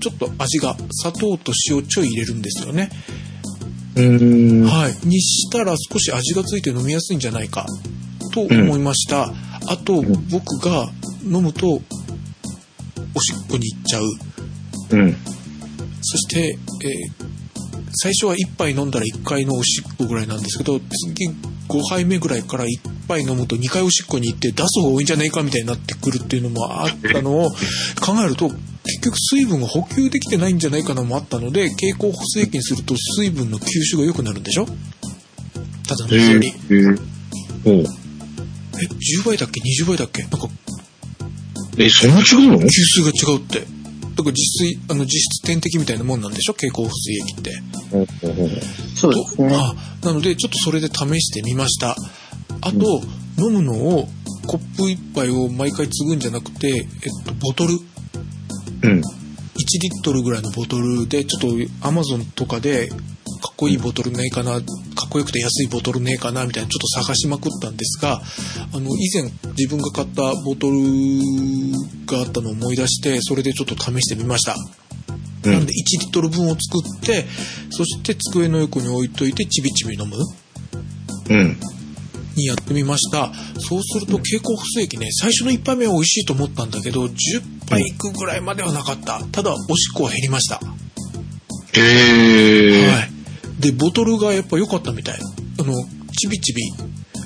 [0.01, 2.89] ちょっと味が砂糖と塩ちょい入れるんですよね。
[4.67, 5.07] はい。
[5.07, 7.65] にしたら少し味がついて飲みやすいんじゃないか
[8.33, 9.33] と思いました。
[9.67, 10.91] あと、ん僕が
[11.23, 14.03] 飲むと、おしっこに行っちゃう。
[14.91, 15.15] うん。
[16.01, 17.34] そして、えー
[17.95, 21.30] 最初は1杯飲んだら1回のおしっこぐらいなんですけど、次
[21.67, 27.57] 5杯目ぐらいから1杯飲むと2回おしっこに行って出す方が多いんじゃないかみたいになってくるっていうのもあったのを考
[28.23, 34.67] えると、結局水分が補給できてないんじゃないかなもあったので、蛍光補水液にすると水分の吸収が良くなるんでしょ？
[35.88, 36.49] ただの水より。
[36.49, 36.99] へー。
[37.65, 38.85] え、
[39.22, 40.22] 10倍だっけ ?20 倍だっけ？
[40.23, 40.47] なんか
[41.77, 42.59] え、そんな違うの？
[42.59, 43.74] 吸収が違うって。
[44.15, 46.53] だから実水、あの実質点滴みたいなもんなんでしょ？
[46.53, 47.51] 蛍光補水液って。
[48.95, 49.49] そうですね。
[49.53, 49.75] あ
[50.05, 51.95] なのでちょっとそれで試してみました
[52.61, 53.01] あと、
[53.37, 54.07] 飲むのを
[54.47, 56.85] コップ一杯を毎回継ぐんじゃなくて、えっ
[57.25, 57.79] と、ボトル1
[58.83, 59.01] うん。
[59.01, 61.41] リットルぐらいのボトルでちょっ
[61.81, 62.89] とアマゾンとかで
[63.45, 64.59] かっこいいボトルねえかなか
[65.05, 68.19] っこよくて安いボトルねえかなみたいなちょっと探しまくったんですが
[68.73, 70.80] あの以前自分が買ったボトル
[72.07, 74.55] があったのを思い出してそれでちょっと試してみました。
[75.43, 75.51] うん。
[75.51, 77.26] なんで1リットル分を作って
[77.69, 80.17] そして机の横に置いといてちびちび飲む。
[81.30, 81.57] うん。
[82.35, 83.31] にやってみました。
[83.59, 87.13] そうすると蛍光補水液ね最初の1杯目は美味しいと思ったんだけど10
[87.69, 89.23] 杯いくぐらいまではなかった。
[89.31, 90.59] ただおしっこは減りました。
[91.73, 92.64] へえ。
[93.65, 95.19] はいでボトルがやっぱ良かったみたい。
[95.59, 95.73] あの
[96.13, 96.61] ちびちび。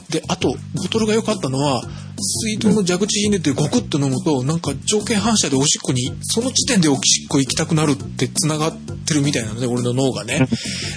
[0.09, 1.83] であとボトルが良かったのは
[2.17, 10.47] 水道の蛇口ひねってゴクッと飲むとなんか条件反射でおしっこにその時点でおしっこ行きたくなるって繋がってるみたいなので俺の脳がね。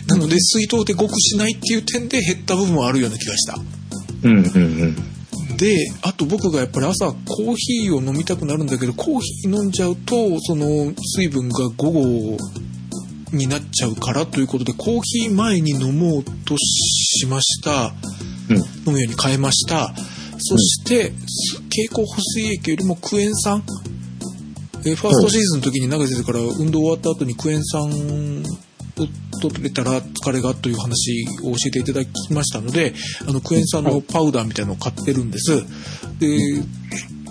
[0.07, 3.59] なので水筒でごくしないっていう点で減った部分はあるような気がした。
[4.23, 5.57] うんうんうん。
[5.57, 12.39] であと僕がやっぱり朝コーヒーを飲みたくなるんだけどコーヒー飲んじゃうとその水分が午後
[13.33, 17.93] になっちゃうからということでコーヒー前に飲もうとしました。
[18.51, 18.57] うん。
[18.57, 19.93] 飲むように変えました。
[20.39, 23.63] そして、す蛍光補水液よりもクエン酸。
[24.85, 27.89] えーファーストシーズンの時に長瀬先生から運動終わった後にクエン酸を
[29.41, 32.93] 取れたら疲れがという話を教えていただきましたので
[33.27, 35.63] あのクエン酸のパウダーみたいなのを買ってるんです。
[36.19, 36.63] で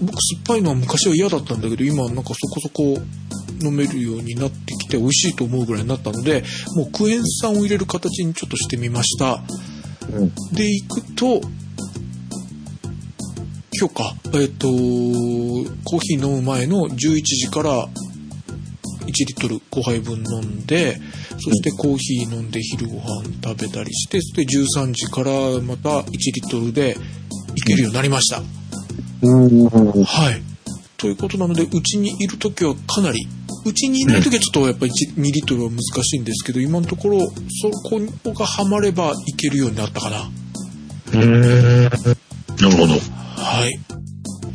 [0.02, 2.98] 僕酸っぱいのは昔は嫌だったんだけど今なんかそこそこ
[3.63, 6.43] 飲めるようになってきて美味しいと思うぐらいになったので
[6.75, 9.41] もうクエン酸を入れる形にちょっとしてみました。
[10.11, 10.31] うん。
[10.53, 11.41] で行くと
[13.79, 17.88] 今日かえっ、とコーヒー飲む前の11時から
[19.01, 20.97] 1リットル5杯分飲んで
[21.39, 25.31] そしてコーヒー飲んで昼ご飯食べたりしてそして13時から
[25.61, 26.95] また1リットルで
[27.55, 28.41] いけるようになりました、
[29.23, 29.69] うん。
[29.69, 30.41] はい。
[30.97, 33.27] ということなのでうちにいる時はかなり
[33.65, 37.19] うちにいない時はちょっとやっぱり1 2リットルは難しいんですけど、今のところ、
[37.61, 37.99] そこ
[38.33, 40.29] がはまればいけるようになったかな。
[41.13, 41.83] うーん。
[42.61, 42.93] なるほど。
[42.93, 43.79] はい。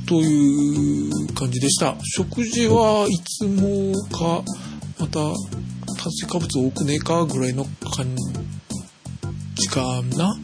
[0.07, 1.97] という感じでした。
[2.03, 4.43] 食事はいつもか、
[4.99, 5.21] また、
[5.97, 8.07] 炭水化物多くねえかぐらいの感
[9.57, 10.37] じかな。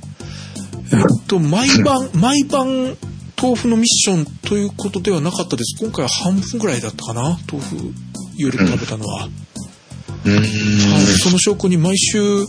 [0.93, 2.97] えっと、毎晩、 毎晩、
[3.41, 5.83] 豆腐のミッションということではなかったです。
[5.83, 7.39] 今回は半分ぐらいだったかな。
[7.51, 7.95] 豆腐、
[8.37, 9.29] 夜食べたのは。
[10.25, 10.37] うーん。
[10.37, 10.41] は
[11.01, 12.47] い、その証拠に毎週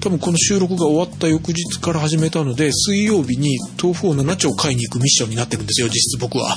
[0.00, 6.56] 多分この収録が終わった翌日から始めたので水曜日に豆腐を7丁買いに行くミッションになってるんですよ実質僕は。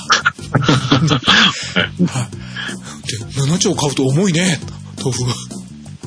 [3.04, 4.60] い、で7丁買うと重いね
[4.98, 5.34] 豆腐が。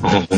[0.00, 0.28] はい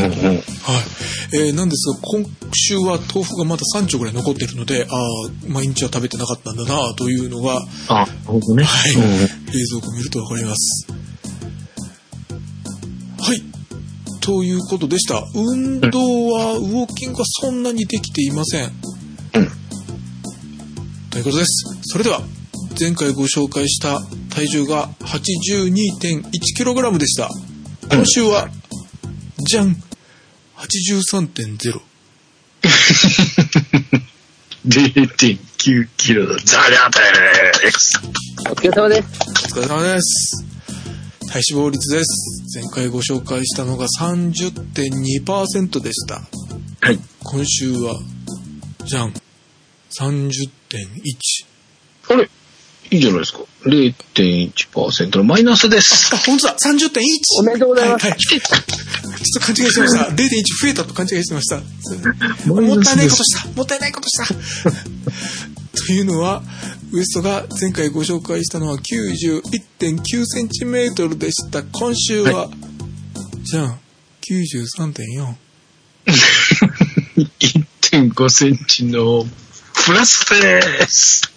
[1.32, 2.24] えーなんですが今
[2.55, 5.01] 週は豆腐がまだ3丁ぐらい残ってるのでああ
[5.47, 8.65] 毎日は食べてなかったんだなというのがあ、ほどね。
[8.65, 10.86] はい冷蔵庫見るとわかります。
[14.21, 15.23] ということでした。
[15.35, 18.71] 運動は、ウォーキングはそんなにできていません。
[21.11, 21.65] ということです。
[21.83, 22.23] それでは、
[22.79, 24.01] 前回ご紹介した
[24.35, 27.29] 体重が 82.1kg でした。
[27.91, 28.49] 今週は、
[29.39, 29.77] じゃん
[30.57, 31.81] !83.0。
[34.67, 36.37] 0.9キロだ。
[36.45, 38.01] ザリャーです。
[38.51, 39.09] お疲れ様です。
[39.57, 40.50] お疲れ様です。
[41.31, 42.59] 体脂肪率です。
[42.59, 46.16] 前回ご紹介したのが30.2%でした。
[46.81, 46.98] はい。
[47.23, 47.94] 今週は、
[48.85, 49.12] じゃん。
[49.97, 50.48] 30.1。
[52.09, 52.28] あれ？
[52.90, 53.39] いいじゃないですか。
[53.65, 56.19] 0.1%のマイナスですあ、。
[56.19, 57.01] 本当だ !30.1!
[57.39, 58.20] おめでとうございますはい、はい。
[58.20, 60.05] ちょっと勘違いしてました。
[60.11, 60.19] 0.1
[60.62, 61.59] 増えたと勘違いしてました。
[62.47, 64.27] もったいないことしたもったいないことした
[65.86, 66.43] というのは、
[66.93, 71.62] ウエストが前回ご紹介したのは91.9センチメートルでした。
[71.62, 72.49] 今週は、
[73.43, 73.79] じゃん、
[74.23, 75.35] 93.4。
[77.93, 79.25] 1.5センチの
[79.87, 81.33] プラスです。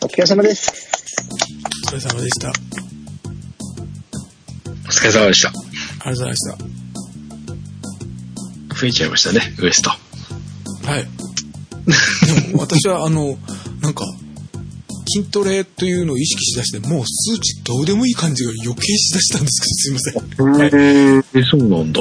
[0.00, 0.72] お疲れ様です。
[1.86, 2.48] お疲れ様でした。
[2.48, 2.52] あ
[4.86, 5.48] お疲れ様でした。
[5.50, 5.60] りが
[6.04, 6.56] とうございました。
[8.80, 9.90] 増えちゃいましたね、ウエスト。
[9.90, 9.96] は
[10.98, 11.06] い。
[12.48, 13.36] でも私はあの、
[13.80, 14.04] なんか、
[15.14, 20.80] 筋トレというのを意識しだして、もう数値どうでもいい感じが余計しだしたんですけど、すいません。
[20.80, 22.00] へえ、そうなんだ。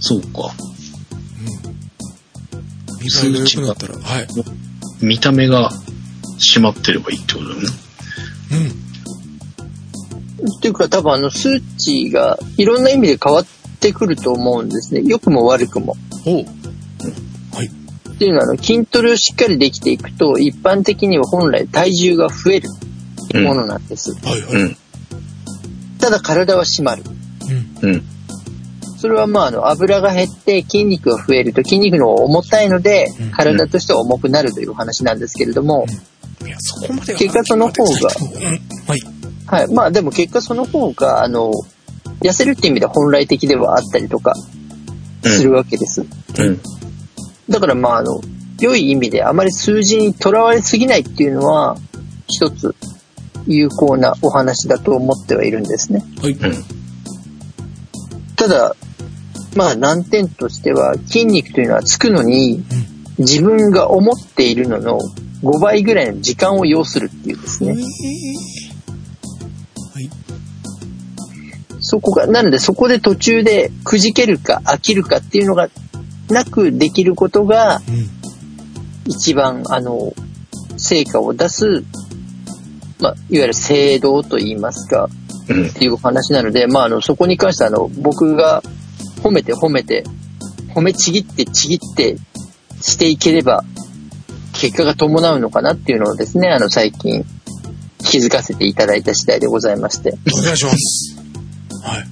[0.00, 0.52] そうか。
[3.00, 4.26] 見栄えが良くなったら、はい。
[5.00, 5.70] 見た目が
[6.38, 7.60] 締まってればいいってことだね。
[10.40, 10.56] うん。
[10.56, 13.46] っていうか多分あの数値がいろんな意味で変わっ
[13.78, 15.02] てくると思うんですね。
[15.04, 15.96] 良くも悪くも。
[18.22, 22.68] っていうのはあの筋トレをしっかりできていくと一般的には本来体重が増える
[23.42, 24.12] ものなんです。
[24.24, 24.62] はいはい。
[24.62, 24.76] うん。
[25.98, 27.02] ただ体は締まる。
[27.82, 27.90] うん。
[27.90, 28.02] うん。
[28.96, 35.86] それはまああの油が減って筋肉が増えると筋肉の方が重たいのでうん体としては重くなるという話なんですけれども、
[36.46, 37.90] いや、そこまでは結果その方が
[38.20, 38.86] うん。
[38.86, 39.00] はい。
[39.46, 39.74] はい。
[39.74, 41.50] まあでも結果その方が、あの、
[42.20, 44.36] 痩せるっていう意味では本来的ではあったりとか
[45.24, 46.02] するわけです。
[46.02, 46.60] うん。
[47.52, 48.20] だからまああの、
[48.60, 51.76] 良い意味であまり数字にとらわれすぎないっていうのは、
[52.26, 52.74] 一つ
[53.46, 56.02] 有効なお話だと思ってはいるんですね。
[56.20, 56.32] はい。
[56.32, 56.38] うん。
[58.36, 58.74] ただ、
[59.54, 62.64] まあ難点としては筋肉というのはつくのに
[63.18, 64.98] 自分が思っているのの
[65.42, 67.72] 5倍ぐらいの時間を要するっていうですね。
[67.72, 67.78] は
[70.00, 70.10] い。
[71.80, 75.68] そこが、なのでそこで途中でくじけるか飽きるかっていうのが
[76.32, 78.22] なくできることがうん。
[79.04, 80.12] 一番あの、
[80.76, 81.84] 成果を出す、
[83.00, 85.08] まあ、いわゆる制度と言いますか、
[85.48, 85.72] うんっ。
[85.72, 88.62] ていうお話なので、まあ、あの、そこに関してはあの、僕が
[89.22, 90.04] 褒めて褒めて、
[90.74, 92.16] 褒めちぎってちぎって
[92.80, 93.64] していければ、
[94.52, 97.24] 結果が伴うのかなっていうのをですね、あの、最近
[98.04, 100.14] 気づかせていただいた次第でございまして。
[100.32, 101.16] お願いします。
[101.82, 102.06] はい。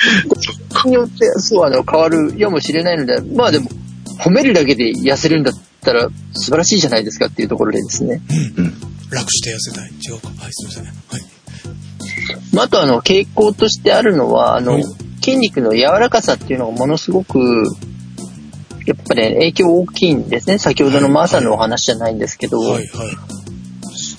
[0.86, 3.70] によって、そう、あの、変わるやもしれないので、まあでも、
[4.18, 8.20] 褒めるだけで痩せるんだったら素晴らしいじゃないですかっていうところでですね。
[9.10, 9.90] 楽して痩せたい。
[9.90, 10.28] 違うか。
[10.28, 10.84] はい、すいません。
[10.84, 10.94] はい。
[12.52, 14.84] まあ、あとあの、傾向としてあるのは、あのはい、
[15.22, 17.38] 筋肉の柔らかさっていうのがものすごく、
[18.86, 20.58] やっぱり影響大きいんですね。
[20.58, 22.88] 先ほどのマーさんのお話じゃないんですけど、はい、はい。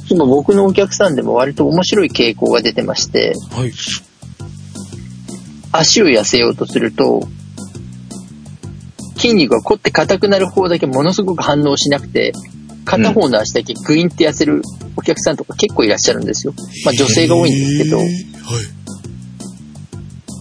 [0.10, 3.72] 今僕のお客さんでも割と面白い傾向が出てまして、はい。
[5.72, 7.22] 足を痩せようとすると、
[9.16, 12.34] 筋肉が凝って硬くなる方だけものすごく反応しなくて、
[12.86, 14.62] 片方の足だけグインって痩せる
[14.98, 16.54] お客さんとか結構いらっしゃるんですよ。
[16.86, 18.08] まあ女性が多いんですけどはい。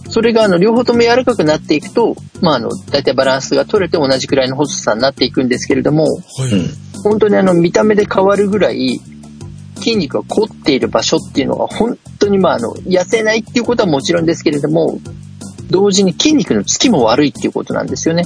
[0.09, 6.51] それがあの両方とも柔らかくなっていくと、まああの、大体バランスが取れて同じくらいの細さになっていくんですけれども、はい。
[6.51, 6.69] うん。
[7.03, 8.99] 本当にあの見た目で変わるぐらい
[9.77, 14.99] 筋肉が凝っている場所っていうのが本当にまああの痩せないっていうことはもちろんですけれども
[15.71, 18.23] 同時に筋肉のつきも悪いっていうことなんですよね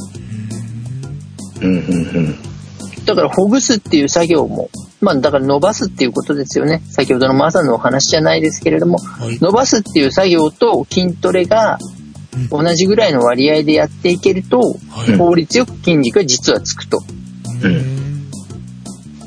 [1.61, 1.76] うん。
[1.77, 2.35] うん。
[3.05, 4.69] だからほぐすっていう作業も
[4.99, 9.38] まあだから伸ばすっていうことですよね先ほどのマサのお話じゃないですけれどもはい。
[9.39, 11.77] 伸ばすっていう作業と筋トレが
[12.49, 14.59] 同じぐらいの割合でやっていけると
[14.89, 15.17] はい。
[15.17, 17.01] 効率よく筋肉が実はつくと
[17.63, 17.95] うん。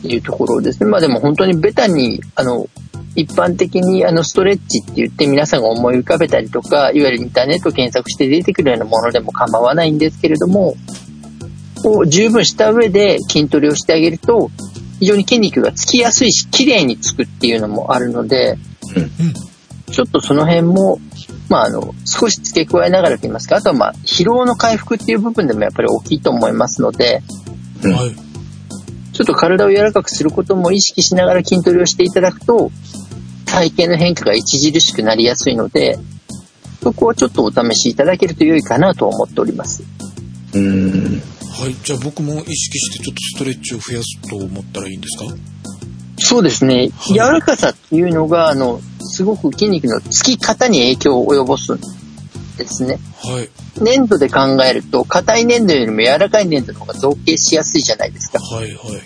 [0.05, 0.91] いうところですね。
[0.91, 2.69] まあでも本当にベタに、あの、
[3.19, 10.77] 一般的にあのストレッチって言って皆さんが思い浮かべたりとか、いわゆるインターネット検索して出てくるようなものでも構わないんですけれども、
[11.85, 14.51] を十分した上で筋トレをしてあげると、
[15.01, 18.57] 非常に筋肉がつきやすいし、綺麗につくっていうのもあるので、
[19.91, 20.99] ちょっとその辺も、
[21.49, 27.23] まああの、少し付け加えながらと言いますか、あとはまあ疲労の回復っていう部分でもやっぱり大きいと思いますので、
[27.83, 27.93] うん。
[27.93, 28.29] はい。
[29.13, 32.71] ちょっと体を柔らかくすることも意識しながら筋トレをしていただくと、
[33.59, 35.99] 体型の変化が著しくなりやすいので、
[36.83, 39.83] そこはちょっとお試しいただけると良いかなと思っております。
[40.55, 41.23] うん。
[41.61, 41.75] はい。
[41.83, 45.25] じゃあ僕も意識してちょっとストレッチを増やすと思ったらいいんですか？
[46.21, 46.77] そうですね。
[46.77, 51.81] はい柔らかさっていうのが、あの、すごく筋肉のつき方に影響を及ぼすん
[52.57, 52.99] ですね。
[53.23, 53.51] はい。
[53.81, 58.41] 粘土で考えると、硬い粘土よりも柔らかい粘土の方が造形しやすいじゃないですか。
[58.41, 58.65] はい。
[58.67, 58.75] はい。
[58.75, 59.05] はい。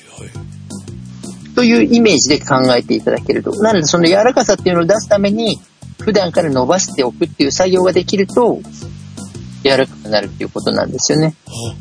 [1.54, 3.50] というイメージで考えていただけると。
[3.62, 5.60] なので、その柔らかさっていうのを出すために、
[6.00, 8.60] 普段から伸ばしておくっていう作業ができると、
[9.64, 11.34] 柔らかくなるっていうことなんですよね。
[11.46, 11.74] は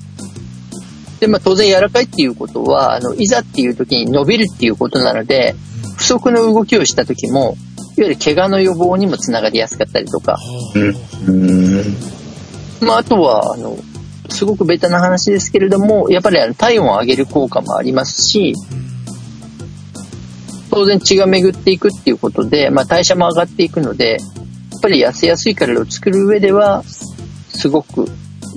[1.19, 5.55] で、まあ当然柔らかいっていうことは、あの、いざっていう時に伸びるっていうことなので、
[5.97, 7.55] 不足の動きをした時も、
[7.97, 10.39] いわゆる怪我の予防にもつながりやすかったりとか、は
[11.27, 11.95] うん。
[12.81, 13.77] まああとは、あの、
[14.29, 18.55] すごくベタな話ですけれども、やっぱりあの体温を上げる効果もありますし、
[20.71, 24.17] 当然血が巡っていくっていうことで、まあ、代謝も上がっていくので、や
[24.77, 28.07] っぱり痩せやすい体を作る上では、すごく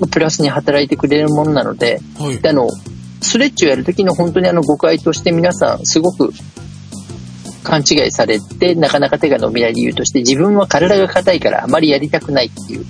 [0.09, 2.39] プラスに働いてくれるものなので、はい。
[2.39, 2.69] であの、
[3.21, 6.31] ストレッチをやるときの本当にあの誤解として皆さんすごく
[7.63, 12.85] 勘違いされて、なかなか手が伸びない理由として、自分は体が硬いからあまりやりたくないっていう。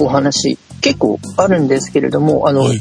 [0.00, 2.80] お話結構あるんですけれども、あの、はい。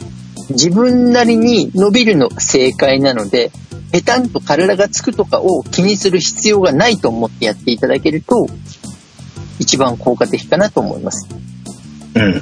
[0.50, 3.52] 自分なりに伸びるのが正解なので、
[3.92, 8.48] ペタンと体がつくとかを気にする必要がないと思ってやっていただけると、
[9.60, 11.28] 一番効果的かなと思います。
[12.16, 12.22] うん。
[12.22, 12.32] うん。
[12.32, 12.36] う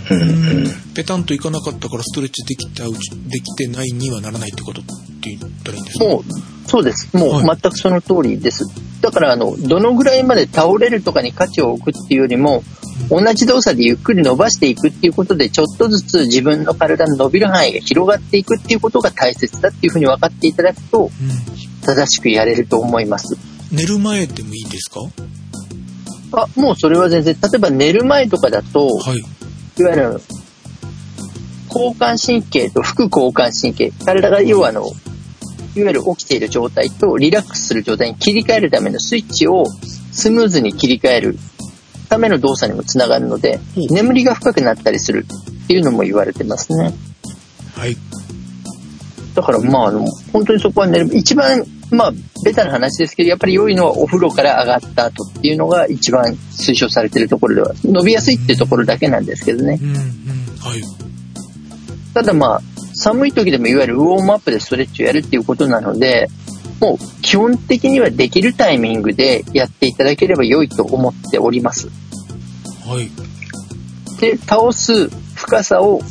[0.64, 0.68] ん。
[0.96, 6.06] ペタンといかなかったからストレッチできたうち、できてないにはならないってことって言ったらいいんですか？
[6.06, 6.24] もう、
[6.68, 7.16] そうです。
[7.16, 8.66] もうはい全くその通りです。
[9.02, 12.64] だから、あの、どのぐらいまで倒れるとかに価値を置くっていうよりも、
[13.10, 21.12] 同じ動作でゆっくり伸ばしていくっていうことで、ちょっとずつ自分の体の伸びる範囲が広がっていくっていうことが大切だっていうふうに分かっていただくと、うん。
[21.86, 23.38] 正しくやれると思います。
[23.72, 25.02] 寝る前でもいいですか
[26.32, 29.20] あ、もうそれは全然、例えば寝る前とかだと、はい。
[29.20, 30.22] いわゆる、
[31.70, 34.86] 交感神経と副交感神経、体が要はあの、
[35.76, 39.66] いわゆる起きている状態とリラックスする状態に切り替えるためのスイッチを
[40.12, 41.38] スムーズに切り替える
[42.16, 45.26] ための動作にもつながるので眠りが深くなったりする
[45.64, 46.94] っていうのも言われてますね。
[47.76, 47.98] はい。
[49.34, 52.14] だからまあ、あの、本当にそこは寝る、一番、まあ、
[52.46, 59.78] ベタな話ですけど、やっぱり良いのはお風呂から上がった後っていうのが一番推奨されているところでは、伸びやすいっていうところだけなんですけどね。
[59.82, 59.90] うん。
[59.90, 59.96] うん。
[60.60, 60.82] はい。
[62.14, 62.62] ただまあ、
[62.94, 66.30] 寒い時でもいわゆるウォームアップでストレッチをやるっていうことなので、
[66.80, 71.90] もう基本的にはできるタイミングでやっていただければ良いと思っております。
[72.86, 73.10] はい。
[74.20, 76.02] で、倒す深さを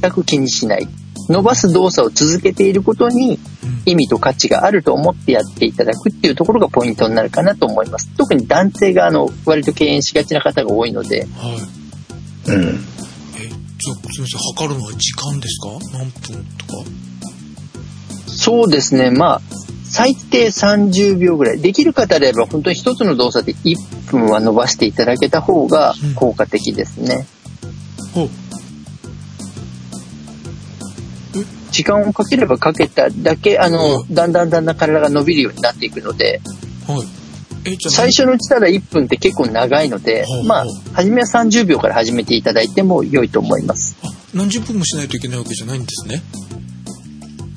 [0.00, 0.88] 全く気にしない。
[1.28, 3.82] 伸ばす動作を続けていることにうん。
[3.86, 8.08] 意味と価値があると思ってやっていただくっていうところがポイントになるかなと思います。
[8.16, 11.54] 特に男性があの、割と敬遠しがちな方が多いので、は
[12.48, 12.50] い。
[12.50, 12.62] うん。
[12.62, 14.40] え、じゃあ、すみません。
[14.54, 15.68] 測るのは時間ですか？
[15.98, 16.72] 何分とか？
[18.26, 19.40] そうですね、まあ、
[19.94, 21.60] 最低30秒ぐらい。
[21.60, 27.28] できる方であれば、本当に一つの動作で1分は伸ばしていただけた方がうん効果的ですね。
[28.12, 28.30] ほう。
[31.70, 36.40] 時間をかければかけただけ、あの、だんだんだんだん体が伸びるようになっていくので、
[36.88, 37.06] はい。
[37.88, 43.96] 最初のうちたら1分って結構長いのでまあ、初めは30秒から始めていただいても良いと思います。
[44.02, 46.22] あ、何十分もしないといけないわけじゃないんですね。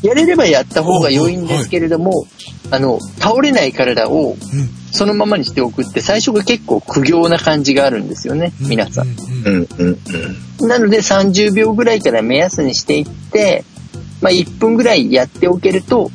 [0.03, 2.27] やれればやった方が良いんですけれども、
[2.71, 4.69] あの、倒れない体をうん。
[4.89, 9.07] そのままにしておくって最初が結構苦行な感じがあるんですよね、皆さん。
[9.07, 9.09] う
[9.45, 9.99] うんんうん
[10.61, 10.67] うん。
[10.67, 13.63] なので30秒ぐらいから目安にしていって、
[14.21, 16.09] まあ1分ぐらいやっておけると、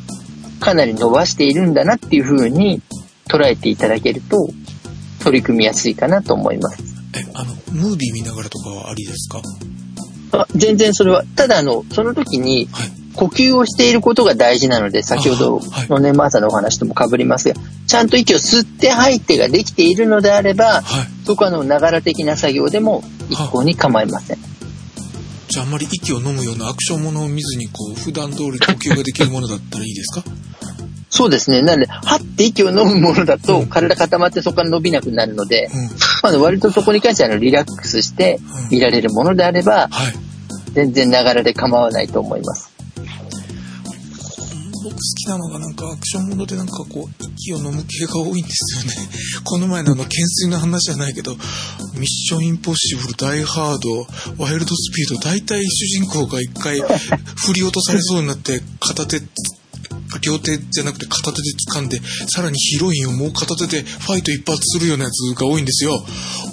[0.59, 2.81] かなり伸ばしているんだなっていう風に
[3.29, 4.49] 捉えていただけると、
[5.23, 6.83] 取り組みやすいかなと思います。
[7.15, 9.41] え、あの、ムービー見ながらとかはありですか？
[10.33, 13.02] あ全然それは、ただあの、その時にはい。
[13.15, 17.55] 呼吸をしていることが大事なので、先ほどはいのね、マーサのお話とも被りますが、
[17.87, 21.27] ちゃんと息を吸って吐いてができているのであれば、はい。
[21.27, 24.39] そこはあの、ながら的な作業でも一向に構いません。
[25.49, 30.25] じゃああんまり息を飲むようなアクションものを見ずに、こう、普段通り呼吸ができるものだったらいいですか？
[31.11, 31.61] そうですね。
[31.61, 35.91] なので、はって息を飲むものだとうん体固まってそこから伸びなくなるので、うん。
[36.23, 40.15] まあ、割とそこに関してはあのリラックスしてうん見られるものであれば、はい。
[40.73, 42.72] 全然ながらで構わないと思います。
[44.83, 49.09] 僕好きなのがなんかアクションものでなんかこう息を飲む系が多いんですよね。
[49.45, 51.37] この前のあの懸垂の話じゃないけど、
[51.95, 54.07] ミッションインポッシブル、ダイハード、
[54.39, 56.81] ワイルドスピード、大体主人公が一回
[57.47, 59.23] 振り落とされそうになって片手、
[60.21, 61.43] 両手じゃなくて片手で
[61.73, 66.05] 掴んで、さらにヒロインをもう片手でファイト一発するようなやつが多いんですよ。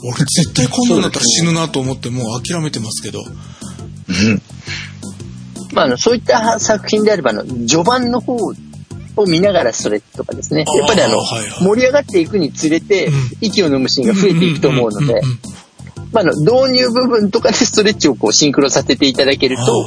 [0.03, 3.19] 俺絶対こんなんだったら死ぬなと思ってもう諦めてますけど。
[3.23, 4.41] うん。
[5.73, 10.65] まあ、あの、そういった作品であれば、序盤の方を見ながらストレッチとかですね。
[10.67, 11.21] やっぱりあの、
[11.61, 15.21] 盛り上がっていくにつれてうん、息を飲むシーンが増えていくと思うので
[16.11, 19.85] まあ、あの、導入部分とかでストレッチをこうシンクロさせていただけるはあと。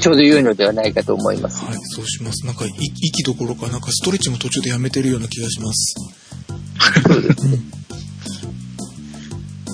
[0.00, 1.64] ちょうど良いのではないかと思います。
[1.64, 2.44] はい、そうします。
[2.44, 5.94] なんか、い息どころか、なんかストレッチも途中でやめてるような気がします。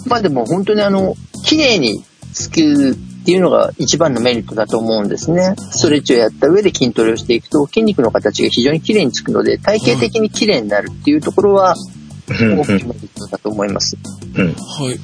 [0.07, 5.55] まあでも本当にあの、綺麗につくっていうのが一番のメリットだと思うんですね。
[5.71, 11.75] ストレッチをやった上で筋トレをしていくと筋肉の形が非常に綺麗につくので体型的に綺麗になるっていうところは
[12.31, 13.97] うん大きなメリットだと思います。
[14.35, 14.47] うん。
[14.47, 14.53] は
[14.93, 14.99] い。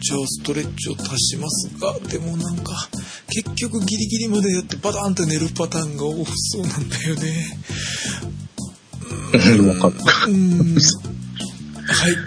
[0.00, 2.72] じゃあ、ストレッチを足しますが、でもなんか、
[3.28, 7.58] 結局ギリギリまでやってバタンって寝るパターンが多そうなんだよね。
[9.58, 9.68] うん。
[9.68, 9.90] わか。
[9.90, 9.94] はい、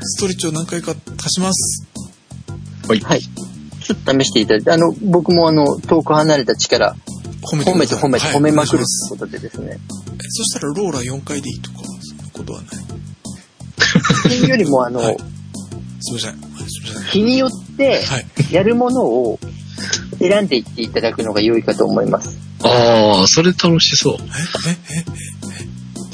[0.01, 1.87] ストレッチを何回か足します。
[2.87, 2.99] はい。
[2.99, 3.21] はい。
[3.83, 6.95] ちょっと試していただいて、あの、僕もあの、遠く離れた力、
[7.43, 9.77] 褒めて褒めて褒めてはい褒めまくるってことでですね。
[10.29, 12.69] そしたらローラー4回でいいとか、そんなことはない？
[12.83, 15.17] っていうよりもあの、はい
[16.05, 16.29] すいません。
[16.31, 17.03] はいすいません。
[17.11, 18.25] 日によってはい。
[18.51, 19.39] やるものを
[20.19, 22.37] 選んでいっていただくのが良いかと思います。
[22.63, 24.13] ああ、それ楽しそう。
[24.15, 25.05] え、え、え、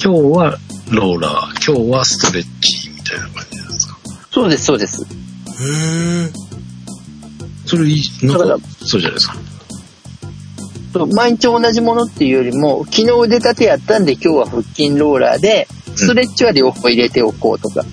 [0.03, 0.57] 今日は
[0.91, 3.97] ローラー、今日はストレッチみたいな感じなんですか？
[4.31, 5.03] そうです、そうです。
[5.03, 6.31] へえ。
[7.69, 9.37] それいい、そうじゃないですか。
[11.13, 17.81] 毎日同じものっていうよりも、昨日腕立てやったんで今日は腹筋ローラーで、ストレッチは両方入れておこうとか。
[17.81, 17.85] へ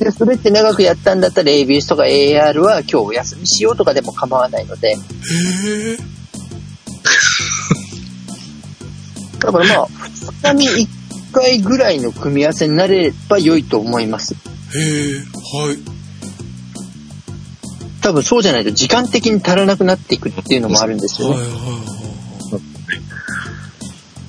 [0.00, 0.04] え。
[0.04, 4.96] で、ストレッチ長くやったんだったら ABS とか AR は今日お休みしようとかでも構わないので。
[9.38, 10.88] だからまあ、2日に1
[11.32, 14.34] 回ぐらいの組み合わせになれば良いと思います。
[14.34, 15.18] へえ。
[15.66, 16.01] はい。
[18.02, 21.34] 多分そうじゃないと時間的に足らなくなっていくっていうのもあるんですよね。
[21.34, 21.60] はいはいはい。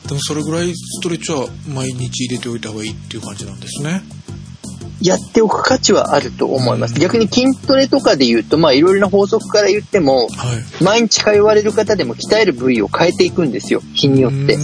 [0.07, 4.03] でもそれぐらいストレッチは毎日入れておいた方がいいっていう感じなんですね。
[5.01, 6.93] やっておく価値はあると思います。
[6.93, 10.83] 逆に筋トレとかで言うと、まあいろいろな法則から言っても、はい。
[10.83, 13.81] 毎日通われる方でも鍛える部位を変えていくんですよ。
[13.93, 14.57] 日によって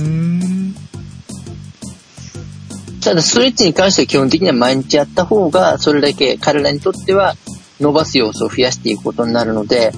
[3.02, 7.36] ただストレッチに関しては基本的には毎日やった方が、それだけ体にとっては
[7.80, 9.92] 伸ばす要素を増やしていくことになるので、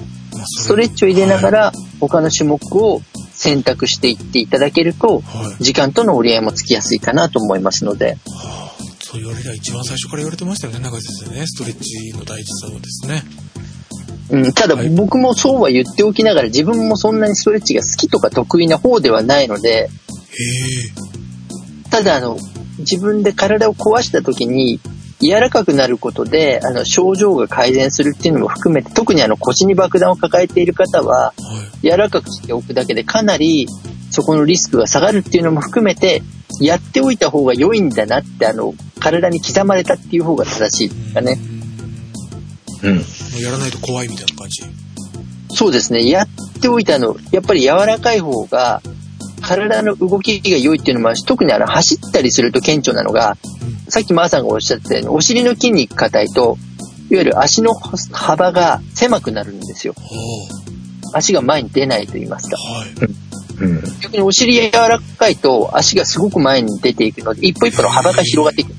[0.58, 3.02] ストレッチを入れながはら他の種目を
[3.32, 5.22] 選択していっていただけると。
[5.60, 8.72] 時間との折り合いもつきやすいかなと思いますので、はあ
[9.12, 11.46] そう言われりゃ一番最初から言われてましたよね、中井先生ね。
[11.46, 13.22] ストレッチの大事さをですね。
[14.30, 19.90] うん、ただはい僕もそうは言っておきながら自分もそんなにストレッチが好きとか得意な方ではないので。
[21.90, 22.38] ただあの、
[22.78, 24.80] 自分で体を壊した時に
[25.22, 31.34] 柔らかくなることで、あの、症状が改善するっていうのも含めて、特にあの腰に爆弾を抱えている方は、は
[31.82, 31.86] い。
[31.86, 33.66] 柔らかくしておくだけでかなり
[34.12, 36.22] そこのリスクが下がるっていうのも含めて、
[36.60, 41.38] やっておいた方が良いんだなって、あの、体に刻まれたっていう方が正しいですかね。
[42.82, 42.96] うん。
[42.96, 43.02] も
[43.38, 44.62] うやらないと怖いみたいな感じ。
[45.54, 46.06] そうですね。
[46.08, 46.28] やっ
[46.60, 48.82] ておいたの、やっぱり柔らかい方が、
[49.42, 53.90] 体の動きが良いっていうのもあるし、特にあの、走ったりすると顕著なのが、うん。
[53.90, 56.56] さっきマーさんがおっしゃったように、お尻の筋肉硬いと、
[57.10, 59.94] いわゆる足の幅が狭くなるんですよ。
[59.96, 60.62] は
[61.14, 62.56] 足が前に出ないと言いますか。
[62.58, 62.78] あ。
[62.78, 62.88] はい。
[63.60, 63.82] うん。
[64.00, 68.72] 逆にお尻柔らかいと足がすごく前に出ていくので、一歩一歩の幅が広がっていく。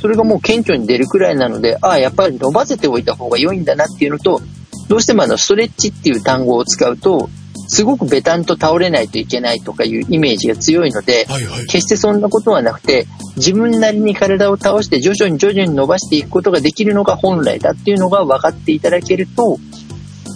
[0.00, 4.40] それがもう顕著に出るくらいなので、ああ、やっぱり伸ばせておいた方が良いんだなっていうのと、
[4.88, 7.30] どうしてもあの、ストレッチっていう単語を使うと、
[7.72, 11.66] すごくベタンと倒れないといけないとかいうイメージが強いので、はいはい。
[11.66, 19.58] 決してそんなことはなくて、自分なりに体を倒して徐々に徐々に伸ばしていくことができるのが本来だっていうのが分かっていただけると、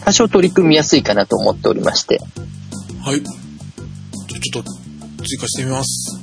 [0.03, 2.23] 多少取り組みやすいかなと思っておりまして。
[3.03, 3.21] はい。
[3.21, 4.71] じゃあちょっと
[5.23, 6.19] 追加してみます。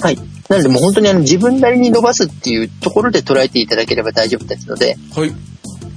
[0.00, 0.16] はい。
[0.48, 5.34] なのでもう本当にあの自分なりに伸ばすっていうところで捉えていただければ大丈夫ですので、はい。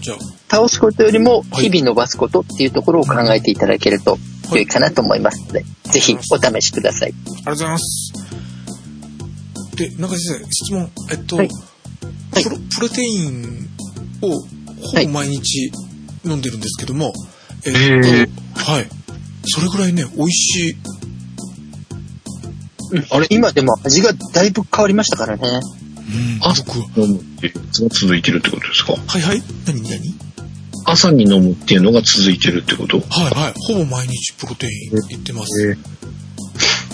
[0.03, 0.17] じゃあ、
[0.49, 4.17] 倒すことよりもはい日々伸ばすことっていうところを考えていただけると
[4.51, 7.09] 良いかなと思いますので、ぜひお試しください。
[7.09, 8.13] ありがとうございます。
[9.75, 10.91] で、中先生、質問。
[11.09, 13.69] えっと、はいはいプロプロテイン
[14.21, 14.45] をほ
[15.05, 15.71] ぼ毎日
[16.25, 17.13] 飲んでるんですけども、
[17.65, 18.87] えっと、へはい。
[19.45, 20.75] それぐらいね、美味しい。
[23.11, 25.59] あれ今でも味がだいぶ変わりましたからね。
[26.05, 26.85] うん、あ僕は。
[26.97, 28.93] 飲むっていうのが続いてるってことですか？
[28.93, 29.43] はいはい。
[29.67, 30.15] 何何？
[30.85, 32.99] 朝に飲むっていうのが続いてるってこと？
[32.99, 33.53] はいはい。
[33.55, 35.69] ほぼ毎日プロテインいってます。
[35.69, 35.77] え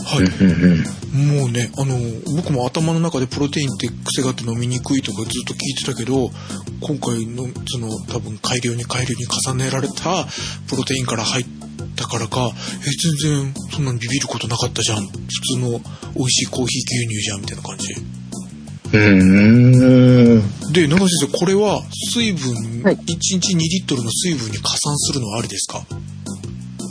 [0.05, 0.25] はい。
[0.25, 1.39] うんうんうん。
[1.39, 1.97] もうね、あの、
[2.35, 6.29] 僕も頭の中でプロテインって癖があって飲みにくいとかずっと聞いてたけど、
[6.81, 10.27] 今回の、その、多分改良に改良に重ねられた
[10.67, 11.45] プロテインから入っ
[11.95, 15.07] たからか、え、全然そんなにビビることなかったじゃん。
[15.07, 15.11] 普
[15.55, 15.79] 通の
[16.15, 17.87] 美味しいコーヒー牛乳じゃん、みたいな感じ。
[18.91, 20.71] うーん。
[20.73, 25.83] で、長先生、これは水分、はい1日2リットルの水分に加算するのはありですか？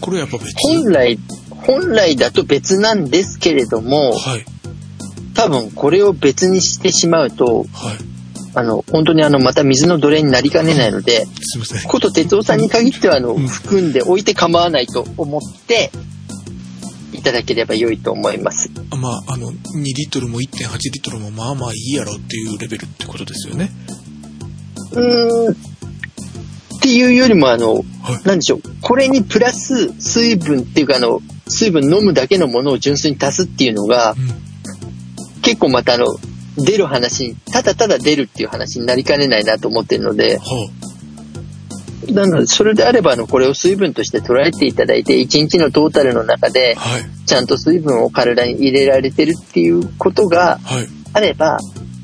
[0.01, 1.19] これはやっぱ別本来、
[1.51, 4.45] 本来だと別なんですけれども、はい。
[5.35, 7.97] 多分これを別にしてしまうと、はい。
[8.55, 11.83] あの、本当にあの、また水の奴隷になりかねないので、すいません。
[11.89, 15.99] こと哲夫さんに限っては、あの、うん含んでおいて構わないと思って、い
[17.29, 18.71] ただければ良いと思います。
[18.91, 23.71] あまあ、あの、2リットルも1.8リットルもまあまあいいやろっていうレベルってことですよね。
[24.93, 25.53] うーん。
[25.53, 27.85] っていうよりも、あの、はい。
[28.25, 28.63] なんでしょう。
[28.81, 35.43] これにプラス水分っていうか、あの、水分飲むだけのものを純粋に足すっていうのが、うん。
[35.43, 36.07] 結構またあの、
[36.57, 40.71] 出る話に、ただただ出るっていう話になりかねないなと思ってるので、は
[42.13, 46.77] なので、それであれば、あの、これを水分として捉えていただいて、1日のトータルの中で。
[47.27, 50.89] ちゃんと水分を体に入れられてるっていうことがはい。
[51.13, 51.59] あれば、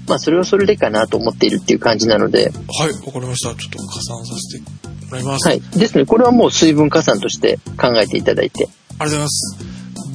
[0.06, 2.92] まあ、それはそれでかなと思っているっていう感じなので、はい。
[3.06, 3.54] わかりました。
[3.54, 4.70] ちょっと加算させて
[5.06, 5.48] もらいます。
[5.48, 5.60] はい。
[5.60, 8.68] ですね、これはもう水分加算として考えていただいて、
[8.98, 9.56] ありがとうございます。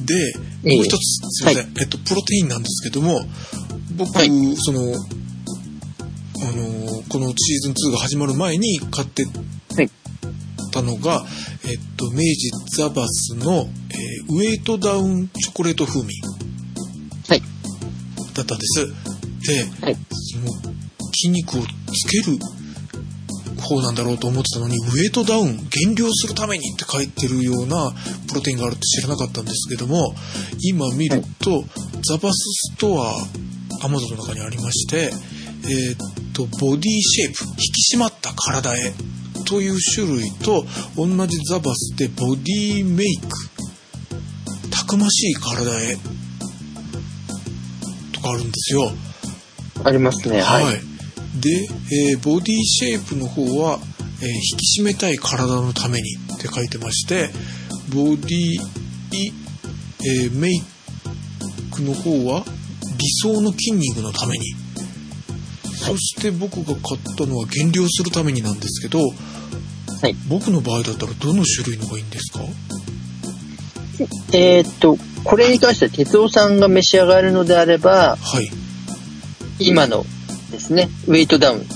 [0.06, 0.98] で、いいもう一つ、
[1.30, 1.72] すいません。
[1.80, 3.20] えっと、プロテインなんですけども、
[3.96, 9.24] 僕、はいその、あのーこのシーズン2が始まる前に買って
[10.70, 11.24] はいたのが、
[11.64, 16.14] えっと、明治ザバスの、えーウェイトダウンチョコレート風味
[17.28, 17.42] はい。
[18.32, 18.86] だったんです。
[18.86, 19.96] で、はい。
[20.10, 20.74] その
[21.12, 22.38] 筋肉をつける
[23.60, 27.92] 方なんだろうと思ってたのに、ウェイトダウン、減量するためにって書いてるような
[28.28, 30.14] プロテインがあるって知らなかったんですけども、
[30.62, 31.64] 今見ると、
[32.08, 32.36] ザバス
[32.74, 33.16] ストア、
[33.84, 35.10] アマゾンの中にありまして、
[35.64, 38.94] えーっと、ボディシェイプ、引き締まった体へ
[39.50, 40.64] という種類と、
[40.96, 43.28] 同じザバスでボディメイク、
[44.70, 45.96] たくましい体へ
[48.12, 48.92] とかあるんですよ。
[49.82, 50.40] ありますね。
[50.40, 50.64] はい。
[50.64, 50.74] はい。
[51.40, 51.66] で、
[52.12, 53.80] えーボディシェイプの方は、
[54.20, 57.30] えー引き締めたい体のためにって書いてまして、
[57.92, 58.60] ボディ、
[60.04, 60.62] えーメイ
[61.72, 62.44] クの方は
[62.98, 64.54] 理想の筋肉のために。
[65.74, 69.00] そして僕が買ったのは減量するためになんですけど、
[70.02, 72.40] はい僕の場合だったらどの種類のがいいんですか？
[74.32, 78.50] えーっと、これに関しては、哲夫さんが召し上がるのであれば、はい。
[79.58, 80.06] 今の
[80.50, 81.66] ですね、ウェイトダウン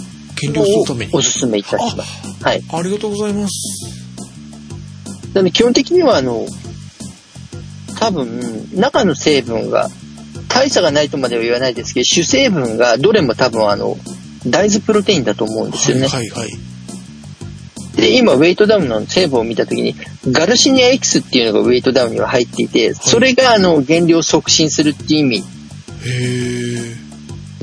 [0.41, 1.13] 減量するために。
[1.13, 2.43] をおすすめいたします。
[2.43, 2.63] はい。
[2.73, 3.55] ありがとうございます。
[5.35, 6.47] なので基本的には、あの、
[7.99, 9.91] 多分、中の成分が、
[10.49, 13.99] 大差がないとまでは言わないですけど、主成分がどれも多分あの、
[14.47, 16.07] 大豆プロテインだと思うんですよね。
[16.07, 16.59] はいはいはい。
[17.97, 19.95] で、今、ウェイトダウンの成分を見たときに、
[20.31, 25.45] ガルシニア X っていうのがウェイトダウンには入っていて、それがあの、減量を促進するっていう意味。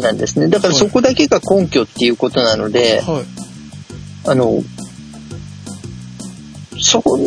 [0.01, 0.47] なんですね。
[0.47, 3.25] だからそこだけが根拠っていうことなので、はい。
[4.29, 4.63] あの、
[6.79, 7.19] そこ、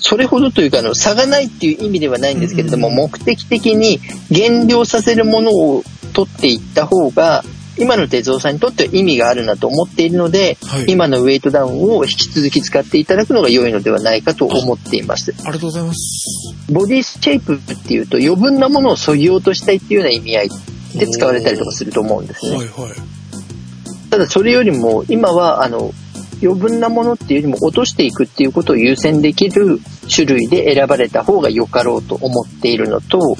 [0.00, 4.00] それほどというか、あの、差がないっていう意味ではないんですけれども、うん目的的に
[4.30, 7.44] 減量させるものを取っていった方が、
[7.78, 15.34] 今の哲夫さんにとっては意味があるなと思っているので、はい今のウェイトダウンを引き続き使っていただくのが良いのではないかと思っています。
[15.38, 16.54] ありがとうございます。
[16.72, 20.48] ボディシェイプっていうと余分なものを削ぎ落としたいっていうような意味合い
[20.94, 22.56] で使われたりとかすると思うんですね。
[22.56, 22.92] はいはい。
[24.10, 25.92] ただそれよりも今はあの
[26.42, 29.80] 余分なものっていうよりも落としていくっていうことを優先できる
[30.14, 33.36] 種類で選ばれた方が良かろうと思っているのと、はい。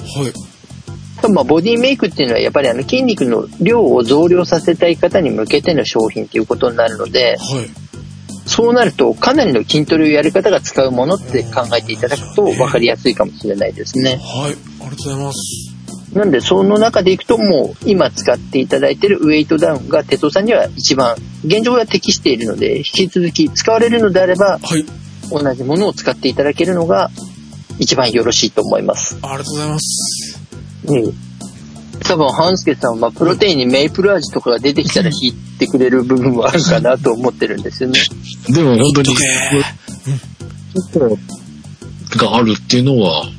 [1.29, 7.87] まあ、ボディメイクっていうのはやっぱりあの筋肉の量を増量させたい方に向けての商品っていうことになるので、はい。
[8.45, 14.17] そうなるとかなりの筋トレをやる方が使うものって考えていただくと分かりやすいかもしれないですね。
[14.21, 14.51] はい。
[14.51, 15.77] ありがとうございます。
[16.13, 21.15] なんでその中でいくともう今使っていただいているウェイトダウンが哲夫さんには一番
[21.45, 24.85] 現状が適しているので引き続き使われるのであればはい。
[25.29, 27.11] 同じものを使っていただけるのが
[27.79, 29.17] 一番よろしいと思います。
[29.21, 30.26] ありがとうございます。
[30.87, 31.13] うん。
[31.99, 37.99] 多分、半助さんはプロテインにメイプル味とかが出てきたら引いてくれる部分はあるかなと思ってるんですよね。
[38.49, 39.15] でも本当に
[42.15, 43.31] があるっていうのは、もう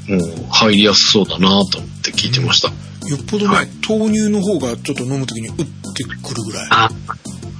[0.51, 2.69] 入りやすそうだなと思って聞いてました。
[3.09, 6.69] よっぽどね、はい豆乳の方がちょっと飲むときに打ってくるぐらい。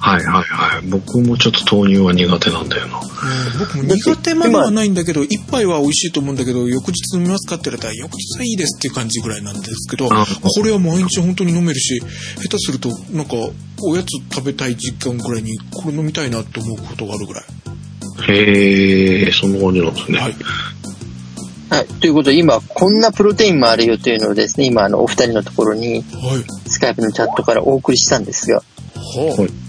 [0.01, 0.87] あはいはいはい。
[0.87, 2.99] 僕もちょっと豆乳は苦手なんだよな。
[2.99, 12.01] うん僕も苦手まではないんだけど、一杯は美味しいと思うんだけど、翌日飲みますかって言われたら、翌日はいいですっていう感じぐらいなんですけど、あこれは毎日本当に飲めるし、
[12.41, 13.35] 下手すると、なんか、
[13.81, 17.43] おやつ食べたい時間ぐらいに、これ飲みたいなと思うことがあるぐらい。
[18.31, 20.19] へえ、そんな感じなんですね。
[20.19, 20.35] はい。
[21.69, 21.85] はい。
[21.85, 26.03] ということで、今、こんなプロテインもあるよというのをですね、今、あの、お二人のところに、はい。
[26.69, 28.63] スカイプのチャットからお送りしたんですが、は
[29.37, 29.41] あ。
[29.41, 29.68] はい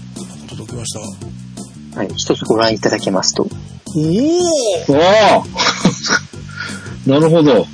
[0.71, 1.99] 届きました。
[1.99, 2.07] はい。
[2.15, 3.47] 一つご覧いただけますと、
[3.95, 5.43] おおああ
[7.09, 7.67] なるほど。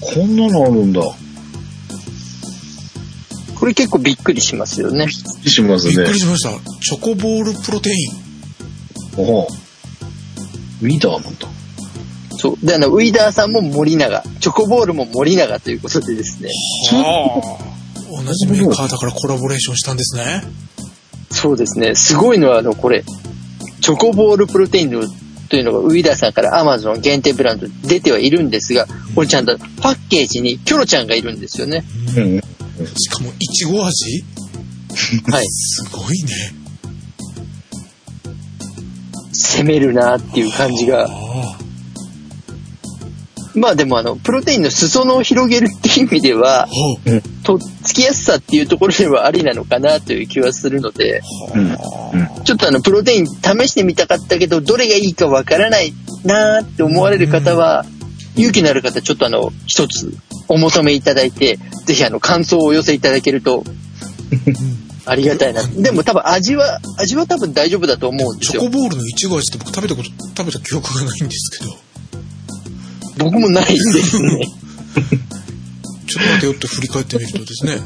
[0.00, 1.02] こんなのあるんだ。
[3.54, 5.08] これ結構びっくりしますよね。
[5.10, 6.12] しますねびっく。
[6.12, 6.50] りしました。
[6.80, 8.12] チョコボールプロテイン。
[9.16, 9.48] おお
[10.82, 11.48] ウィダーなんだ。
[12.38, 12.66] そう。
[12.66, 16.50] で、あの、ウィダーさんも森永、チョコボールも森永ということでですね、
[16.92, 17.65] はあ。
[18.10, 20.42] 同じメーカーだからコラボレーションしたんですね。
[21.30, 21.94] そうですね。
[21.94, 23.04] すごいのは、あの、これ、
[23.80, 25.02] チョコボールプロテインの
[25.48, 31.84] というのがウィダーさんから Amazon 限定ブランドで出てはいるんですが、これちゃんとパッケージにキョロちゃんがいるんですよね。
[32.16, 32.40] うん。
[32.96, 34.24] しかも、いちご味？
[35.30, 35.46] はい。
[35.46, 36.52] すごいね。
[39.32, 41.08] 攻めるなっていう感じが。
[43.54, 51.22] まあでもあの、プロテインの裾野を広げるっていう意味では、はとっつきやすさっていうところではありなのかなという気はするので、
[52.44, 55.92] ちょっとあの、プロテイン試してみたかったけど、どれがいいかわからない
[56.24, 57.86] なーって思われる方は、
[58.34, 60.12] 勇気のある方、ちょっとあの、一つ
[60.48, 63.62] お求めいただいて、ぜひあの、感想をお寄せいただけると、
[65.06, 65.62] ありがたいな。
[65.62, 68.62] でも多分味は、味は多分大丈夫だと思うんですよ。
[68.62, 71.76] チョコボールのいちご味って僕食べたこと、食べた記憶がないんですけど。
[73.18, 74.40] 僕もないですね。
[76.16, 77.78] ちょっと待てよって振り返ってみるとですね。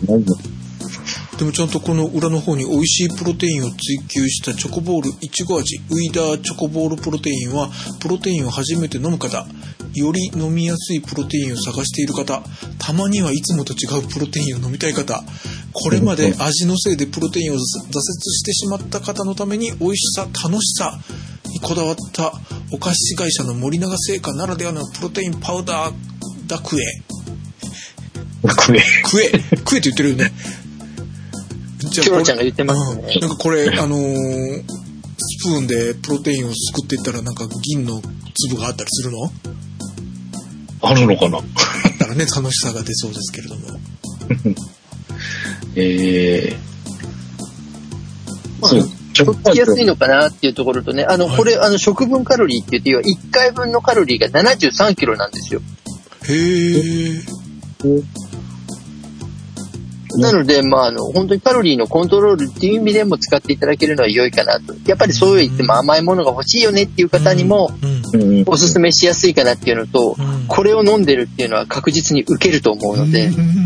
[1.36, 9.46] でもちゃんとこの裏の方に美味しいプロテインを追求したチョコボールいちご味ウィダーチョコボールプロテインはプロテインを初めて飲む方。
[9.92, 12.42] より飲みやすいプロテインを探している方。
[12.78, 15.24] たまにはいつもと違うプロテインを飲みたい方。
[15.72, 21.00] これまで味のせいでプロテインを挫折してしまった方のために美味しさ楽しさ
[21.48, 22.32] にこだわった
[22.70, 25.94] お菓子会社の森永製菓ならではのプロテインパウダー
[26.46, 26.84] だクエ
[28.42, 30.32] これ、食え食えって言ってるよね。
[31.78, 34.62] じキョロちゃんが言ってますねうんなんかこれ、あのー
[35.22, 38.00] スプーンでプロテインをすくっていったらなんか銀の
[38.48, 39.30] 粒があったりするの？
[40.82, 41.38] あるのかな？
[41.38, 41.44] あっ
[41.98, 43.78] たらね、楽しさが出そうですけれども。
[45.76, 46.56] ええ
[48.62, 48.88] そう。
[49.12, 55.60] ちとっつきやすいのかなっていうところとね、あの、はいこれ、あの、食分カロリーって言って、1回分のカロリーが73キロなんですよ。
[56.28, 57.22] へえ。
[60.18, 64.74] なので、まあ、あの、本当にカロリーのコントロールっていう意味でも使っていただけるのは良いかなと。
[64.86, 67.70] やっぱりそう言っても甘いものが欲しいよねっていう方にも
[68.46, 73.60] おすすめしやすいかなっていうのと、うんこれを飲んでるっていうのは確実に受けると思うので、うん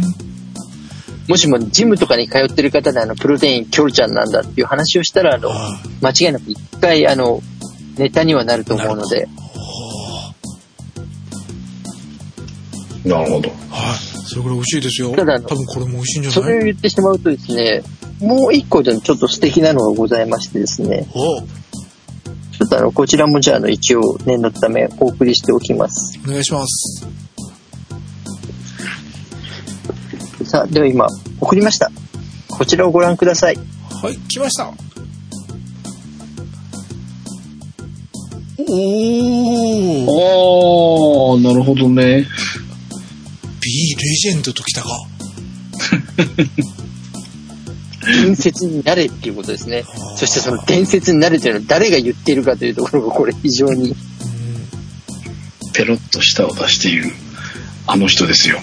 [1.28, 7.40] もしもジムとかに通ってる方であの、プロテインキョルちゃんなんだっていう話をしたら、あの、あ間違いなく一回、あの、
[7.96, 9.26] ネタにはなると思うので、
[13.04, 13.48] なるほど。
[13.48, 14.13] はい。
[14.26, 15.14] それぐらい美味しいですよ。
[15.14, 16.42] ただあの多分これも美味しいんじゃない？
[16.42, 17.82] それを言ってしまうとですね、
[18.20, 21.40] もう一個でちょっと素敵なのがございましてですね、お
[22.56, 26.18] ちょっとあの、こちらもじゃああの、一応念のためお送りしておきます。
[26.24, 27.06] お願いします。
[30.44, 31.06] さあ、では今、
[31.40, 31.90] 送りました。
[32.48, 33.56] こちらをご覧ください。
[34.02, 34.72] はい、来ました。
[38.56, 40.06] おー、
[41.34, 42.26] ああ、なるほどね。
[43.64, 44.88] B レジェンドときたか。
[48.04, 49.84] 伝説になれっていうことですね。
[50.16, 53.96] そしてその伝説になれというのは誰が言っているかというところがこれ非常に。
[55.72, 57.10] ペロッと舌を出している、
[57.86, 58.60] あの人ですよ。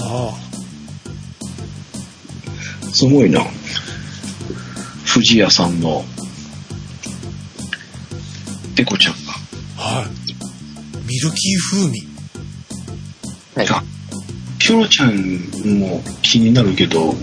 [0.00, 0.34] あ
[2.92, 3.46] すごいな。
[5.04, 6.04] 藤屋さんの、
[8.74, 9.18] ペコちゃんが。
[9.78, 10.06] あ、はい。
[11.06, 12.08] ミルキー風味。
[13.54, 14.01] はい。
[14.62, 17.14] あピョロちゃんも気になるけど、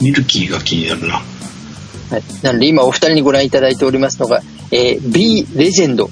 [0.00, 1.14] ミルキーが気になるな。
[1.14, 2.22] はい。
[2.42, 6.10] なので今お二人にご覧いただいておりますのが、えー B レジェンド、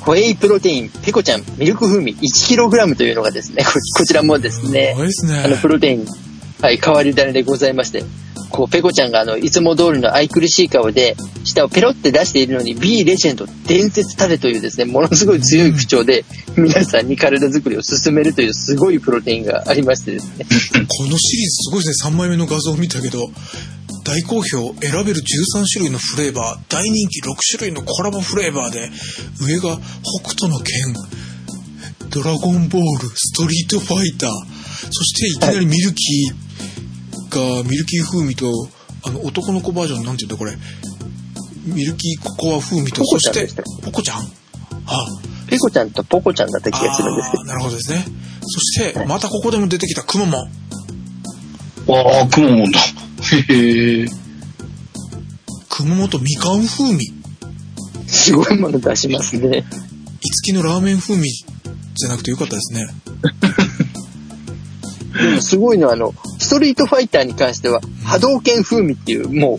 [0.00, 5.42] ホエイプロテイン、ペコちゃん、ミルク風味 1kg というのがですね、ここちらもですねすね。
[5.44, 6.06] あの、プロテイン、
[6.60, 8.04] はい、変わり種でございまして、
[8.50, 16.24] こう、ペコちゃんがあの、いつも通りの愛くるしい顔で、舌をペロって出しているのに、B レジェンド、伝説たれというですね、ものすごい強い口調で、
[16.56, 20.44] 皆さんに体作りを進めるというすごいプロテインがありましてですね。
[20.44, 22.10] このシリーズすごいですね。
[22.12, 23.30] 3枚目の画像を見たけど、
[24.04, 28.90] 大好評、選べる13種類のフレーバー、大人気6種類のコラボフレーバーで、
[29.40, 29.78] 上が
[30.22, 30.94] 北斗の拳、
[32.10, 34.30] ドラゴンボール、ストリートファイター、
[34.90, 36.49] そしていきなりミルキー
[37.30, 38.50] が、ミルキー風味と、
[39.04, 40.56] あの、男の子バージョン、なんて言うんだこれ。
[41.64, 43.48] ミルキーココア風味と、そして
[43.82, 44.22] ポコちゃん？
[44.86, 45.06] あ、
[45.46, 48.04] ペコちゃんとポコちゃんだった気がするんですけどあー、なるほどですね。
[48.42, 50.50] そして、またここでも出てきたくまモン。
[51.88, 52.80] ああ、くももんだ。
[53.48, 54.06] へえ。
[55.68, 57.12] 熊本みかん風味。
[58.06, 59.64] すごいもの出しますね。
[60.22, 62.86] いつきのラーメン風味じゃなくてよかったですね。
[65.20, 69.58] でもすごいのはあの、ストリートファイターに関しては、波動拳風味っていう、も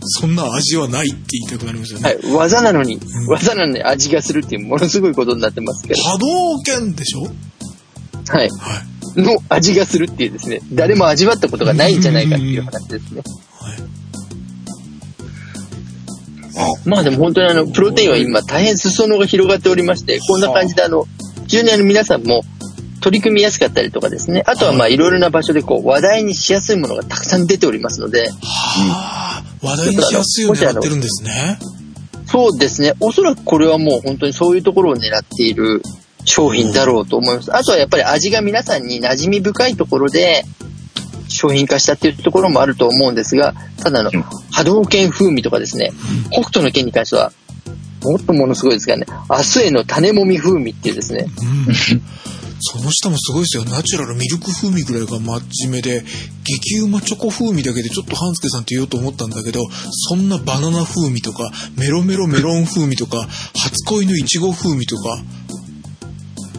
[0.00, 2.08] そんな味はないって言いたくなりますよう、ね。
[2.10, 7.22] はい、技なのにん、技なのに味がするっていう、ものすごいことになってますけど、波動拳でしょ？
[7.22, 8.38] はい。
[8.38, 8.50] はい。
[9.22, 13.22] の味がするっていうですね、誰も味わったことがないんじゃないかっていう話ですね。
[13.58, 13.78] はい。
[16.84, 21.06] まあでも本当にあの、プロテインは今大変裾野が広がっておりまして、こんな感じであの、
[21.46, 22.42] 非常にあの皆さんも
[23.04, 31.58] 取り組みやすかったりとかですね、あとはまあいろいろな場所でこう話題にしやすいものがたくさん出ておりますので、はあ、話題にしやすいようになってるんですね。
[32.26, 35.82] そうですね、おそらくこれはもう本当にそういうところを狙っている
[36.24, 37.54] 商品だろうと思います。
[37.54, 40.46] あとはやっぱり味が皆さんに馴染み深いところで
[41.28, 43.52] 商品化したっていうところもあると思うんですが、
[43.82, 45.92] ただあのうん、波動拳風味とかですね、
[46.30, 47.32] 北斗の拳に関しては、
[48.02, 52.02] もっとものすごいですからね、明日への種もみ風味っていうですね、うん。
[52.60, 53.64] その下もすごいですよ。
[53.64, 56.04] ナチュラルミルク風味ぐらいが真面目で、
[56.44, 59.60] 激うまチョコ風味だけでちょっと半助さんって言おうと思ったんだけど、
[60.08, 65.22] そんなバナナ風味とか、メロメロメロン風味とか、初恋のいちご風味とか、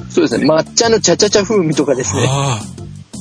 [0.10, 2.30] そうですね、抹茶のチャチャチャ風味とかですね、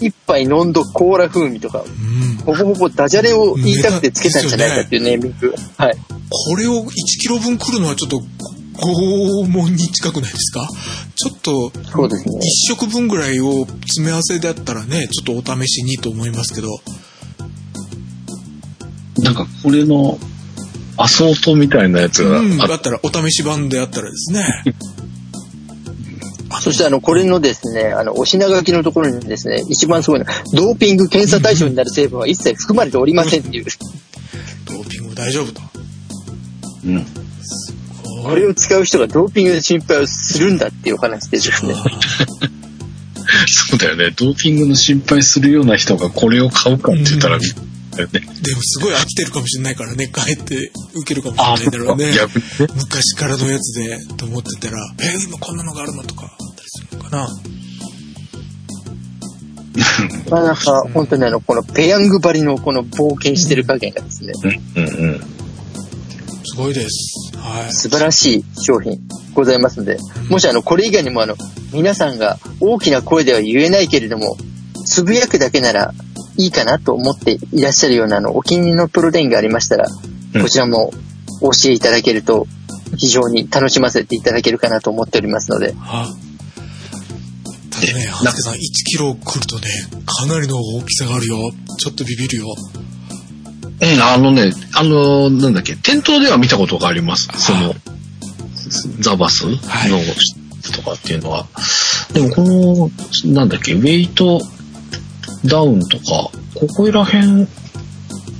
[0.01, 2.37] 一杯飲んどコーラ風味とか、うん。
[2.45, 5.55] ほぼほぼダジャレを言いたくてつけたんじゃないかっていうネーミング。
[5.77, 5.97] はい。
[6.31, 6.91] これを1
[7.21, 8.23] キロ分来るのはちょっと
[8.75, 10.69] 拷問に近くないですか？
[11.17, 12.39] ちょっとそうですね。
[12.39, 12.41] 1
[12.75, 16.69] 食分ぐらいを詰め合わせだったらねちょっとお試しにと思いますけど。
[19.19, 20.19] なんかこれの
[20.97, 24.45] アソートみたいなやつがうん、あだったらお試し版であったらですね。
[26.61, 33.65] そしてあの、これのですね、あの、お品書きのところにですね、一番すごいのは、ドーピング検査対象になる成分は一切含まれておりませんっていう、
[34.67, 35.61] ドーピング大丈夫と。
[36.87, 37.07] うん。
[38.25, 41.75] これを使う人がドーピングの心配をするんだっていうお話でですね。
[43.47, 44.11] そうだよね。
[44.11, 47.41] ドーピングの心配するような人がこれを買うかって言ったら、うん。
[47.41, 47.47] で
[48.03, 52.75] もすごい飽きてるかもしれないからね帰って受けるかもしれないんだろうね逆にね。
[52.75, 57.29] 昔からのやつでと思ってたら「え今こんなのがあるの?」とかあったりするのかな
[60.29, 64.33] なかなか本当にあの、このペヤング張りのこの冒険してる加減がですね、
[64.75, 65.21] うんうんうん。
[66.55, 69.01] すごいですはい素晴らしい商品
[69.35, 69.99] ございますので、
[70.31, 71.35] もしあの、これ以外にもあの、
[71.73, 74.37] 皆さんが大きな声では言えないけれども、
[74.87, 75.93] つぶやくだけなら
[76.37, 80.93] いいかなと思っていらっしゃるようなあの、お気に入りのプロテインがありましたら、うんこちらも
[81.41, 82.47] お教えいただけると、
[82.97, 86.07] 非常に楽しませていただけるかなと思っておりますので、は
[87.71, 89.69] ただね、半助さん1キロ来るとね、
[90.07, 91.37] かなりの大きさがあるよ。
[91.79, 92.47] ちょっとビビるよ。
[93.93, 97.29] うん、あのね、あの、なんだっけ、店頭では見たことがあります。
[97.37, 97.75] その、
[99.01, 99.91] ザバスのはい
[100.73, 101.47] とかっていうのは。
[102.13, 104.41] でもこの、なんだっけ、ウェイト
[105.45, 106.05] ダウンとか、
[106.55, 107.47] ここら辺、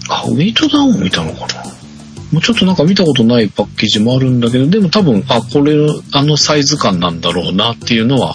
[0.09, 1.65] あ、ウェイトダウン見たのかな
[2.33, 5.75] もうちょっとなんか見たことないパッケージもあるんだけど、でも多分、あ、これ、
[6.13, 8.35] あのサイズ感なんだろうなっていうのは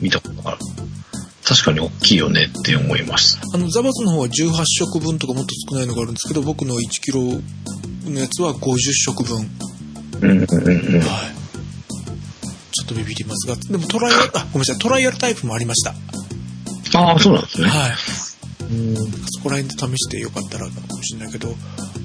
[0.00, 0.58] 見たことある。
[1.46, 3.38] 確かに大きいよねって思います。
[3.54, 9.48] あの、ザバスの方は18食分とかもっと少ないのがあるんですけど、僕の1キロのやつは50食分。
[10.22, 11.00] うんうんうんうん。
[11.00, 11.36] はい。
[12.72, 15.94] ちょっとビビりますが、でもトライアル、あ、ごめんなさい、トライアルタイプもありました。
[16.98, 17.68] ああ、そうなんですね。
[17.68, 17.92] はい。
[18.68, 21.54] うんそこら辺で試してよかったらかもしれないけど、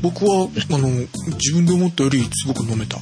[0.03, 0.87] 僕は、あの、
[1.37, 2.99] 自分で思ったよりすごく飲めた。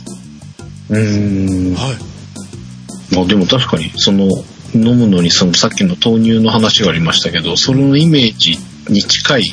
[0.89, 1.75] うん。
[1.75, 3.15] はい。
[3.15, 4.29] まあでも確かに、その、
[4.73, 8.57] 飲むのにそのさっきの豆乳の話がありましたけど、そのイメージ
[8.91, 9.43] に近い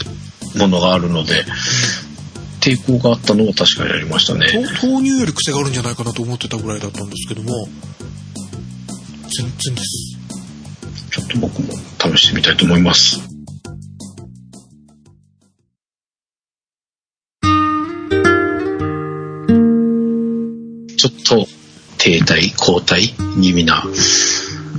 [0.56, 1.44] ものがあるので、
[2.60, 4.48] 抵抗があったのは確かにありましたね。
[4.80, 7.68] と豆乳より癖があるんじゃないかなと思ってたぐらいだったんですけども、
[9.22, 10.16] 全然です。
[11.10, 13.20] ちょっと僕も試してみたいと思います。
[20.97, 21.47] ちょっと
[21.98, 23.84] 停滞、後退気味な、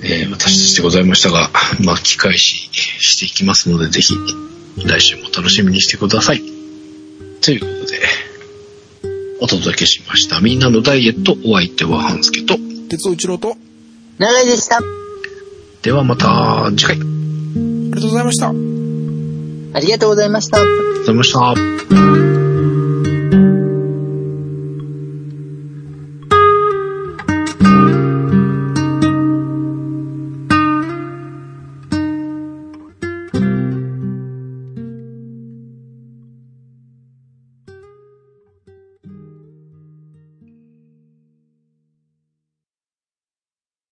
[0.03, 1.49] えー私たちでございましたが、
[1.79, 4.13] 巻き返ししていきますので、ぜひ
[4.85, 6.41] 来週も楽しみにしてください。
[7.41, 8.01] ということで、
[9.39, 10.39] お届けしました。
[10.39, 12.57] みんなのダイエット、お相手は半助と、
[12.89, 13.55] 鉄尾一郎と、あ
[14.17, 14.79] 長井でした。
[15.81, 16.97] ではまた次回。
[16.97, 17.07] あり
[17.91, 18.49] りがとうございました。
[19.77, 20.57] ありがとうございました。
[20.57, 21.33] がとうございまし
[22.21, 22.26] た。